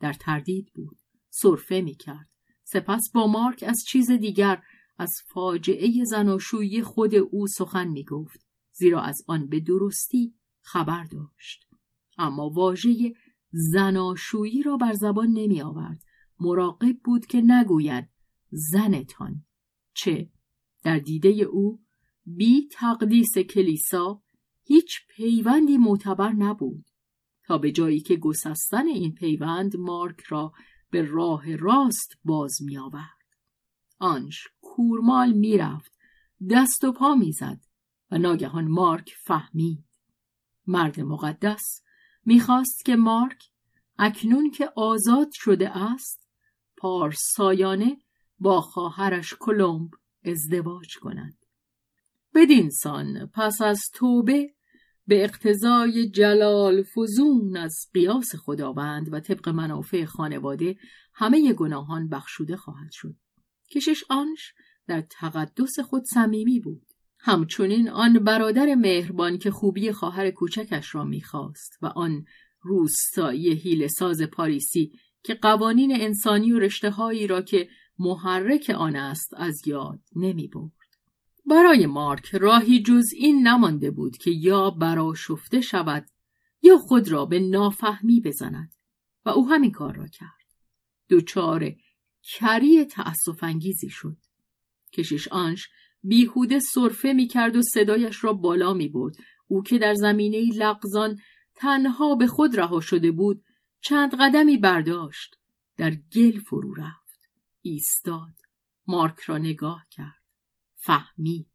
[0.00, 0.98] در تردید بود.
[1.30, 2.28] صرفه می‌کرد.
[2.64, 4.62] سپس با مارک از چیز دیگر
[4.98, 10.34] از فاجعه زناشویی خود او سخن می‌گفت زیرا از آن به درستی
[10.72, 11.66] خبر داشت.
[12.18, 13.14] اما واژه
[13.50, 16.02] زناشویی را بر زبان نمی آورد.
[16.40, 18.08] مراقب بود که نگوید
[18.50, 19.44] زنتان.
[19.94, 20.30] چه؟
[20.84, 21.80] در دیده او
[22.26, 24.22] بی تقدیس کلیسا
[24.64, 26.84] هیچ پیوندی معتبر نبود.
[27.44, 30.52] تا به جایی که گسستن این پیوند مارک را
[30.90, 33.18] به راه راست باز می آورد.
[33.98, 35.98] آنش کورمال می‌رفت
[36.50, 37.60] دست و پا می‌زد
[38.10, 39.87] و ناگهان مارک فهمید.
[40.68, 41.82] مرد مقدس
[42.24, 43.44] می‌خواست که مارک
[43.98, 46.28] اکنون که آزاد شده است
[46.76, 47.96] پارسایانه
[48.38, 49.90] با خواهرش کلمب
[50.24, 51.38] ازدواج کند.
[52.34, 54.54] بدین سان پس از توبه
[55.06, 60.76] به اقتضای جلال فزون از قیاس خداوند و طبق منافع خانواده
[61.14, 63.16] همه گناهان بخشوده خواهد شد.
[63.70, 64.54] کشش آنش
[64.86, 66.87] در تقدس خود صمیمی بود.
[67.18, 72.24] همچنین آن برادر مهربان که خوبی خواهر کوچکش را می‌خواست و آن
[72.60, 74.92] روستایی هیل ساز پاریسی
[75.22, 80.72] که قوانین انسانی و رشته هایی را که محرک آن است از یاد نمی برد.
[81.46, 86.06] برای مارک راهی جز این نمانده بود که یا براشفته شود
[86.62, 88.74] یا خود را به نافهمی بزند
[89.24, 90.28] و او همین کار را کرد.
[91.08, 91.72] دوچار
[92.22, 94.16] کری تأصف انگیزی شد.
[94.92, 95.68] کشش آنش
[96.02, 99.14] بیهوده صرفه می کرد و صدایش را بالا می برد.
[99.48, 101.18] او که در زمینه لغزان
[101.54, 103.44] تنها به خود رها شده بود
[103.80, 105.36] چند قدمی برداشت
[105.76, 107.30] در گل فرو رفت.
[107.62, 108.34] ایستاد.
[108.86, 110.22] مارک را نگاه کرد.
[110.76, 111.46] فهمید.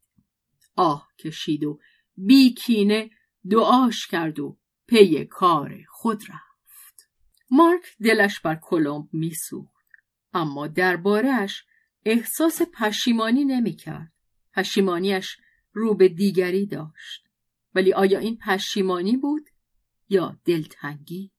[0.76, 1.80] آه کشید و
[2.16, 3.10] بی کینه
[3.50, 7.10] دعاش کرد و پی کار خود رفت.
[7.50, 9.74] مارک دلش بر کلمب میسوخت
[10.32, 11.64] اما دربارهش
[12.04, 14.13] احساس پشیمانی نمی‌کرد.
[14.56, 15.36] پشیمانیش
[15.72, 17.28] رو به دیگری داشت.
[17.74, 19.50] ولی آیا این پشیمانی بود
[20.08, 21.30] یا دلتنگی؟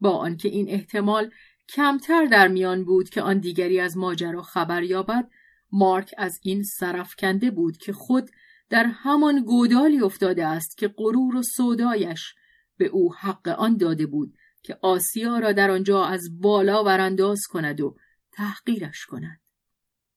[0.00, 1.30] با آنکه این احتمال
[1.68, 5.30] کمتر در میان بود که آن دیگری از ماجرا خبر یابد
[5.72, 8.30] مارک از این سرفکنده بود که خود
[8.70, 12.34] در همان گودالی افتاده است که غرور و سودایش
[12.76, 17.80] به او حق آن داده بود که آسیا را در آنجا از بالا ورانداز کند
[17.80, 17.96] و
[18.32, 19.40] تحقیرش کند.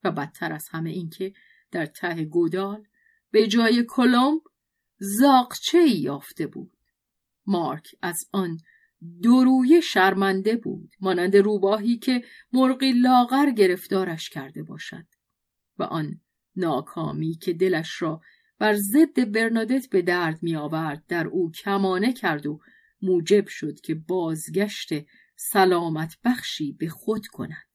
[0.03, 1.33] و بدتر از همه اینکه
[1.75, 2.87] در ته گودال
[3.31, 4.41] به جای کلمب
[4.97, 6.77] زاقچه یافته بود.
[7.45, 8.57] مارک از آن
[9.23, 12.23] دروی شرمنده بود مانند روباهی که
[12.53, 15.05] مرغی لاغر گرفتارش کرده باشد.
[15.77, 16.21] و آن
[16.55, 18.21] ناکامی که دلش را
[18.59, 22.59] بر ضد برنادت به درد می آورد در او کمانه کرد و
[23.01, 24.89] موجب شد که بازگشت
[25.35, 27.67] سلامت بخشی به خود کند.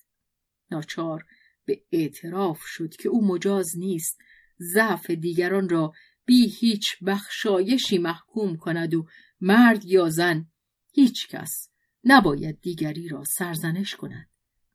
[0.70, 1.24] ناچار
[1.70, 4.18] به اعتراف شد که او مجاز نیست.
[4.60, 5.92] ضعف دیگران را
[6.24, 9.06] بی هیچ بخشایشی محکوم کند و
[9.40, 10.50] مرد یا زن
[10.92, 11.68] هیچ کس
[12.04, 14.28] نباید دیگری را سرزنش کند.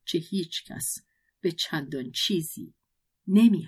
[0.06, 0.98] چه هیچ کس
[1.41, 2.74] به چندان چیزی
[3.28, 3.68] نمی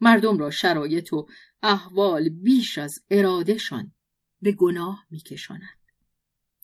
[0.00, 1.26] مردم را شرایط و
[1.62, 3.94] احوال بیش از ارادهشان
[4.42, 5.78] به گناه میکشاند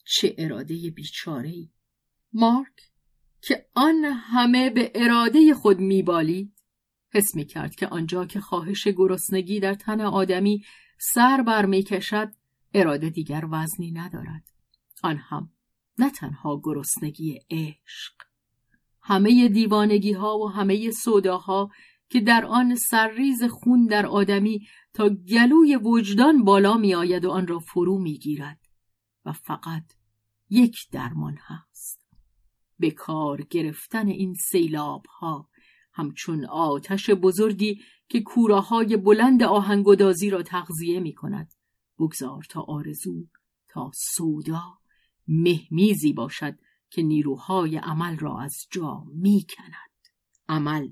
[0.05, 1.69] چه اراده بیچاره
[2.33, 2.90] مارک
[3.43, 6.53] که آن همه به اراده خود میبالید.
[7.13, 10.65] حس می کرد که آنجا که خواهش گرسنگی در تن آدمی
[10.99, 12.33] سر بر می کشد
[12.75, 14.45] اراده دیگر وزنی ندارد.
[15.03, 15.53] آن هم
[15.99, 18.15] نه تنها گرسنگی عشق
[19.03, 21.71] همه دیوانگی ها و همه سوداها
[22.09, 27.47] که در آن سرریز خون در آدمی تا گلوی وجدان بالا می آید و آن
[27.47, 28.59] را فرو می گیرد
[29.25, 29.85] و فقط
[30.51, 32.00] یک درمان هست.
[32.81, 35.49] به کار گرفتن این سیلاب ها
[35.93, 41.55] همچون آتش بزرگی که کوراهای بلند آهنگدازی را تغذیه می کند
[41.99, 43.27] بگذار تا آرزو
[43.69, 44.79] تا سودا
[45.29, 46.59] مهمیزی باشد
[46.91, 49.91] که نیروهای عمل را از جا می کند
[50.49, 50.89] عمل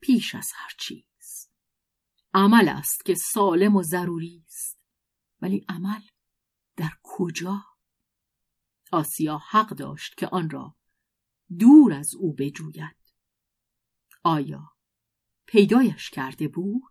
[0.00, 1.50] پیش از هر چیز.
[2.34, 4.78] عمل است که سالم و ضروری است.
[5.40, 6.00] ولی عمل
[6.76, 7.64] در کجا؟
[8.92, 10.76] آسیا حق داشت که آن را
[11.58, 12.96] دور از او بجوید
[14.22, 14.62] آیا
[15.46, 16.82] پیدایش کرده بود؟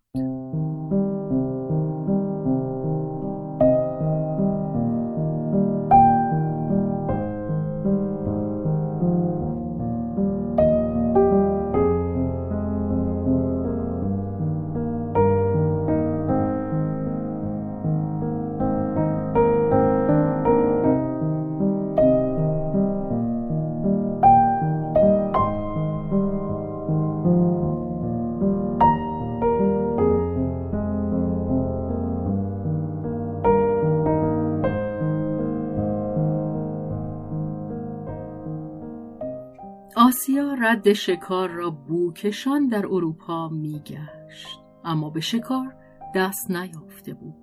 [40.66, 44.60] رد شکار را بوکشان در اروپا میگشت.
[44.84, 45.76] اما به شکار
[46.16, 47.36] دست نیافته بود.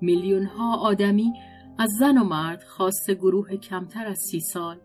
[0.00, 1.32] میلیون ها آدمی
[1.78, 4.80] از زن و مرد خاص گروه کمتر از سی سال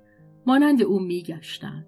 [0.45, 1.88] مانند او میگشتند.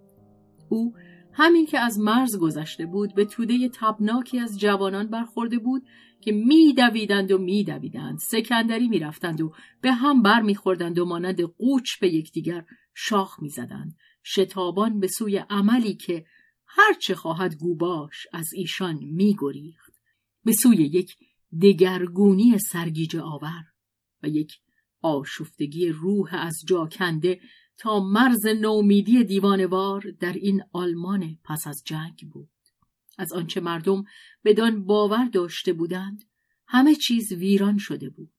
[0.69, 0.93] او
[1.33, 5.83] همین که از مرز گذشته بود به توده تبناکی از جوانان برخورده بود
[6.21, 8.17] که میدویدند و میدویدند.
[8.17, 13.95] سکندری می‌رفتند و به هم بر میخوردند و مانند قوچ به یکدیگر شاخ می‌زدند.
[14.23, 16.25] شتابان به سوی عملی که
[16.65, 19.93] هرچه خواهد گوباش از ایشان میگریخت.
[20.43, 21.15] به سوی یک
[21.61, 23.63] دگرگونی سرگیجه آور
[24.23, 24.53] و یک
[25.01, 27.39] آشفتگی روح از جا کنده
[27.77, 32.49] تا مرز نومیدی دیوانوار در این آلمان پس از جنگ بود.
[33.17, 34.03] از آنچه مردم
[34.43, 36.23] بدان باور داشته بودند
[36.67, 38.33] همه چیز ویران شده بود.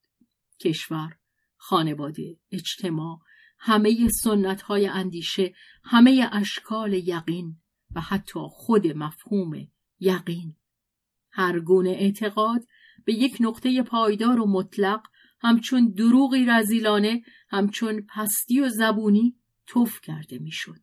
[0.61, 1.17] کشور
[1.57, 3.19] خانواده اجتماع
[3.67, 5.55] همه سنت های اندیشه
[5.85, 7.57] همه اشکال یقین
[7.95, 9.69] و حتی خود مفهوم
[10.01, 10.57] یقین.
[11.31, 12.65] هر گونه اعتقاد
[13.05, 15.01] به یک نقطه پایدار و مطلق
[15.41, 19.37] همچون دروغی رزیلانه همچون پستی و زبونی
[19.67, 20.81] توف کرده می‌شد.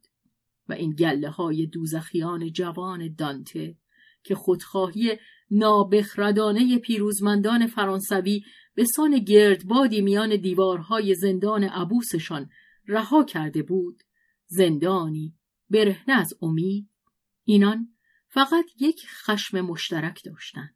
[0.70, 3.76] و این گله های دوزخیان جوان دانته
[4.24, 5.18] که خودخواهی
[5.52, 8.44] نابخردانه پیروزمندان فرانسوی
[8.76, 12.50] به سان گردبادی میان دیوارهای زندان عبوسشان
[12.88, 14.04] رها کرده بود.
[14.48, 15.36] زندانی
[15.70, 16.90] برهنه از امید.
[17.44, 17.96] اینان
[18.28, 20.76] فقط یک خشم مشترک داشتند.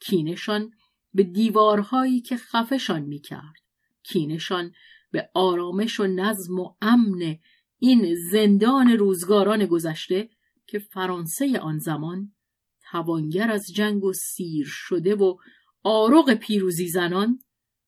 [0.00, 0.70] کینشان
[1.14, 3.62] به دیوارهایی که خفشان می‌کرد.
[4.02, 4.72] کینشان
[5.10, 7.36] به آرامش و نظم و امن
[7.78, 10.30] این زندان روزگاران گذشته
[10.66, 12.32] که فرانسه آن زمان
[12.90, 15.36] توانگر از جنگ و سیر شده و
[15.82, 17.38] آرق پیروزی زنان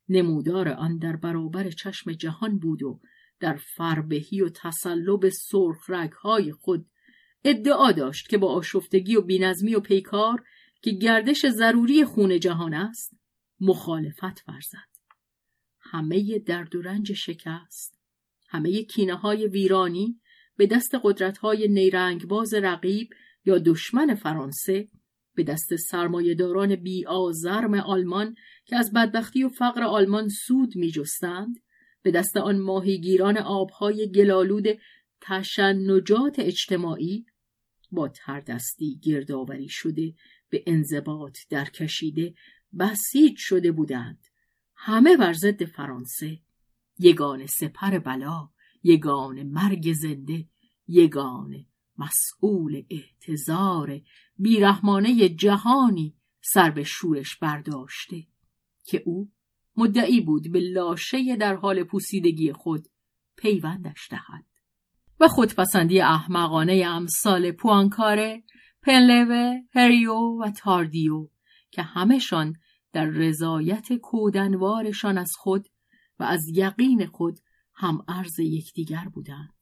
[0.09, 3.01] نمودار آن در برابر چشم جهان بود و
[3.41, 5.91] در فربهی و تسلب سرخ
[6.23, 6.87] های خود
[7.45, 10.45] ادعا داشت که با آشفتگی و بینظمی و پیکار
[10.83, 13.17] که گردش ضروری خون جهان است
[13.61, 14.89] مخالفت ورزد.
[15.81, 17.99] همه درد و رنج شکست.
[18.49, 20.21] همه کینه های ویرانی
[20.57, 23.09] به دست قدرت های نیرنگباز رقیب
[23.45, 24.89] یا دشمن فرانسه
[25.35, 28.35] به دست سرمایهداران بی آزرم آلمان
[28.65, 31.57] که از بدبختی و فقر آلمان سود می جستند
[32.03, 34.67] به دست آن ماهیگیران آبهای گلالود
[35.21, 37.27] تشنجات اجتماعی
[37.91, 40.15] با تردستی گردآوری شده
[40.49, 42.35] به انضباط درکشیده
[42.79, 44.27] بسیج شده بودند.
[44.75, 46.41] همه بر ضد فرانسه.
[46.99, 48.49] یگان سپر بلا
[48.83, 50.49] یگان مرگ زنده
[50.89, 51.67] یگان
[51.99, 54.01] مسئول احتضار
[54.39, 58.27] بیرحمانه جهانی سر به شورش برداشته.
[58.85, 59.31] که او
[59.79, 62.89] مدعی بود به لاشه در حال پوسیدگی خود
[63.37, 64.45] پیوندش دهد.
[65.21, 68.43] و خودپسندی احمقانه امثال پوانکاره
[68.83, 71.29] پنلوه هریو و تاردیو
[71.71, 72.55] که همهشان
[72.93, 75.69] در رضایت کودنوارشان از خود
[76.19, 77.39] و از یقین خود
[77.75, 79.55] هم ارز یکدیگر بودند.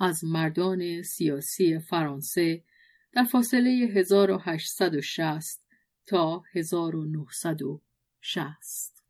[0.00, 2.64] از مردان سیاسی فرانسه
[3.12, 5.60] در فاصله 1860
[6.06, 9.01] تا 1960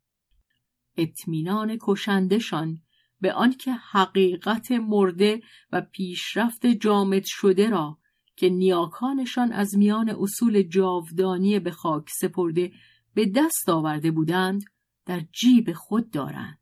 [0.97, 2.83] اطمینان کشندشان
[3.21, 7.99] به آنکه حقیقت مرده و پیشرفت جامد شده را
[8.37, 12.73] که نیاکانشان از میان اصول جاودانی به خاک سپرده
[13.15, 14.65] به دست آورده بودند
[15.07, 16.59] در جیب خود دارند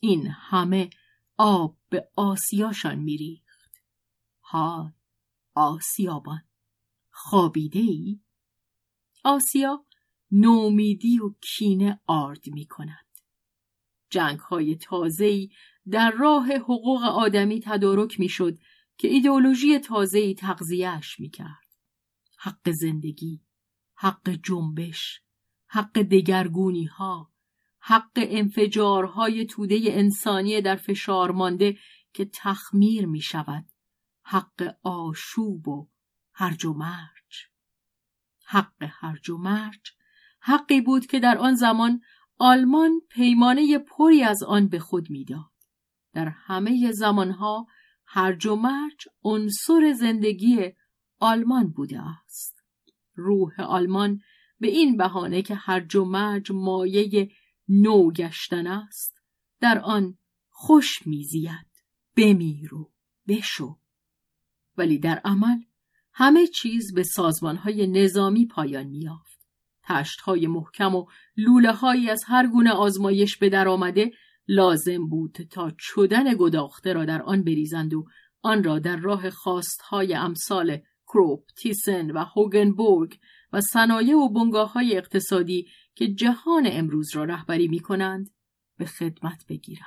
[0.00, 0.90] این همه
[1.36, 3.44] آب به آسیاشان میریخت
[4.42, 4.90] های
[5.54, 6.42] آسیابان
[7.10, 8.20] خوابیده ای؟
[9.24, 9.84] آسیا
[10.30, 13.03] نومیدی و کینه آرد می کند.
[14.14, 15.50] جنگ های تازه‌ای
[15.90, 18.58] در راه حقوق آدمی تدارک می شد
[18.98, 21.68] که ایدئولوژی تازه‌ای تغذیهش می کرد.
[22.38, 23.40] حق زندگی،
[23.94, 25.20] حق جنبش،
[25.66, 27.32] حق دگرگونی ها،
[27.80, 31.78] حق انفجارهای توده انسانی در فشار مانده
[32.12, 33.64] که تخمیر می شود،
[34.22, 35.88] حق آشوب و
[36.32, 37.48] هرج و مرج.
[38.46, 39.92] حق هرج و مرج
[40.40, 42.00] حقی بود که در آن زمان
[42.44, 45.52] آلمان پیمانه پری از آن به خود می‌داد.
[46.12, 47.66] در همه زمانها
[48.06, 50.72] هرج و مرج عنصر زندگی
[51.18, 52.64] آلمان بوده است.
[53.14, 54.20] روح آلمان
[54.60, 57.30] به این بهانه که هرج و مرج مایه
[57.68, 59.18] نو گشتن است
[59.60, 60.18] در آن
[60.48, 61.66] خوش میزید
[62.16, 62.92] بمیر و
[63.28, 63.78] بشو
[64.76, 65.58] ولی در عمل
[66.12, 69.43] همه چیز به سازمانهای نظامی پایان میافت
[69.84, 71.06] تشتهای محکم و
[71.36, 74.10] لوله هایی از هر گونه آزمایش به در آمده
[74.48, 78.06] لازم بود تا چدن گداخته را در آن بریزند و
[78.42, 83.18] آن را در راه خواستهای امثال کروپ، تیسن و هوگنبورگ
[83.52, 88.30] و صنایع و بنگاه های اقتصادی که جهان امروز را رهبری می کنند
[88.78, 89.84] به خدمت بگیرند.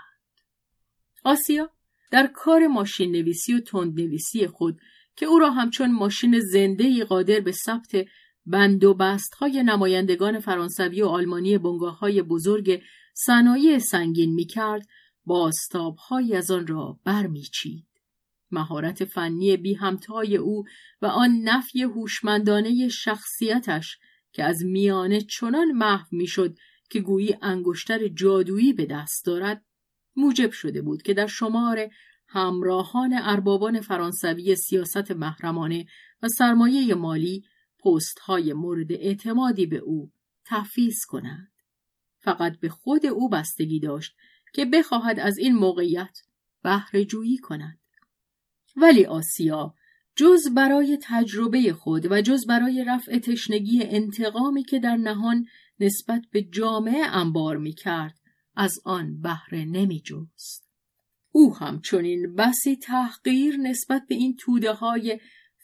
[1.24, 1.70] آسیا
[2.12, 4.80] در کار ماشین نویسی و تند نویسی خود
[5.16, 8.06] که او را همچون ماشین زنده قادر به ثبت
[8.48, 12.82] بند و بست های نمایندگان فرانسوی و آلمانی بنگاه های بزرگ
[13.14, 14.88] صنایع سنگین می کرد
[15.26, 15.98] باستاب
[16.34, 17.88] از آن را برمیچید.
[18.52, 20.64] مهارت فنی بی همتای او
[21.02, 23.98] و آن نفی هوشمندانه شخصیتش
[24.32, 26.58] که از میانه چنان محو می‌شد
[26.90, 29.66] که گویی انگشتر جادویی به دست دارد
[30.16, 31.90] موجب شده بود که در شمار
[32.28, 35.86] همراهان اربابان فرانسوی سیاست محرمانه
[36.22, 37.44] و سرمایه مالی
[37.88, 40.12] پست های مورد اعتمادی به او
[40.46, 41.52] تفیز کنند.
[42.20, 44.16] فقط به خود او بستگی داشت
[44.54, 46.22] که بخواهد از این موقعیت
[46.64, 47.80] بهره جویی کند.
[48.76, 49.74] ولی آسیا
[50.16, 55.46] جز برای تجربه خود و جز برای رفع تشنگی انتقامی که در نهان
[55.80, 58.20] نسبت به جامعه انبار می کرد
[58.56, 60.68] از آن بهره نمی جست.
[61.32, 65.20] او همچنین بسی تحقیر نسبت به این توده های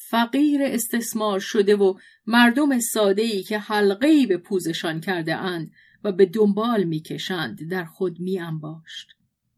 [0.10, 1.94] فقیر استثمار شده و
[2.26, 5.72] مردم ساده ای که حلقه به پوزشان کرده اند
[6.04, 9.08] و به دنبال می‌کشند در خود می انباشت.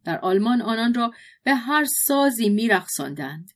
[0.04, 1.14] در آلمان آنان را
[1.44, 3.52] به هر سازی میرقصاندند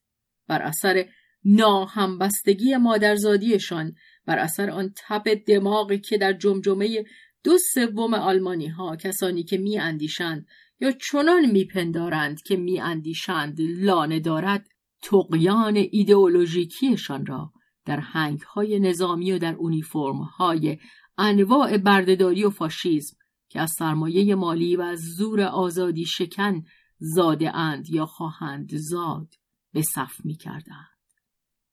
[0.47, 1.05] بر اثر
[1.45, 3.95] ناهمبستگی مادرزادیشان
[4.25, 7.05] بر اثر آن تب دماغی که در جمجمه
[7.43, 10.47] دو سوم آلمانی ها کسانی که می اندیشند
[10.79, 14.67] یا چنان میپندارند که میاندیشند لانه دارد
[15.01, 17.53] تقیان ایدئولوژیکیشان را
[17.85, 20.77] در هنگ های نظامی و در اونیفرم های
[21.17, 23.17] انواع بردهداری و فاشیزم
[23.49, 26.63] که از سرمایه مالی و از زور آزادی شکن
[26.99, 29.33] زاده اند یا خواهند زاد
[29.73, 30.99] به صف می کردند.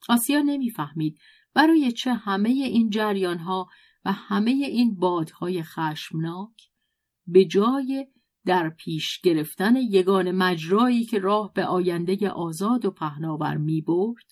[0.08, 1.18] آسیا نمی‌فهمید
[1.54, 3.68] برای چه همه این جریان ها
[4.04, 6.70] و همه این بادهای خشمناک
[7.26, 8.06] به جای
[8.46, 14.24] در پیش گرفتن یگان مجرایی که راه به آینده آزاد و پهناور می برد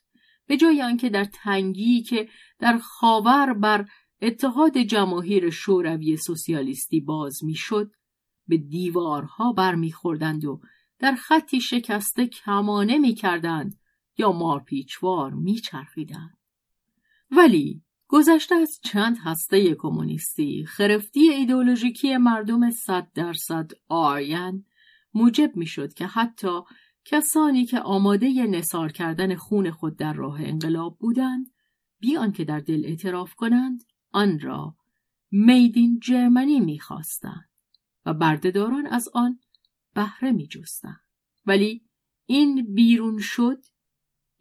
[0.46, 2.28] به جای آنکه در تنگی که
[2.58, 3.86] در خاور بر
[4.22, 7.90] اتحاد جماهیر شوروی سوسیالیستی باز می‌شد
[8.48, 10.60] به دیوارها برمیخوردند و
[10.98, 13.78] در خطی شکسته کمانه می‌کردند
[14.18, 16.38] یا مارپیچوار میچرخیدند
[17.30, 24.64] ولی گذشته از چند هسته کمونیستی خرفتی ایدولوژیکی مردم صد درصد آرین
[25.14, 26.60] موجب می‌شد که حتی
[27.04, 31.46] کسانی که آماده نصار کردن خون خود در راه انقلاب بودند
[32.00, 34.76] بیان که در دل اعتراف کنند آن را
[35.30, 37.50] میدین جرمنی می‌خواستند
[38.06, 39.38] و بردهداران از آن
[39.94, 41.00] بهره میجستند.
[41.46, 41.82] ولی
[42.26, 43.64] این بیرون شد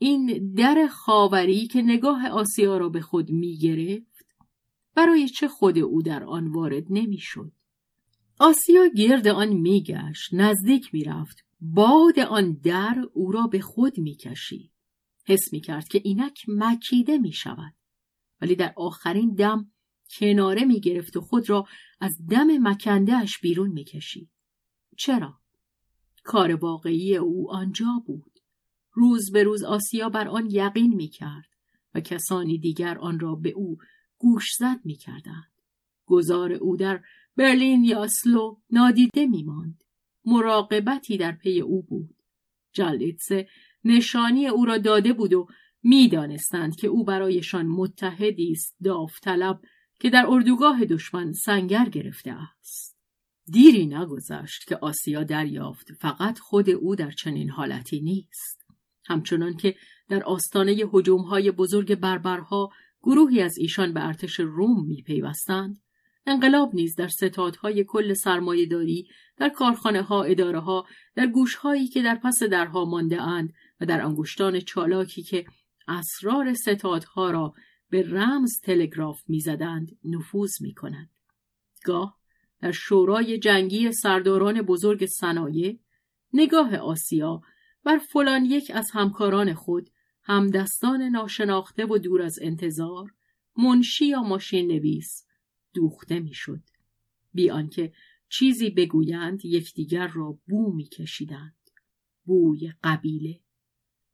[0.04, 4.26] این در خاوری که نگاه آسیا را به خود می‌گرفت
[4.96, 7.52] برای چه خود او در آن وارد نمی‌شد.
[8.40, 14.72] آسیا گرد آن میگشت نزدیک می‌رفت باد آن در او را به خود می‌کشید.
[15.28, 17.74] حس می‌کرد که اینک مکیده می‌شود.
[18.42, 19.72] ولی در آخرین دم
[20.20, 21.66] کناره می‌گرفت و خود را
[22.00, 24.30] از دم مکندهش بیرون می‌کشید.
[24.98, 25.40] چرا؟
[26.24, 28.40] کار واقعی او آنجا بود.
[28.94, 31.49] روز به روز آسیا بر آن یقین می کرد
[31.95, 33.78] و کسانی دیگر آن را به او
[34.18, 35.52] گوشزد می کردند.
[36.06, 37.03] گذار او در
[37.38, 39.84] برلین یا اسلو نادیده می ماند.
[40.26, 42.15] مراقبتی در پی او بود.
[42.74, 43.48] جلیتسه
[43.84, 45.48] نشانی او را داده بود و
[45.84, 49.61] می‌دانستند که او برایشان متحدی است داوطلب
[49.99, 52.98] که در اردوگاه دشمن سنگر گرفته است.
[53.45, 58.62] دیری نگذشت که آسیا دریافت فقط خود او در چنین حالتی نیست.
[59.06, 59.76] همچنان که
[60.10, 60.76] در آستانه
[61.30, 62.70] های بزرگ بربرها
[63.04, 65.80] گروهی از ایشان به ارتش روم میپیوستند
[66.26, 69.08] انقلاب نیز در ستادهای کل سرمایهداری
[69.38, 70.86] در کارخانه ها اداره ها
[71.16, 75.46] در گوش هایی که در پس درها مانده اند و در انگشتان چالاکی که
[75.88, 77.54] اسرار ستادها را
[77.90, 81.10] به رمز تلگراف می‌زدند نفوذ می کند.
[81.86, 82.18] گاه
[82.62, 85.80] در شورای جنگی سرداران بزرگ صنایع
[86.34, 87.42] نگاه آسیا
[87.86, 89.90] بر فلان یک از همکاران خود
[90.24, 93.14] همدستان ناشناخته و دور از انتظار
[93.58, 95.26] منشی یا ماشین نویس
[95.74, 96.62] دوخته می‌شد.
[97.34, 97.94] بی آنکه
[98.30, 101.56] چیزی بگویند یکدیگر را بو میکشیدند.
[102.26, 103.40] بوی قبیله.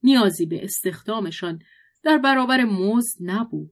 [0.04, 1.62] نیازی به استخدامشان
[2.04, 3.72] در برابر مزد نبود.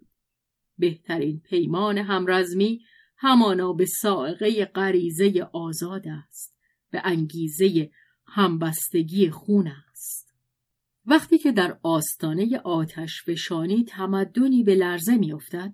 [0.77, 2.81] بهترین پیمان همرزمی
[3.17, 6.57] همانا به سائقه غریزه آزاد است
[6.91, 7.91] به انگیزه
[8.25, 9.67] همبستگی خون
[11.07, 15.73] وقتی که در آستانه آتش فشانی تمدنی به لرزه میافتد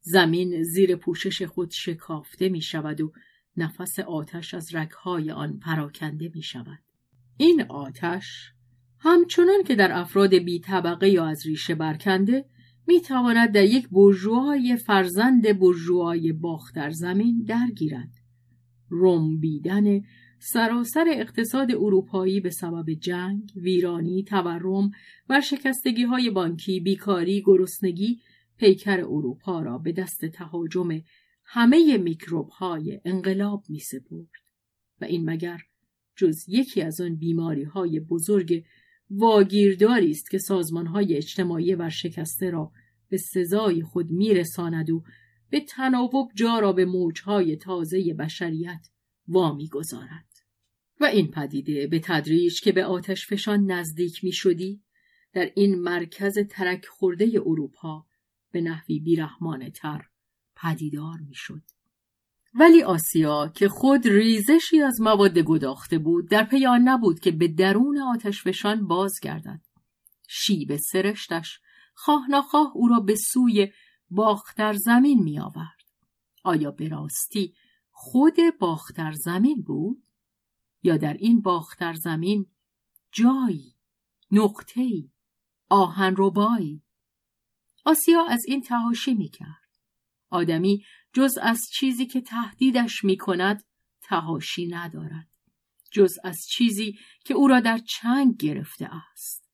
[0.00, 3.12] زمین زیر پوشش خود شکافته می شود و
[3.56, 6.78] نفس آتش از رگهای آن پراکنده می شود.
[7.36, 8.52] این آتش
[8.98, 12.44] همچنان که در افراد بی طبقه یا از ریشه برکنده
[12.86, 18.10] می تواند در یک برجوهای فرزند برجوهای باختر زمین درگیرد.
[18.90, 20.00] رنبیدن
[20.38, 24.90] سراسر اقتصاد اروپایی به سبب جنگ، ویرانی، تورم،
[25.28, 28.20] ورشکستگی های بانکی، بیکاری، گرسنگی
[28.56, 31.00] پیکر اروپا را به دست تهاجم
[31.44, 34.30] همه میکروب های انقلاب می سپرد.
[35.00, 35.58] و این مگر
[36.16, 38.64] جز یکی از آن بیماری های بزرگ
[39.10, 42.72] واگیرداری است که سازمان های اجتماعی ورشکسته را
[43.08, 45.02] به سزای خود میرساند و
[45.50, 48.88] به تناوب جا را به موجهای تازه بشریت
[49.28, 50.25] وامی گذارد.
[51.00, 54.82] و این پدیده به تدریج که به آتش فشان نزدیک می شدی
[55.32, 58.06] در این مرکز ترک خورده اروپا
[58.52, 60.06] به نحوی بیرحمانه تر
[60.56, 61.62] پدیدار می شد.
[62.54, 67.48] ولی آسیا که خود ریزشی از مواد گداخته بود در پی آن نبود که به
[67.48, 69.60] درون آتش فشان بازگردد.
[70.28, 71.60] شیب سرشتش
[71.94, 73.72] خواه نخواه او را به سوی
[74.10, 75.76] باختر زمین می آورد.
[76.44, 77.54] آیا به راستی
[77.90, 80.05] خود باختر زمین بود؟
[80.82, 82.46] یا در این باختر زمین
[83.12, 83.74] جایی
[84.30, 85.10] نقطه‌ای
[85.68, 86.82] آهنربایی.
[87.84, 89.78] آسیا از این تهاشی می‌کرد.
[90.30, 93.64] آدمی جز از چیزی که تهدیدش می‌کند
[94.02, 95.28] تهاشی ندارد.
[95.90, 99.50] جز از چیزی که او را در چنگ گرفته است.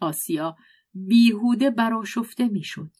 [0.00, 0.56] آسیا
[0.94, 2.90] بیهوده براشفته می‌شد.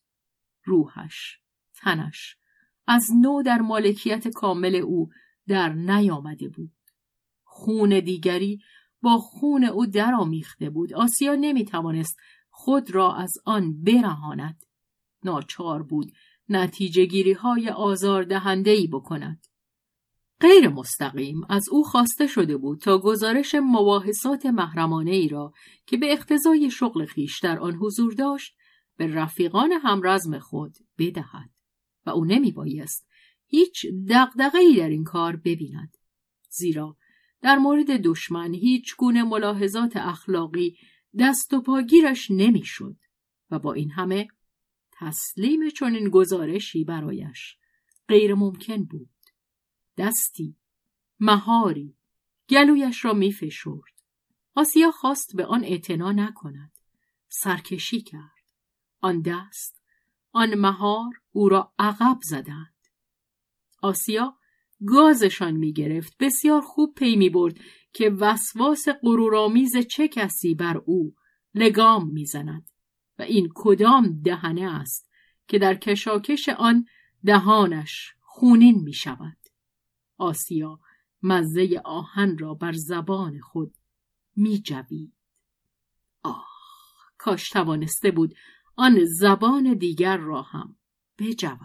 [0.64, 1.38] روحش
[1.74, 2.36] تنش
[2.86, 5.10] از نو در مالکیت کامل او
[5.46, 6.72] در نیامده بود.
[7.54, 8.60] خون دیگری
[9.02, 10.94] با خون او درآمیخته بود.
[10.94, 12.16] آسیا نمی‌توانست
[12.50, 14.64] خود را از آن برهاند.
[15.24, 16.12] ناچار بود
[16.48, 18.26] نتیجه گیری های آزار
[18.66, 19.46] ای بکند.
[20.40, 25.52] غیر مستقیم از او خواسته شده بود تا گزارش مباحثات محرمانه ای را
[25.86, 28.56] که به اقتضای شغل خیش در آن حضور داشت
[28.96, 31.50] به رفیقان همرزم خود بدهد
[32.06, 33.06] و او نمی بایست
[33.46, 33.86] هیچ
[34.54, 35.96] ای در این کار ببیند.
[36.50, 36.96] زیرا
[37.40, 40.76] در مورد دشمن هیچ گونه ملاحظات اخلاقی
[41.18, 42.96] دست و پاگیرش نمی‌شد
[43.50, 44.28] و با این همه
[44.92, 47.56] تسلیم چنین گزارشی برایش
[48.08, 49.10] غیر ممکن بود.
[49.96, 50.56] دستی
[51.20, 51.96] مهاری
[52.48, 53.94] گلویش را میفشرد.
[54.54, 56.72] آسیا خواست به آن اعتنا نکند.
[57.28, 58.44] سرکشی کرد.
[59.00, 59.82] آن دست
[60.32, 62.74] آن مهار او را عقب زدند.
[63.82, 64.36] آسیا
[64.86, 67.58] گازشان می گرفت بسیار خوب پی می برد
[67.92, 71.14] که وسواس غرورآمیز چه کسی بر او
[71.54, 72.70] لگام می‌زند
[73.18, 75.10] و این کدام دهنه است
[75.48, 76.86] که در کشاکش آن
[77.24, 79.36] دهانش خونین می شود.
[80.18, 80.80] آسیا
[81.22, 83.74] مزه آهن را بر زبان خود
[84.36, 84.62] می.
[86.22, 86.46] آه
[87.18, 88.34] کاش توانسته بود
[88.76, 90.76] آن زبان دیگر را هم
[91.18, 91.58] بجود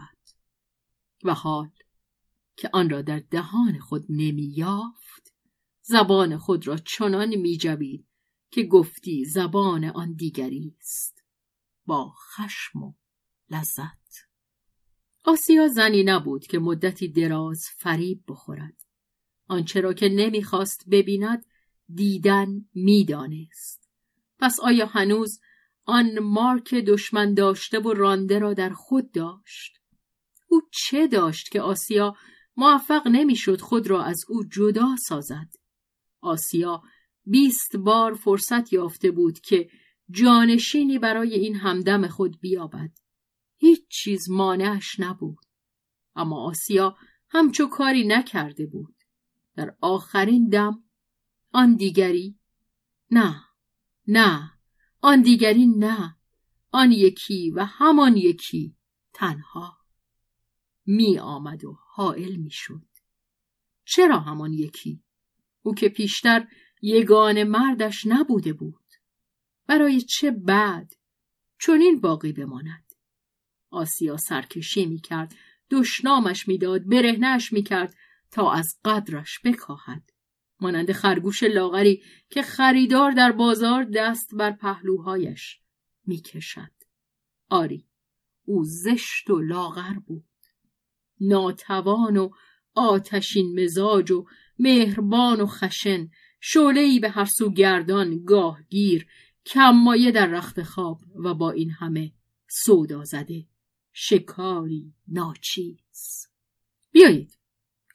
[1.24, 1.70] و حال
[2.60, 5.34] که آن را در دهان خود نمی یافت
[5.82, 8.08] زبان خود را چنان می جوید
[8.52, 11.24] که گفتی زبان آن دیگری است.
[11.86, 12.94] با خشم و
[13.50, 14.28] لذت.
[15.24, 18.86] آسیا زنی نبود که مدتی دراز فریب بخورد.
[19.48, 21.46] آنچه را که نمی‌خواست ببیند
[21.94, 23.90] دیدن می‌دانست.
[24.40, 25.40] پس آیا هنوز
[25.86, 29.78] آن مارک دشمن داشته و رانده را در خود داشت؟
[30.48, 32.16] او چه داشت که آسیا
[32.60, 35.54] موفق نمی‌شد خود را از او جدا سازد.
[36.22, 36.82] آسیا
[37.26, 39.70] بیست بار فرصت یافته بود که
[40.10, 42.92] جانشینی برای این همدم خود بیابد.
[43.58, 45.46] هیچ چیز مانعش نبود.
[46.16, 46.98] اما آسیا
[47.30, 48.96] همچو کاری نکرده بود.
[49.56, 50.84] در آخرین دم
[51.52, 52.40] آن دیگری
[53.12, 53.42] نه
[54.08, 54.52] نه
[55.02, 56.16] آن دیگری نه
[56.72, 58.76] آن یکی و همان یکی
[59.14, 59.79] تنها.
[60.92, 62.86] می آمد و حائل می شد
[63.86, 65.04] چرا همان یکی؟
[65.62, 66.48] او که پیشتر
[66.82, 68.86] یگان مردش نبوده بود.
[69.68, 70.94] برای چه بعد؟
[71.60, 72.96] چنین باقی بماند.
[73.70, 75.36] آسیا سرکشی می کرد
[75.72, 77.96] دشنامش می‌داد برهنش می کرد
[78.32, 80.12] تا از قدرش بکاهد.
[80.60, 85.60] مانند خرگوش لاغری که خریدار در بازار دست بر پهلوهایش
[86.06, 86.72] می‌کشد.
[87.50, 87.86] آری
[88.46, 90.29] او زشت و لاغر بود.
[91.20, 92.30] ناتوان و
[92.76, 94.26] آتشین مزاج و
[94.60, 96.10] مهربان و خشن.
[96.42, 99.08] شعله به هر سو گردان گاه گیر
[99.46, 102.12] کمایه در رخت خواب و با این همه
[102.48, 103.46] سودا زده.
[103.94, 106.28] شکاری ناچیز.
[106.92, 107.40] بیایید.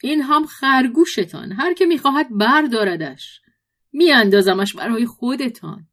[0.03, 1.53] این هم خرگوشتان.
[1.53, 3.41] هر که می‌خواهد برداردش.
[3.93, 5.89] میاندازمش برای خودتان.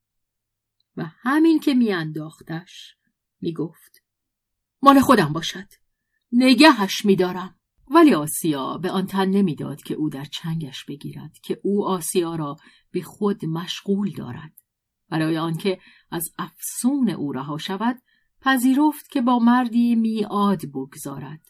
[0.97, 2.95] و همین که میانداختش
[3.41, 4.03] می‌گفت
[4.81, 5.67] مال خودم باشد.
[6.31, 7.55] نگهش میدارم.
[7.93, 12.57] ولی آسیا به آن تن نمی‌داد که او در چنگش بگیرد که او آسیا را
[12.91, 14.53] به خود مشغول دارد.
[15.09, 15.79] برای آنکه
[16.11, 18.01] از افسون او رها شود
[18.41, 21.41] پذیرفت که با مردی میاد بگذارد.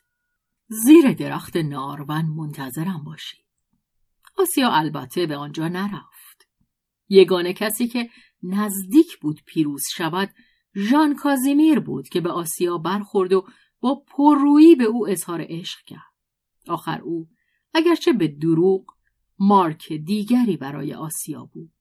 [0.68, 3.46] زیر درخت نارون منتظرم باشید
[4.38, 6.48] آسیا البته به آنجا نرفت.
[7.10, 8.10] یگانه کسی که
[8.44, 10.30] نزدیک بود پیروز شود
[10.76, 13.46] ژان کازیمیر بود که به آسیا برخورد و
[13.82, 16.12] با پررویی به او اظهار عشق کرد.
[16.68, 17.30] آخر او
[17.74, 18.86] اگرچه به دروغ
[19.40, 21.72] مارک دیگری برای آسیا بود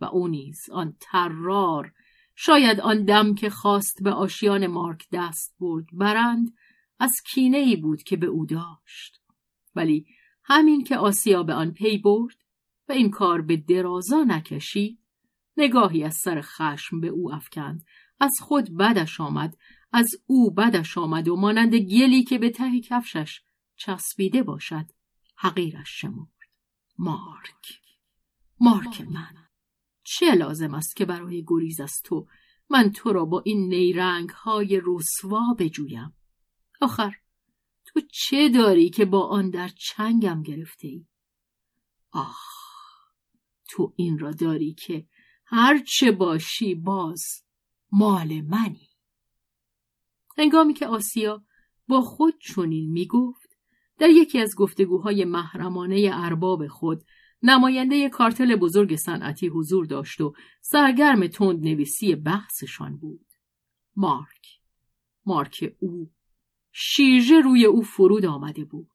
[0.00, 1.92] و او نیز آن ترار
[2.34, 6.54] شاید آن دم که خواست به آشیان مارک دست برد برند
[6.98, 9.20] از کینه ای بود که به او داشت.
[9.74, 10.06] ولی
[10.44, 12.36] همین که آسیا به آن پی برد
[12.88, 14.98] و این کار به درازا نکشید
[15.56, 17.84] نگاهی از سر خشم به او افکند.
[18.20, 19.56] از خود بدش آمد
[19.96, 23.40] از او بدش آمد و مانند گلی که به ته کفشش
[23.76, 24.86] چسبیده باشد
[25.36, 26.28] حقیرش شمرد.
[26.98, 27.80] مارک.
[28.60, 29.34] مارک من.
[30.02, 32.26] چه لازم است که برای گریز از تو
[32.70, 36.16] من تو را با این نیرنگ های رسوا بجویم؟
[36.80, 37.14] آخر
[37.84, 41.06] تو چه داری که با آن در چنگم گرفته ای؟
[42.10, 42.40] آه
[43.68, 45.08] تو این را داری که
[45.44, 47.22] هر چه باشی باز
[47.92, 48.85] مال منی.
[50.38, 51.44] هنگامی که آسیا
[51.88, 53.58] با خود چنین می گفت
[53.98, 57.04] در یکی از گفتگوهای محرمانه ارباب خود
[57.42, 63.26] نماینده کارتل بزرگ صنعتی حضور داشت و سرگرم تند نویسی بحثشان بود.
[63.96, 64.60] مارک
[65.26, 66.10] مارک او
[66.72, 68.90] شیرجه روی او فرود آمده بود.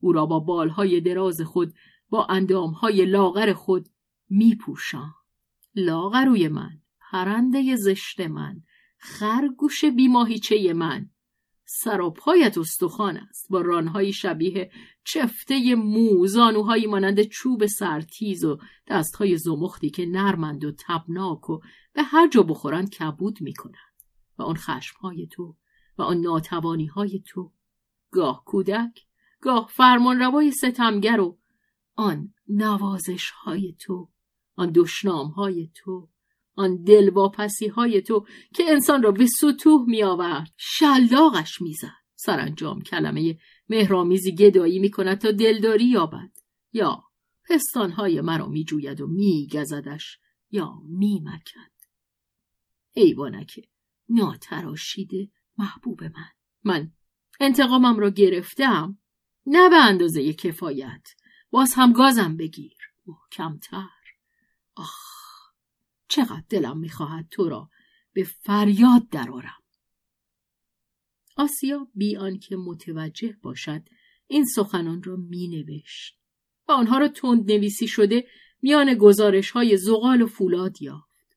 [0.00, 1.74] او را با بالهای دراز خود
[2.08, 3.88] با اندامهای لاغر خود
[4.28, 5.14] می پوشان.
[5.74, 8.62] لاغروی من پرنده زشت من
[9.04, 11.10] خرگوش بیماهیچه من.
[11.64, 14.70] سراپایت استخوان است با رانهایی شبیه
[15.04, 18.58] چفته مو زانوهایی مانند چوب سرتیز و
[18.88, 21.60] دستهای زمختی که نرمند و تبناک و
[21.92, 24.02] به هر جا بخورند کبود می‌کنند.
[24.38, 25.56] و آن خشمهای تو
[25.98, 27.52] و آن ناتوانی های تو.
[28.10, 29.06] گاه کودک
[29.40, 31.38] گاه فرمانروای ستمگر و
[31.96, 34.10] آن نوازش های تو
[34.56, 36.11] آن دشنام های تو.
[36.54, 42.02] آن دلواپسی های تو که انسان را به سطوح می آورد شلاقش می‌زد.
[42.14, 43.38] سرانجام کلمه
[43.68, 46.30] مهرامیزی گدایی می کند تا دلداری یابد.
[46.72, 47.02] یا
[47.48, 50.18] پستانهای مرا می جوید و می گزدش
[50.50, 51.72] یا می مکد
[52.92, 53.60] ایوانک
[54.08, 56.30] ناتراشیده محبوب من.
[56.64, 56.92] من
[57.40, 58.98] انتقامم را گرفتم.
[59.46, 61.08] نه به اندازه کفایت.
[61.50, 62.76] باز هم گازم بگیر.
[63.06, 63.88] محکمتر.
[64.76, 65.21] آخ!
[66.12, 67.70] چقدر دلم می‌خواهد تو را
[68.12, 69.62] به فریاد درآرم.
[71.36, 73.82] آسیا بی آنکه متوجه باشد
[74.26, 76.18] این سخنان را مینوشت
[76.68, 78.26] و آنها را تند نویسی شده
[78.62, 81.36] میان گزارش های زغال و فولاد یافت.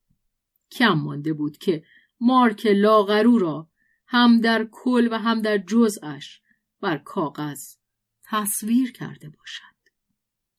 [0.72, 1.84] کم مانده بود که
[2.20, 3.70] مارک لاغرو را
[4.08, 6.40] هم در کل و هم در جزش
[6.82, 7.76] بر کاغذ
[8.24, 9.76] تصویر کرده باشد.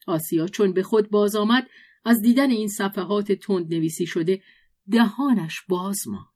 [0.07, 1.69] آسیا چون به خود باز آمد
[2.07, 4.43] از دیدن این صفحات تند نویسی شده
[4.91, 6.27] دهانش باز ماند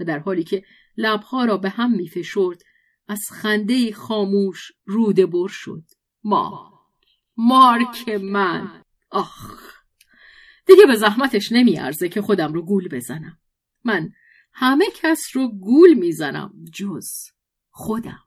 [0.00, 0.64] و در حالی که
[0.96, 2.62] لبها را به هم میفشرد
[3.08, 5.82] از خنده خاموش روده بر شد.
[6.24, 6.80] ما
[7.36, 8.82] مارک من.
[9.10, 9.62] آخ!
[10.66, 13.38] دیگه به زحمتش نمیارزه که خودم رو گول بزنم.
[13.84, 14.10] من
[14.52, 17.08] همه کس رو گول می‌زنم جز
[17.70, 18.26] خودم.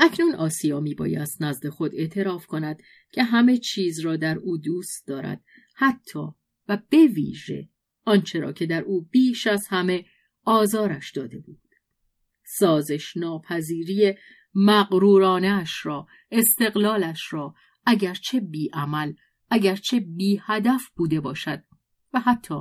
[0.00, 5.44] اکنون آسیا میبایست نزد خود اعتراف کند که همه چیز را در او دوست دارد.
[5.74, 6.28] حتی
[6.68, 7.68] و به ویژه
[8.04, 10.04] آنچه را که در او بیش از همه
[10.44, 11.60] آزارش داده بود.
[12.46, 14.14] سازش ناپذیری
[14.54, 17.54] مغرورانش را استقلالش را
[17.86, 19.12] اگرچه بی عمل
[19.50, 21.62] اگرچه بی هدف بوده باشد
[22.12, 22.54] و حتی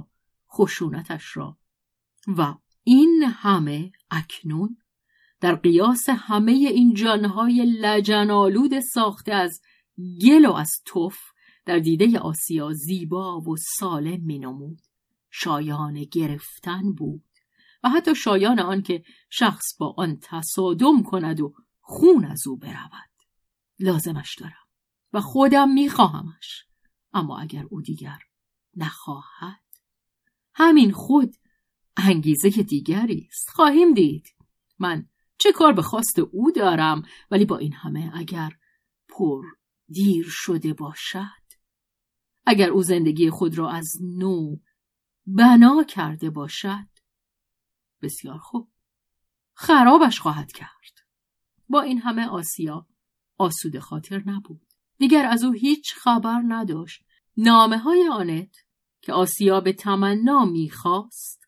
[0.52, 1.57] خشونتش را.
[2.27, 4.77] و این همه اکنون
[5.41, 9.61] در قیاس همه این جانهای لجنالود ساخته از
[10.22, 11.33] گل و از توف
[11.65, 14.81] در دیده آسیا زیبا و سالم مینمود.
[15.31, 17.23] شایان گرفتن بود
[17.84, 23.10] و حتی شایان آن که شخص با آن تصادم کند و خون از او برود.
[23.80, 24.68] لازمش دارم
[25.14, 26.65] و خودم میخواهمش.
[27.14, 28.19] اما اگر او دیگر
[28.76, 29.64] نخواهد
[30.53, 31.35] همین خود
[31.98, 33.49] انگیزه دیگری است.
[33.49, 34.35] خواهیم دید.
[34.80, 35.07] من
[35.38, 38.52] چه کار به خواست او دارم ولی با این همه اگر
[39.10, 39.45] پر
[39.88, 41.43] دیر شده باشد
[42.45, 44.56] اگر او زندگی خود را از نو
[45.26, 46.88] بنا کرده باشد.
[48.02, 48.72] بسیار خوب.
[49.53, 50.94] خرابش خواهد کرد.
[51.70, 52.88] با این همه آسیا
[53.38, 54.61] آسوده خاطر نبود.
[54.98, 57.03] دیگر از او هیچ خبر نداشت.
[57.38, 58.56] نامه های آنت
[59.02, 61.48] که آسیا به تمنا می‌خواست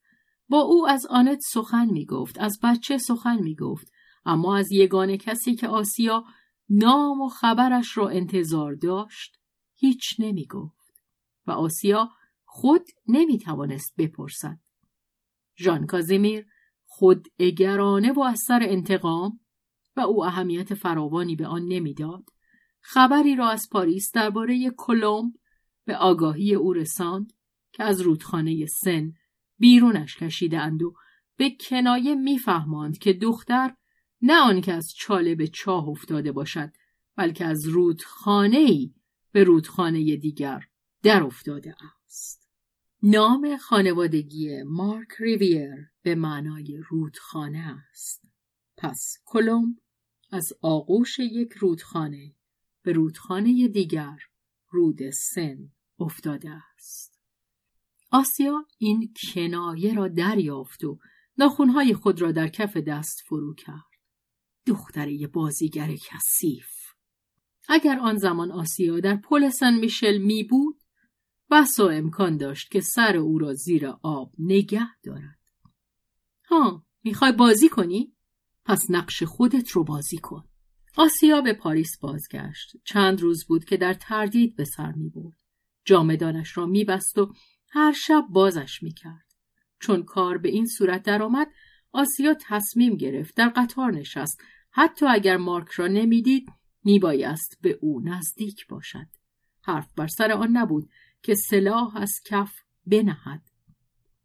[0.50, 3.92] با او از آنت سخن می‌گفت از بچه سخن می‌گفت.
[4.26, 6.24] اما از یگانه کسی که آسیا
[6.70, 9.40] نام و خبرش را انتظار داشت
[9.76, 10.75] هیچ نمی‌گفت.
[11.48, 12.10] و آسیا
[12.46, 14.60] خود نمی‌توانست بپرسد.
[15.58, 16.46] ژان کازیمیر
[16.86, 19.40] خود اگرانه و از سر انتقام
[19.96, 22.24] و او اهمیت فراوانی به آن نمی‌داد
[22.82, 25.34] خبری را از پاریس درباره کلمب
[25.86, 27.34] به آگاهی او رساند
[27.72, 29.14] که از رودخانه سن
[29.60, 30.94] بیرونش کشیدند و
[31.38, 33.76] به کنایه میفهماند که دختر
[34.22, 36.72] نه آنکه از چاله به چاه افتاده باشد
[37.16, 38.94] بلکه از رودخانه ای
[39.32, 40.64] به رودخانه دیگر
[41.06, 41.76] در افتاده
[42.06, 42.50] است.
[43.04, 48.32] نام خانوادگی مارک ریویر به معنای رودخانه است.
[48.78, 49.76] پس کلمب
[50.32, 52.36] از آغوش یک رودخانه
[52.82, 54.18] به رودخانه دیگر
[54.70, 57.20] رود سن افتاده است.
[58.12, 61.00] آسیا این کنایه را دریافت و
[61.38, 63.96] ناخونهای خود را در کف دست فرو کرد.
[64.68, 66.68] دختره بازیگر کثیف.
[67.68, 70.85] اگر آن زمان آسیا در پل سن میشل می بود
[71.52, 75.40] بسا امکان داشت که سر او را زیر آب نگه دارد.
[76.46, 78.14] ها می‌خوای بازی کنی؟
[78.66, 80.44] پس نقش خودت رو بازی کن.
[80.98, 82.72] آسیا به پاریس بازگشت.
[82.84, 85.36] چند روز بود که در تردید به سر می بود.
[85.86, 87.34] جامدانش را میبست و
[87.70, 89.26] هر شب بازش می‌کرد
[89.80, 91.48] چون کار به این صورت درآمد
[91.92, 94.42] آسیا تصمیم گرفت در قطار نشست
[94.72, 96.50] حتی اگر مارک را نمی‌دید
[96.84, 99.08] میبایست به او نزدیک باشد
[99.62, 100.90] حرف بر سر آن نبود
[101.24, 102.52] که سلاح از کف
[102.86, 103.42] بنهد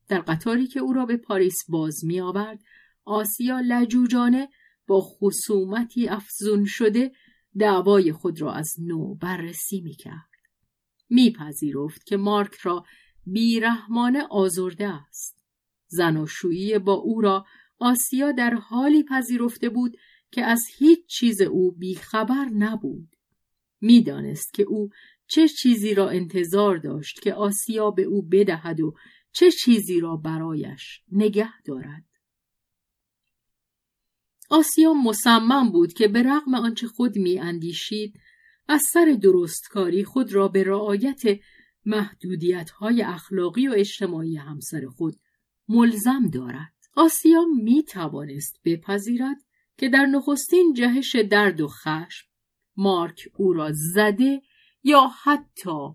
[0.08, 2.60] در قطاری که او را به پاریس باز می آورد
[3.04, 4.48] آسیا لجوجانه
[4.86, 7.12] با خصومتی افزون شده
[7.58, 10.30] دعوای خود را از نو بررسی می کرد.
[11.08, 12.84] میپذیرفت که مارک را
[13.26, 15.44] بیرحمانه آزرده است.
[15.88, 17.46] زناشویی با او را
[17.78, 19.96] آسیا در حالی پذیرفته بود
[20.30, 23.16] که از هیچ چیز او بیخبر نبود.
[23.80, 24.90] می‌دانست که او
[25.32, 28.94] چه چیزی را انتظار داشت که آسیا به او بدهد و
[29.32, 32.05] چه چیزی را برایش نگه دارد.
[34.51, 38.20] آسیا مصمم بود که به رغم آنچه خود می اندیشید
[38.69, 41.23] از سر درستکاری خود را به رعایت
[41.85, 45.16] محدودیت های اخلاقی و اجتماعی همسر خود
[45.69, 46.74] ملزم دارد.
[46.97, 49.36] آسیا می توانست بپذیرد
[49.78, 52.27] که در نخستین جهش درد و خشم
[52.77, 54.43] مارک او را زده
[54.82, 55.94] یا حتی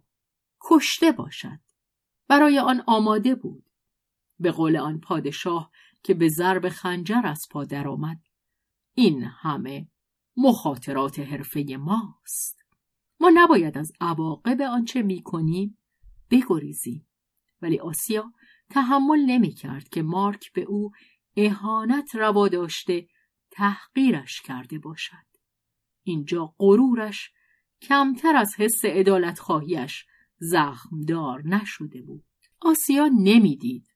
[0.62, 1.60] کشته باشد.
[2.28, 3.70] برای آن آماده بود.
[4.40, 5.72] به قول آن پادشاه
[6.03, 8.22] که به ضرب خنجر از پا درآمد
[8.94, 9.88] این همه
[10.38, 12.57] مخاطرات حرفه ماست
[13.20, 15.78] ما نباید از عواقب آنچه می‌کنیم
[16.32, 17.07] بگریزیم
[17.62, 18.34] ولی آسیا
[18.70, 20.91] تحمل نمی کرد که مارک به او
[21.38, 23.07] اهانت روا داشته
[23.52, 25.26] تحقیرش کرده باشد
[26.03, 27.32] اینجا غرورش
[27.81, 30.06] کمتر از حس عدالت خواهیش
[30.38, 32.23] زخمدار نشده بود.
[32.61, 33.88] آسیا نمی‌دید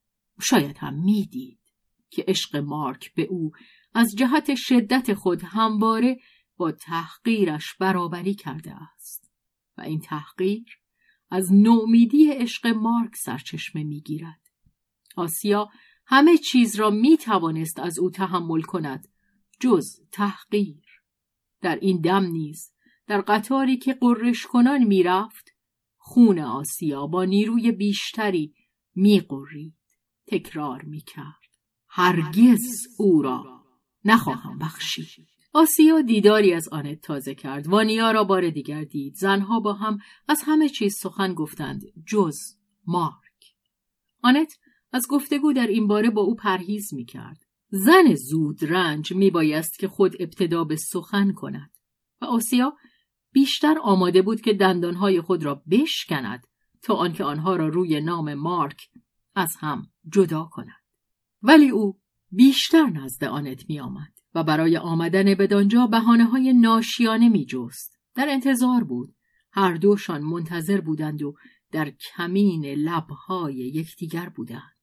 [0.41, 1.60] شاید هم می‌دید
[2.10, 3.51] که عشق مارک به او
[3.93, 6.19] از جهت شدت خود همواره
[6.57, 9.31] با تحقیرش برابری کرده است
[9.77, 10.65] و این تحقیر
[11.30, 14.41] از نومیدی عشق مارک سرچشمه می‌گیرد.
[15.15, 15.69] آسیا
[16.06, 19.07] همه چیز را می توانست از او تحمل کند
[19.60, 20.84] جز تحقیر.
[21.61, 22.72] در این دم نیز
[23.10, 25.56] در قطاری که قررش کنان می‌رفت
[25.98, 28.53] خون آسیا با نیروی بیشتری
[28.95, 29.73] میقرید.
[30.27, 31.49] تکرار می‌کرد.
[31.88, 33.64] هرگز او را
[34.06, 35.27] نخواهم بخشید.
[35.53, 37.68] آسیا دیداری از آنت تازه کرد.
[37.68, 39.14] وانیا را بار دیگر دید.
[39.15, 41.81] زنها با هم از همه چیز سخن گفتند.
[42.07, 42.36] جز
[42.88, 43.56] مارک.
[44.23, 44.53] آنت
[44.91, 47.38] از گفتگو در این باره با او پرهیز می کرد.
[47.69, 51.72] زن زود رنج می بایست که خود ابتدا به سخن کند.
[52.22, 52.73] و آسیا
[53.31, 56.47] بیشتر آماده بود که دندانهای خود را بشکند
[56.81, 58.89] تا آنکه آنها را روی نام مارک
[59.35, 60.84] از هم جدا کند
[61.41, 61.99] ولی او
[62.31, 67.99] بیشتر نزد آنت می آمد و برای آمدن بدانجا بحانه های ناشیانه می جست.
[68.15, 69.15] در انتظار بود.
[69.51, 71.35] هر دوشان منتظر بودند و
[71.72, 74.77] در کمین لبهای یکدیگر بودند.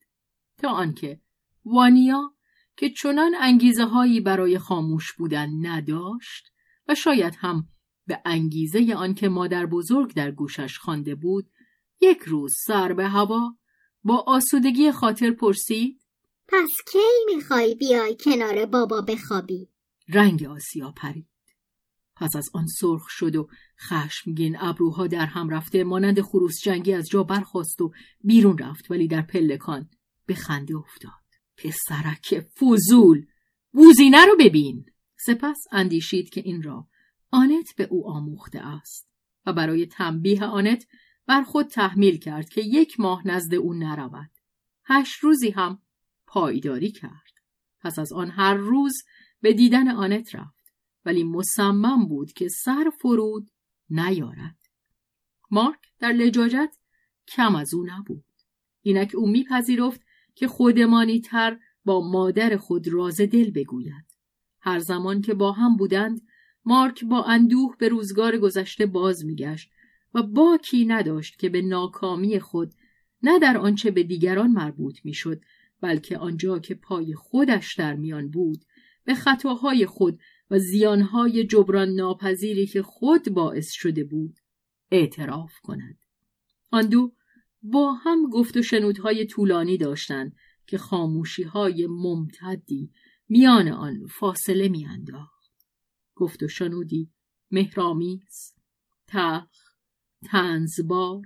[0.58, 1.20] تا آنکه
[1.64, 2.34] وانیا
[2.76, 6.52] که چنان انگیزه هایی برای خاموش بودن نداشت
[6.88, 7.68] و شاید هم
[8.06, 11.50] به انگیزه آنکه مادر بزرگ در گوشش خوانده بود
[12.00, 13.56] یک روز سر به هوا
[14.04, 16.06] با آسودگی خاطر پرسید
[16.48, 19.68] پس کی می‌خوای بیای کنار بابا بخوابی؟
[20.08, 21.28] رنگ آسیا پرید.
[22.16, 23.48] پس از آن سرخ شد و
[23.88, 27.92] خشمگین ابروها در هم رفته مانند خروس جنگی از جا برخواست و
[28.24, 29.90] بیرون رفت ولی در پلکان
[30.26, 31.12] به خنده افتاد.
[31.56, 33.26] پسرک فوزول
[33.72, 34.86] بوزینه رو ببین.
[35.26, 36.86] سپس اندیشید که این را
[37.30, 39.08] آنت به او آموخته است
[39.46, 40.86] و برای تنبیه آنت
[41.26, 44.30] بر خود تحمیل کرد که یک ماه نزد او نرود.
[44.84, 45.82] هشت روزی هم
[46.26, 47.32] پایداری کرد.
[47.80, 48.94] پس از آن هر روز
[49.40, 50.72] به دیدن آنت رفت
[51.04, 53.50] ولی مصمم بود که سر فرود
[53.90, 54.58] نیارد.
[55.50, 56.76] مارک در لجاجت
[57.28, 58.24] کم از او نبود.
[58.82, 60.00] اینک او میپذیرفت
[60.34, 64.06] که خودمانی تر با مادر خود راز دل بگوید.
[64.60, 66.20] هر زمان که با هم بودند
[66.66, 69.70] مارک با اندوه به روزگار گذشته باز میگشت
[70.14, 72.74] و باکی نداشت که به ناکامی خود
[73.22, 75.42] نه در آنچه به دیگران مربوط می‌شد
[75.80, 78.64] بلکه آنجا که پای خودش در میان بود
[79.04, 80.20] به خطاهای خود
[80.50, 84.36] و زیانهای جبران ناپذیری که خود باعث شده بود
[84.90, 85.98] اعتراف کند.
[86.70, 87.12] آن دو
[87.62, 90.36] با هم گفت و شنودهای طولانی داشتند
[90.66, 92.90] که خاموشی های ممتدی
[93.28, 95.35] میان آن فاصله میانداخت.
[96.16, 97.10] گفت و شنودی.
[97.50, 98.54] مهرامیز
[99.06, 99.48] تخ
[100.30, 101.22] تنزبار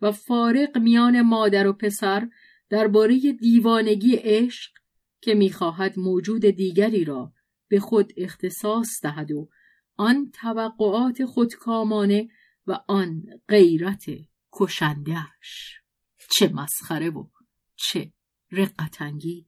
[0.00, 2.28] و فارق میان مادر و پسر
[2.70, 4.70] درباره دیوانگی عشق
[5.20, 7.32] که می‌خواهد موجود دیگری را
[7.68, 9.48] به خود اختصاص دهد و
[9.96, 12.28] آن توقعات خودکامانه
[12.66, 14.04] و آن غیرت
[14.52, 15.80] کشندهش
[16.30, 17.28] چه مسخره و
[17.76, 18.12] چه
[18.52, 19.47] رقت انگیز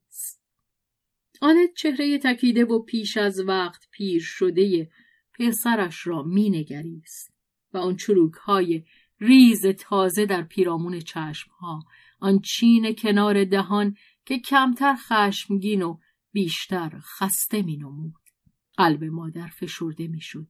[1.40, 4.90] آنت چهره تکیده و پیش از وقت پیر شده
[5.38, 7.34] پسرش را مینگریست
[7.72, 8.84] و آن چروک های
[9.20, 11.82] ریز تازه در پیرامون چشم ها
[12.20, 15.98] آن چین کنار دهان که کمتر خشمگین و
[16.32, 18.14] بیشتر خسته می نمود.
[18.76, 20.46] قلب مادر فشرده می شد.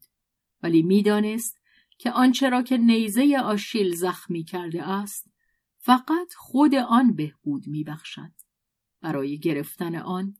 [0.62, 1.60] ولی می‌دانست
[1.98, 5.30] که آنچه را که نیزه آشیل زخمی کرده است
[5.78, 8.32] فقط خود آن بهبود می بخشد.
[9.00, 10.36] برای گرفتن آن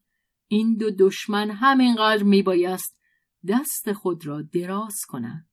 [0.53, 2.99] این دو دشمن همینقدر می بایست
[3.49, 5.49] دست خود را دراز کنند.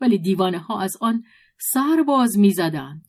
[0.00, 1.24] ولی دیوانه ها از آن
[1.72, 3.08] سر باز می زدند.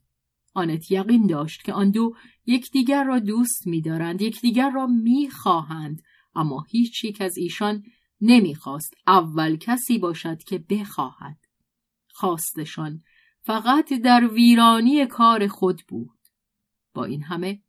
[0.54, 2.16] آنت یقین داشت که آن دو
[2.46, 6.02] یکدیگر را دوست می‌دارند یکدیگر را می‌خواهند
[6.36, 7.84] اما هیچ یک از ایشان
[8.22, 11.38] نمی‌خواست اول کسی باشد که بخواهد
[12.08, 13.04] خواستشان
[13.42, 16.20] فقط در ویرانی کار خود بود
[16.94, 17.62] با این همه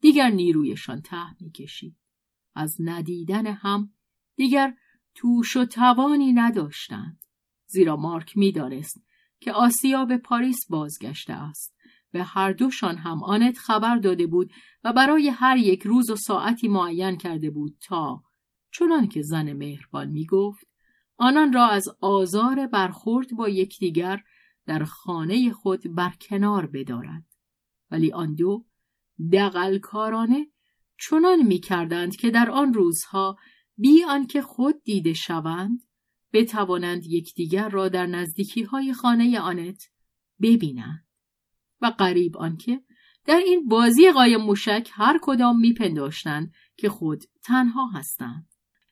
[0.00, 1.99] دیگر نیرویشان ته می‌کشید
[2.54, 3.92] از ندیدن هم
[4.36, 4.74] دیگر
[5.14, 7.24] توش و توانی نداشتند.
[7.66, 9.04] زیرا مارک می‌دانست
[9.40, 11.76] که آسیا به پاریس بازگشته است.
[12.12, 14.52] به هر دوشان هم آنت خبر داده بود
[14.84, 18.22] و برای هر یک روز و ساعتی معین کرده بود تا
[18.72, 20.66] چنان که زن مهربان می گفت
[21.16, 24.22] آنان را از آزار برخورد با یکدیگر
[24.66, 27.24] در خانه خود برکنار بدارد.
[27.90, 28.66] ولی آن دو
[29.32, 30.46] دقلکارانه
[31.00, 33.36] چنان می کردند که در آن روزها
[33.76, 35.82] بی آنکه خود دیده شوند
[36.32, 39.90] بتوانند یکدیگر را در نزدیکی های خانه آنت
[40.42, 41.06] ببینند.
[41.80, 42.80] و قریب آنکه
[43.24, 48.46] در این بازی قایم موشک هر کدام میپنداشتند که خود تنها هستند.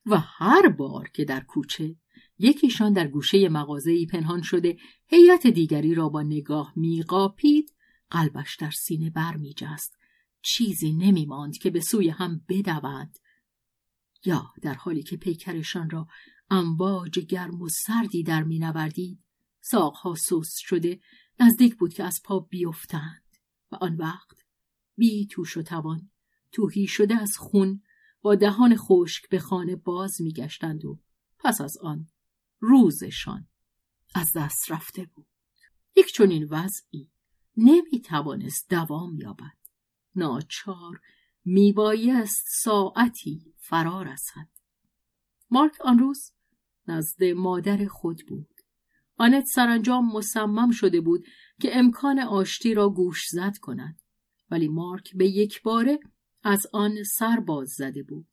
[0.06, 1.97] و هر بار که در کوچه
[2.39, 4.76] یکیشان در گوشه مغازه‌ای پنهان شده
[5.06, 7.74] هیئت دیگری را با نگاه میقاپید
[8.10, 9.98] قلبش در سینه برمیجست.
[10.43, 13.19] چیزی نمیماند که به سوی هم بدوند
[14.24, 16.09] یا در حالی که پیکرشان را
[16.51, 19.24] امواج گرم و سردی در مینوردید
[19.60, 21.01] ساقها سوس شده
[21.40, 23.23] نزدیک بود که از پا بیفتند
[23.73, 24.44] و آن وقت
[24.97, 26.10] بی توش و توان
[26.52, 27.82] توهی شده از خون
[28.23, 31.01] با دهان خشک به خانه باز میگشتند و
[31.39, 32.09] پس از آن
[32.60, 33.48] روزشان
[34.15, 35.27] از دست رفته بود.
[35.97, 37.10] یک چنین وضعی
[37.56, 39.57] نمی توانست دوام یابد.
[40.19, 41.01] ناچار
[41.45, 44.49] میبایست ساعتی فرا رسد.
[45.51, 46.32] مارک آن روز
[46.89, 48.49] نزد مادر خود بود.
[49.16, 51.24] آنت سرانجام مصمم شده بود
[51.61, 54.01] که امکان آشتی را گوش زد کند.
[54.51, 55.99] ولی مارک به یک باره
[56.43, 58.27] از آن سر باز زده بود.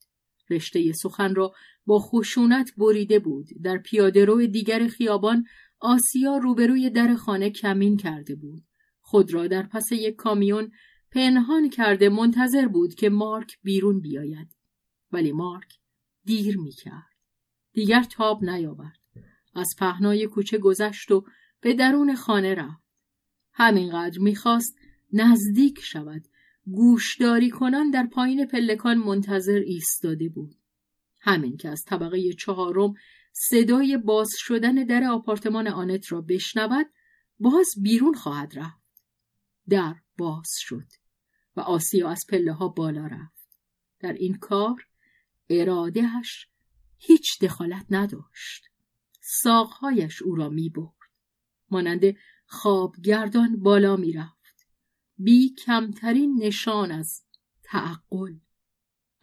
[0.49, 1.53] رشته سخن را
[1.85, 3.47] با خشونت بریده بود.
[3.63, 5.45] در پیاده رو دیگر خیابان
[5.79, 8.63] آسیا روبروی در خانه کمین کرده بود.
[8.99, 10.71] خود را در پس یک کامیون
[11.15, 14.55] پنهان کرده منتظر بود که مارک بیرون بیاید
[15.11, 15.73] ولی مارک
[16.23, 17.15] دیر می کرد
[17.73, 18.99] دیگر تاب نیاورد
[19.53, 21.25] از پهنای کوچه گذشت و
[21.61, 22.83] به درون خانه رفت.
[23.53, 24.77] همینقدر می‌خواست
[25.13, 26.27] نزدیک شود.
[26.65, 30.55] گوشداری کنان در پایین پلکان منتظر ایستاده بود.
[31.19, 32.93] همین که از طبقه چهارم
[33.31, 36.85] صدای باز شدن در آپارتمان آنت را بشنود
[37.39, 38.85] باز بیرون خواهد رفت.
[39.69, 41.04] در باز شد
[41.55, 43.49] و آسیا از پله ها بالا رفت.
[43.99, 44.87] در این کار
[45.49, 46.47] ارادهش
[46.97, 48.63] هیچ دخالت نداشت.
[49.21, 50.95] ساقهایش او را می برد.
[51.69, 52.15] مانند
[52.45, 54.67] خوابگردان بالا می رفت.
[55.17, 57.23] بی کمترین نشان از
[57.63, 58.35] تعقل.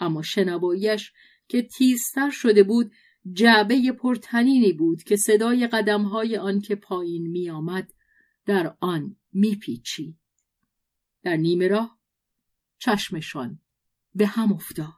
[0.00, 1.12] اما شنوایش
[1.48, 2.92] که تیزتر شده بود
[3.32, 7.92] جعبه پرتنینی بود که صدای قدمهای آن که پایین می آمد
[8.46, 10.18] در آن می پیچی.
[11.22, 12.01] در نیمه راه
[12.84, 13.60] چشمشان
[14.14, 14.92] به هم افتاد.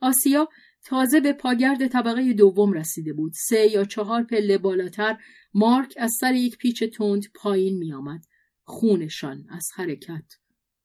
[0.00, 0.48] آسیا
[0.84, 3.32] تازه به پاگرد طبقه دوم رسیده بود.
[3.48, 5.18] سه یا چهار پله بالاتر
[5.54, 8.26] مارک از سر یک پیچ تند پایین می آمد.
[8.64, 10.24] خونشان از حرکت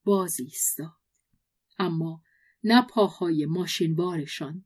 [0.04, 0.98] بازی ایستاد.
[1.80, 2.24] اما
[2.64, 4.66] نه پاهای ماشینبارشان.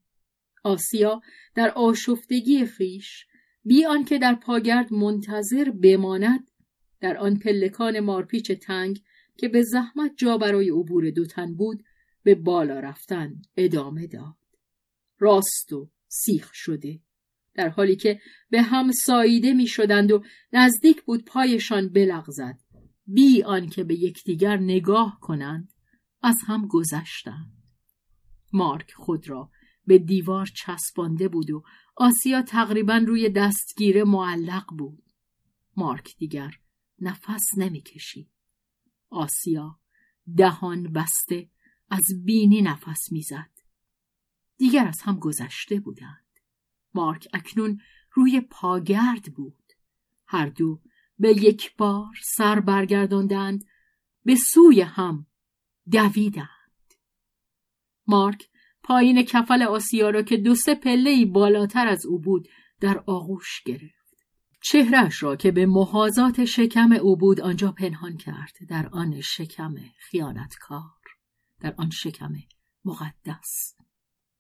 [0.64, 1.22] آسیا
[1.56, 3.26] در آشفتگی خیش
[3.64, 6.52] بی آنکه در پاگرد منتظر بماند
[7.00, 9.04] در آن پلکان مارپیچ تنگ
[9.38, 11.84] که به زحمت جا برای عبور دوتن بود
[12.24, 14.38] به بالا رفتن ادامه داد.
[15.20, 17.00] راست و سیخ شده.
[17.54, 18.20] در حالی که
[18.50, 20.24] به هم ساییده می شدند و
[20.54, 22.60] نزدیک بود پایشان بلغزد.
[23.08, 25.74] بی آنکه به یکدیگر نگاه کنند
[26.22, 27.54] از هم گذشتند.
[28.54, 29.50] مارک خود را
[29.88, 31.64] به دیوار چسبانده بود و
[31.96, 35.04] آسیا تقریبا روی دستگیره معلق بود.
[35.78, 36.52] مارک دیگر
[37.00, 38.30] نفس نمی‌کشید
[39.14, 39.80] آسیا
[40.38, 41.50] دهان بسته
[41.90, 43.50] از بینی نفس می‌زد.
[44.58, 46.40] دیگر از هم گذشته بودند.
[46.94, 47.80] مارک اکنون
[48.12, 49.64] روی پاگرد بود.
[50.26, 50.82] هر دو
[51.20, 53.66] به یک بار سر برگرداندند
[54.26, 55.28] به سوی هم
[55.92, 56.48] دویدند.
[58.08, 58.50] مارک
[58.84, 62.48] پایین کفل آسیا را که دو سه پله بالاتر از او بود
[62.80, 64.03] در آغوش گرفت.
[64.66, 71.02] چهرش را که به محاذات شکم او بود آنجا پنهان کرد در آن شکم خیانتکار
[71.60, 72.34] در آن شکم
[72.86, 73.76] مقدس.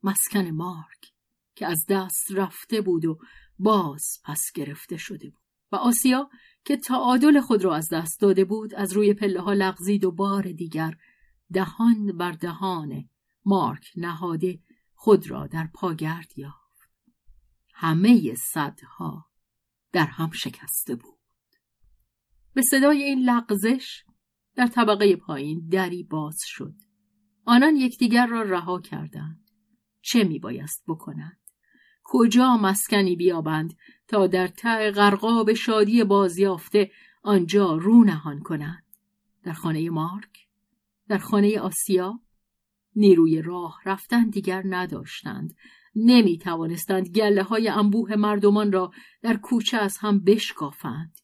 [0.03, 1.13] مسکن مارک
[1.55, 3.19] که از دست رفته بود و
[3.59, 5.43] باز پس گرفته شده بود.
[5.71, 6.29] و آسیا
[6.65, 10.51] که تعادل خود را از دست داده بود از روی پله ها لغزید و بار
[10.51, 10.97] دیگر
[11.53, 13.09] دهان بر دهان
[13.45, 14.59] مارک نهاده
[14.93, 16.89] خود را در پاگرد یافت.
[17.73, 19.32] همه صدها
[19.93, 21.19] در هم شکسته بود.
[22.53, 24.03] به صدای این لغزش
[24.55, 26.73] در طبقه پایین دری باز شد.
[27.45, 29.49] آنان یکدیگر را رها کردند.
[30.01, 31.37] چه می بایست بکنند؟
[32.03, 36.91] کجا مسکنی بیابند تا در ته غرقاب شادی بازیافته
[37.23, 38.83] آنجا رو نهان کنند؟
[39.43, 40.47] در خانه مارک؟
[41.07, 42.19] در خانه آسیا؟
[42.95, 45.55] نیروی راه رفتن دیگر نداشتند.
[45.95, 48.91] نمی توانستند گله های انبوه مردمان را
[49.21, 51.19] در کوچه از هم بشکافند.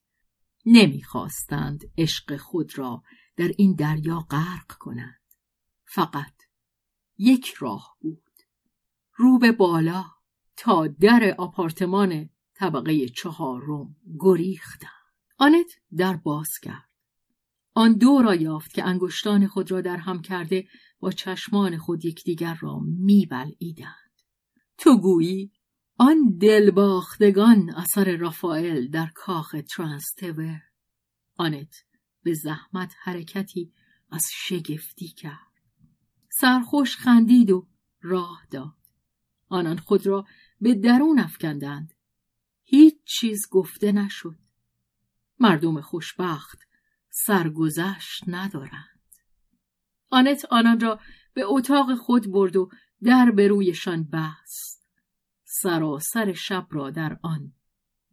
[0.65, 3.03] نمی‌خواستند عشق خود را
[3.37, 5.19] در این دریا غرق کنند.
[5.85, 6.33] فقط
[7.17, 8.23] یک راه بود.
[9.15, 10.05] رو به بالا
[10.57, 14.91] تا در آپارتمان طبقه چهارم گریختند.
[15.37, 16.89] آنت در باز کرد.
[17.73, 20.67] آن دو را یافت که انگشتان خود را در هم کرده
[20.99, 24.08] با چشمان خود یکدیگر را میبلعیدند.
[24.79, 25.51] تو گویی؟
[25.97, 30.61] آن دلباختگان اثر رافائل در کاخ ترانستور.
[31.35, 31.83] آنت
[32.23, 33.73] به زحمت حرکتی
[34.11, 35.53] از شگفتی کرد.
[36.29, 37.67] سرخوش خندید و
[38.01, 38.75] راه داد.
[39.49, 40.25] آنان خود را
[40.61, 41.93] به درون افکندند.
[42.63, 44.39] هیچ چیز گفته نشد.
[45.39, 46.59] مردم خوشبخت
[47.09, 48.99] سرگذشت ندارند.
[50.09, 50.99] آنت آنان را
[51.33, 52.69] به اتاق خود برد و
[53.03, 54.89] در به رویشان بست.
[55.43, 57.53] سراسر شب را در آن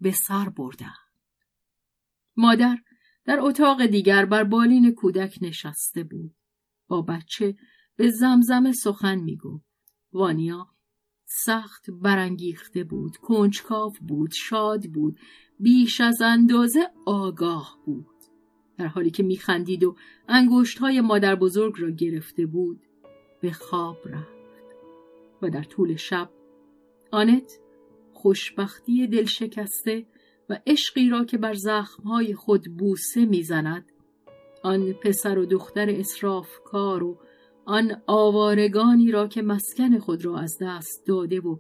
[0.01, 0.91] به سر بردند.
[2.37, 2.77] مادر
[3.25, 6.35] در اتاق دیگر بر بالین کودک نشسته بود.
[6.89, 7.57] با بچه
[7.97, 9.67] به زمزمه سخن می‌گفت.
[10.13, 10.69] وانیا
[11.25, 15.19] سخت برانگیخته بود کنجکاو بود شاد بود
[15.61, 18.07] بیش از اندازه آگاه بود.
[18.79, 19.97] در حالی که میخندید و
[20.29, 22.81] انگشت های مادر بزرگ را گرفته بود
[23.41, 24.36] به خواب رفت.
[25.43, 26.31] و در طول شب.
[27.13, 27.59] آنت
[28.13, 30.07] خوشبختی دل شکسته
[30.51, 33.93] و عشقی را که بر زخمهای خود بوسه می‌زند.
[34.63, 37.19] آن پسر و دختر اصراف کار و
[37.65, 41.57] آن آوارگانی را که مسکن خود را از دست داده و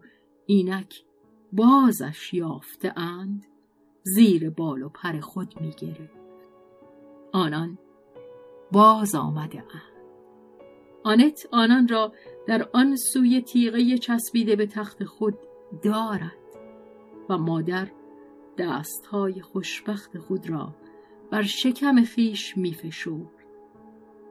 [0.46, 0.94] اینک
[1.52, 3.46] بازش یافته اند
[4.02, 5.74] زیر بال و پر خود می
[7.32, 7.78] آنان
[8.72, 9.95] باز آمده اند.
[11.06, 12.12] آنت آنان را
[12.46, 15.38] در آن سوی تیغه چسبیده به تخت خود
[15.82, 16.32] دارد
[17.28, 17.88] و مادر
[18.58, 20.74] دستهای خوشبخت خود را
[21.30, 23.44] بر شکم خیش میفشرد.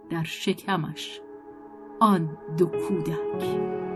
[0.10, 1.22] در شکمش
[2.00, 3.95] آن دو کودک.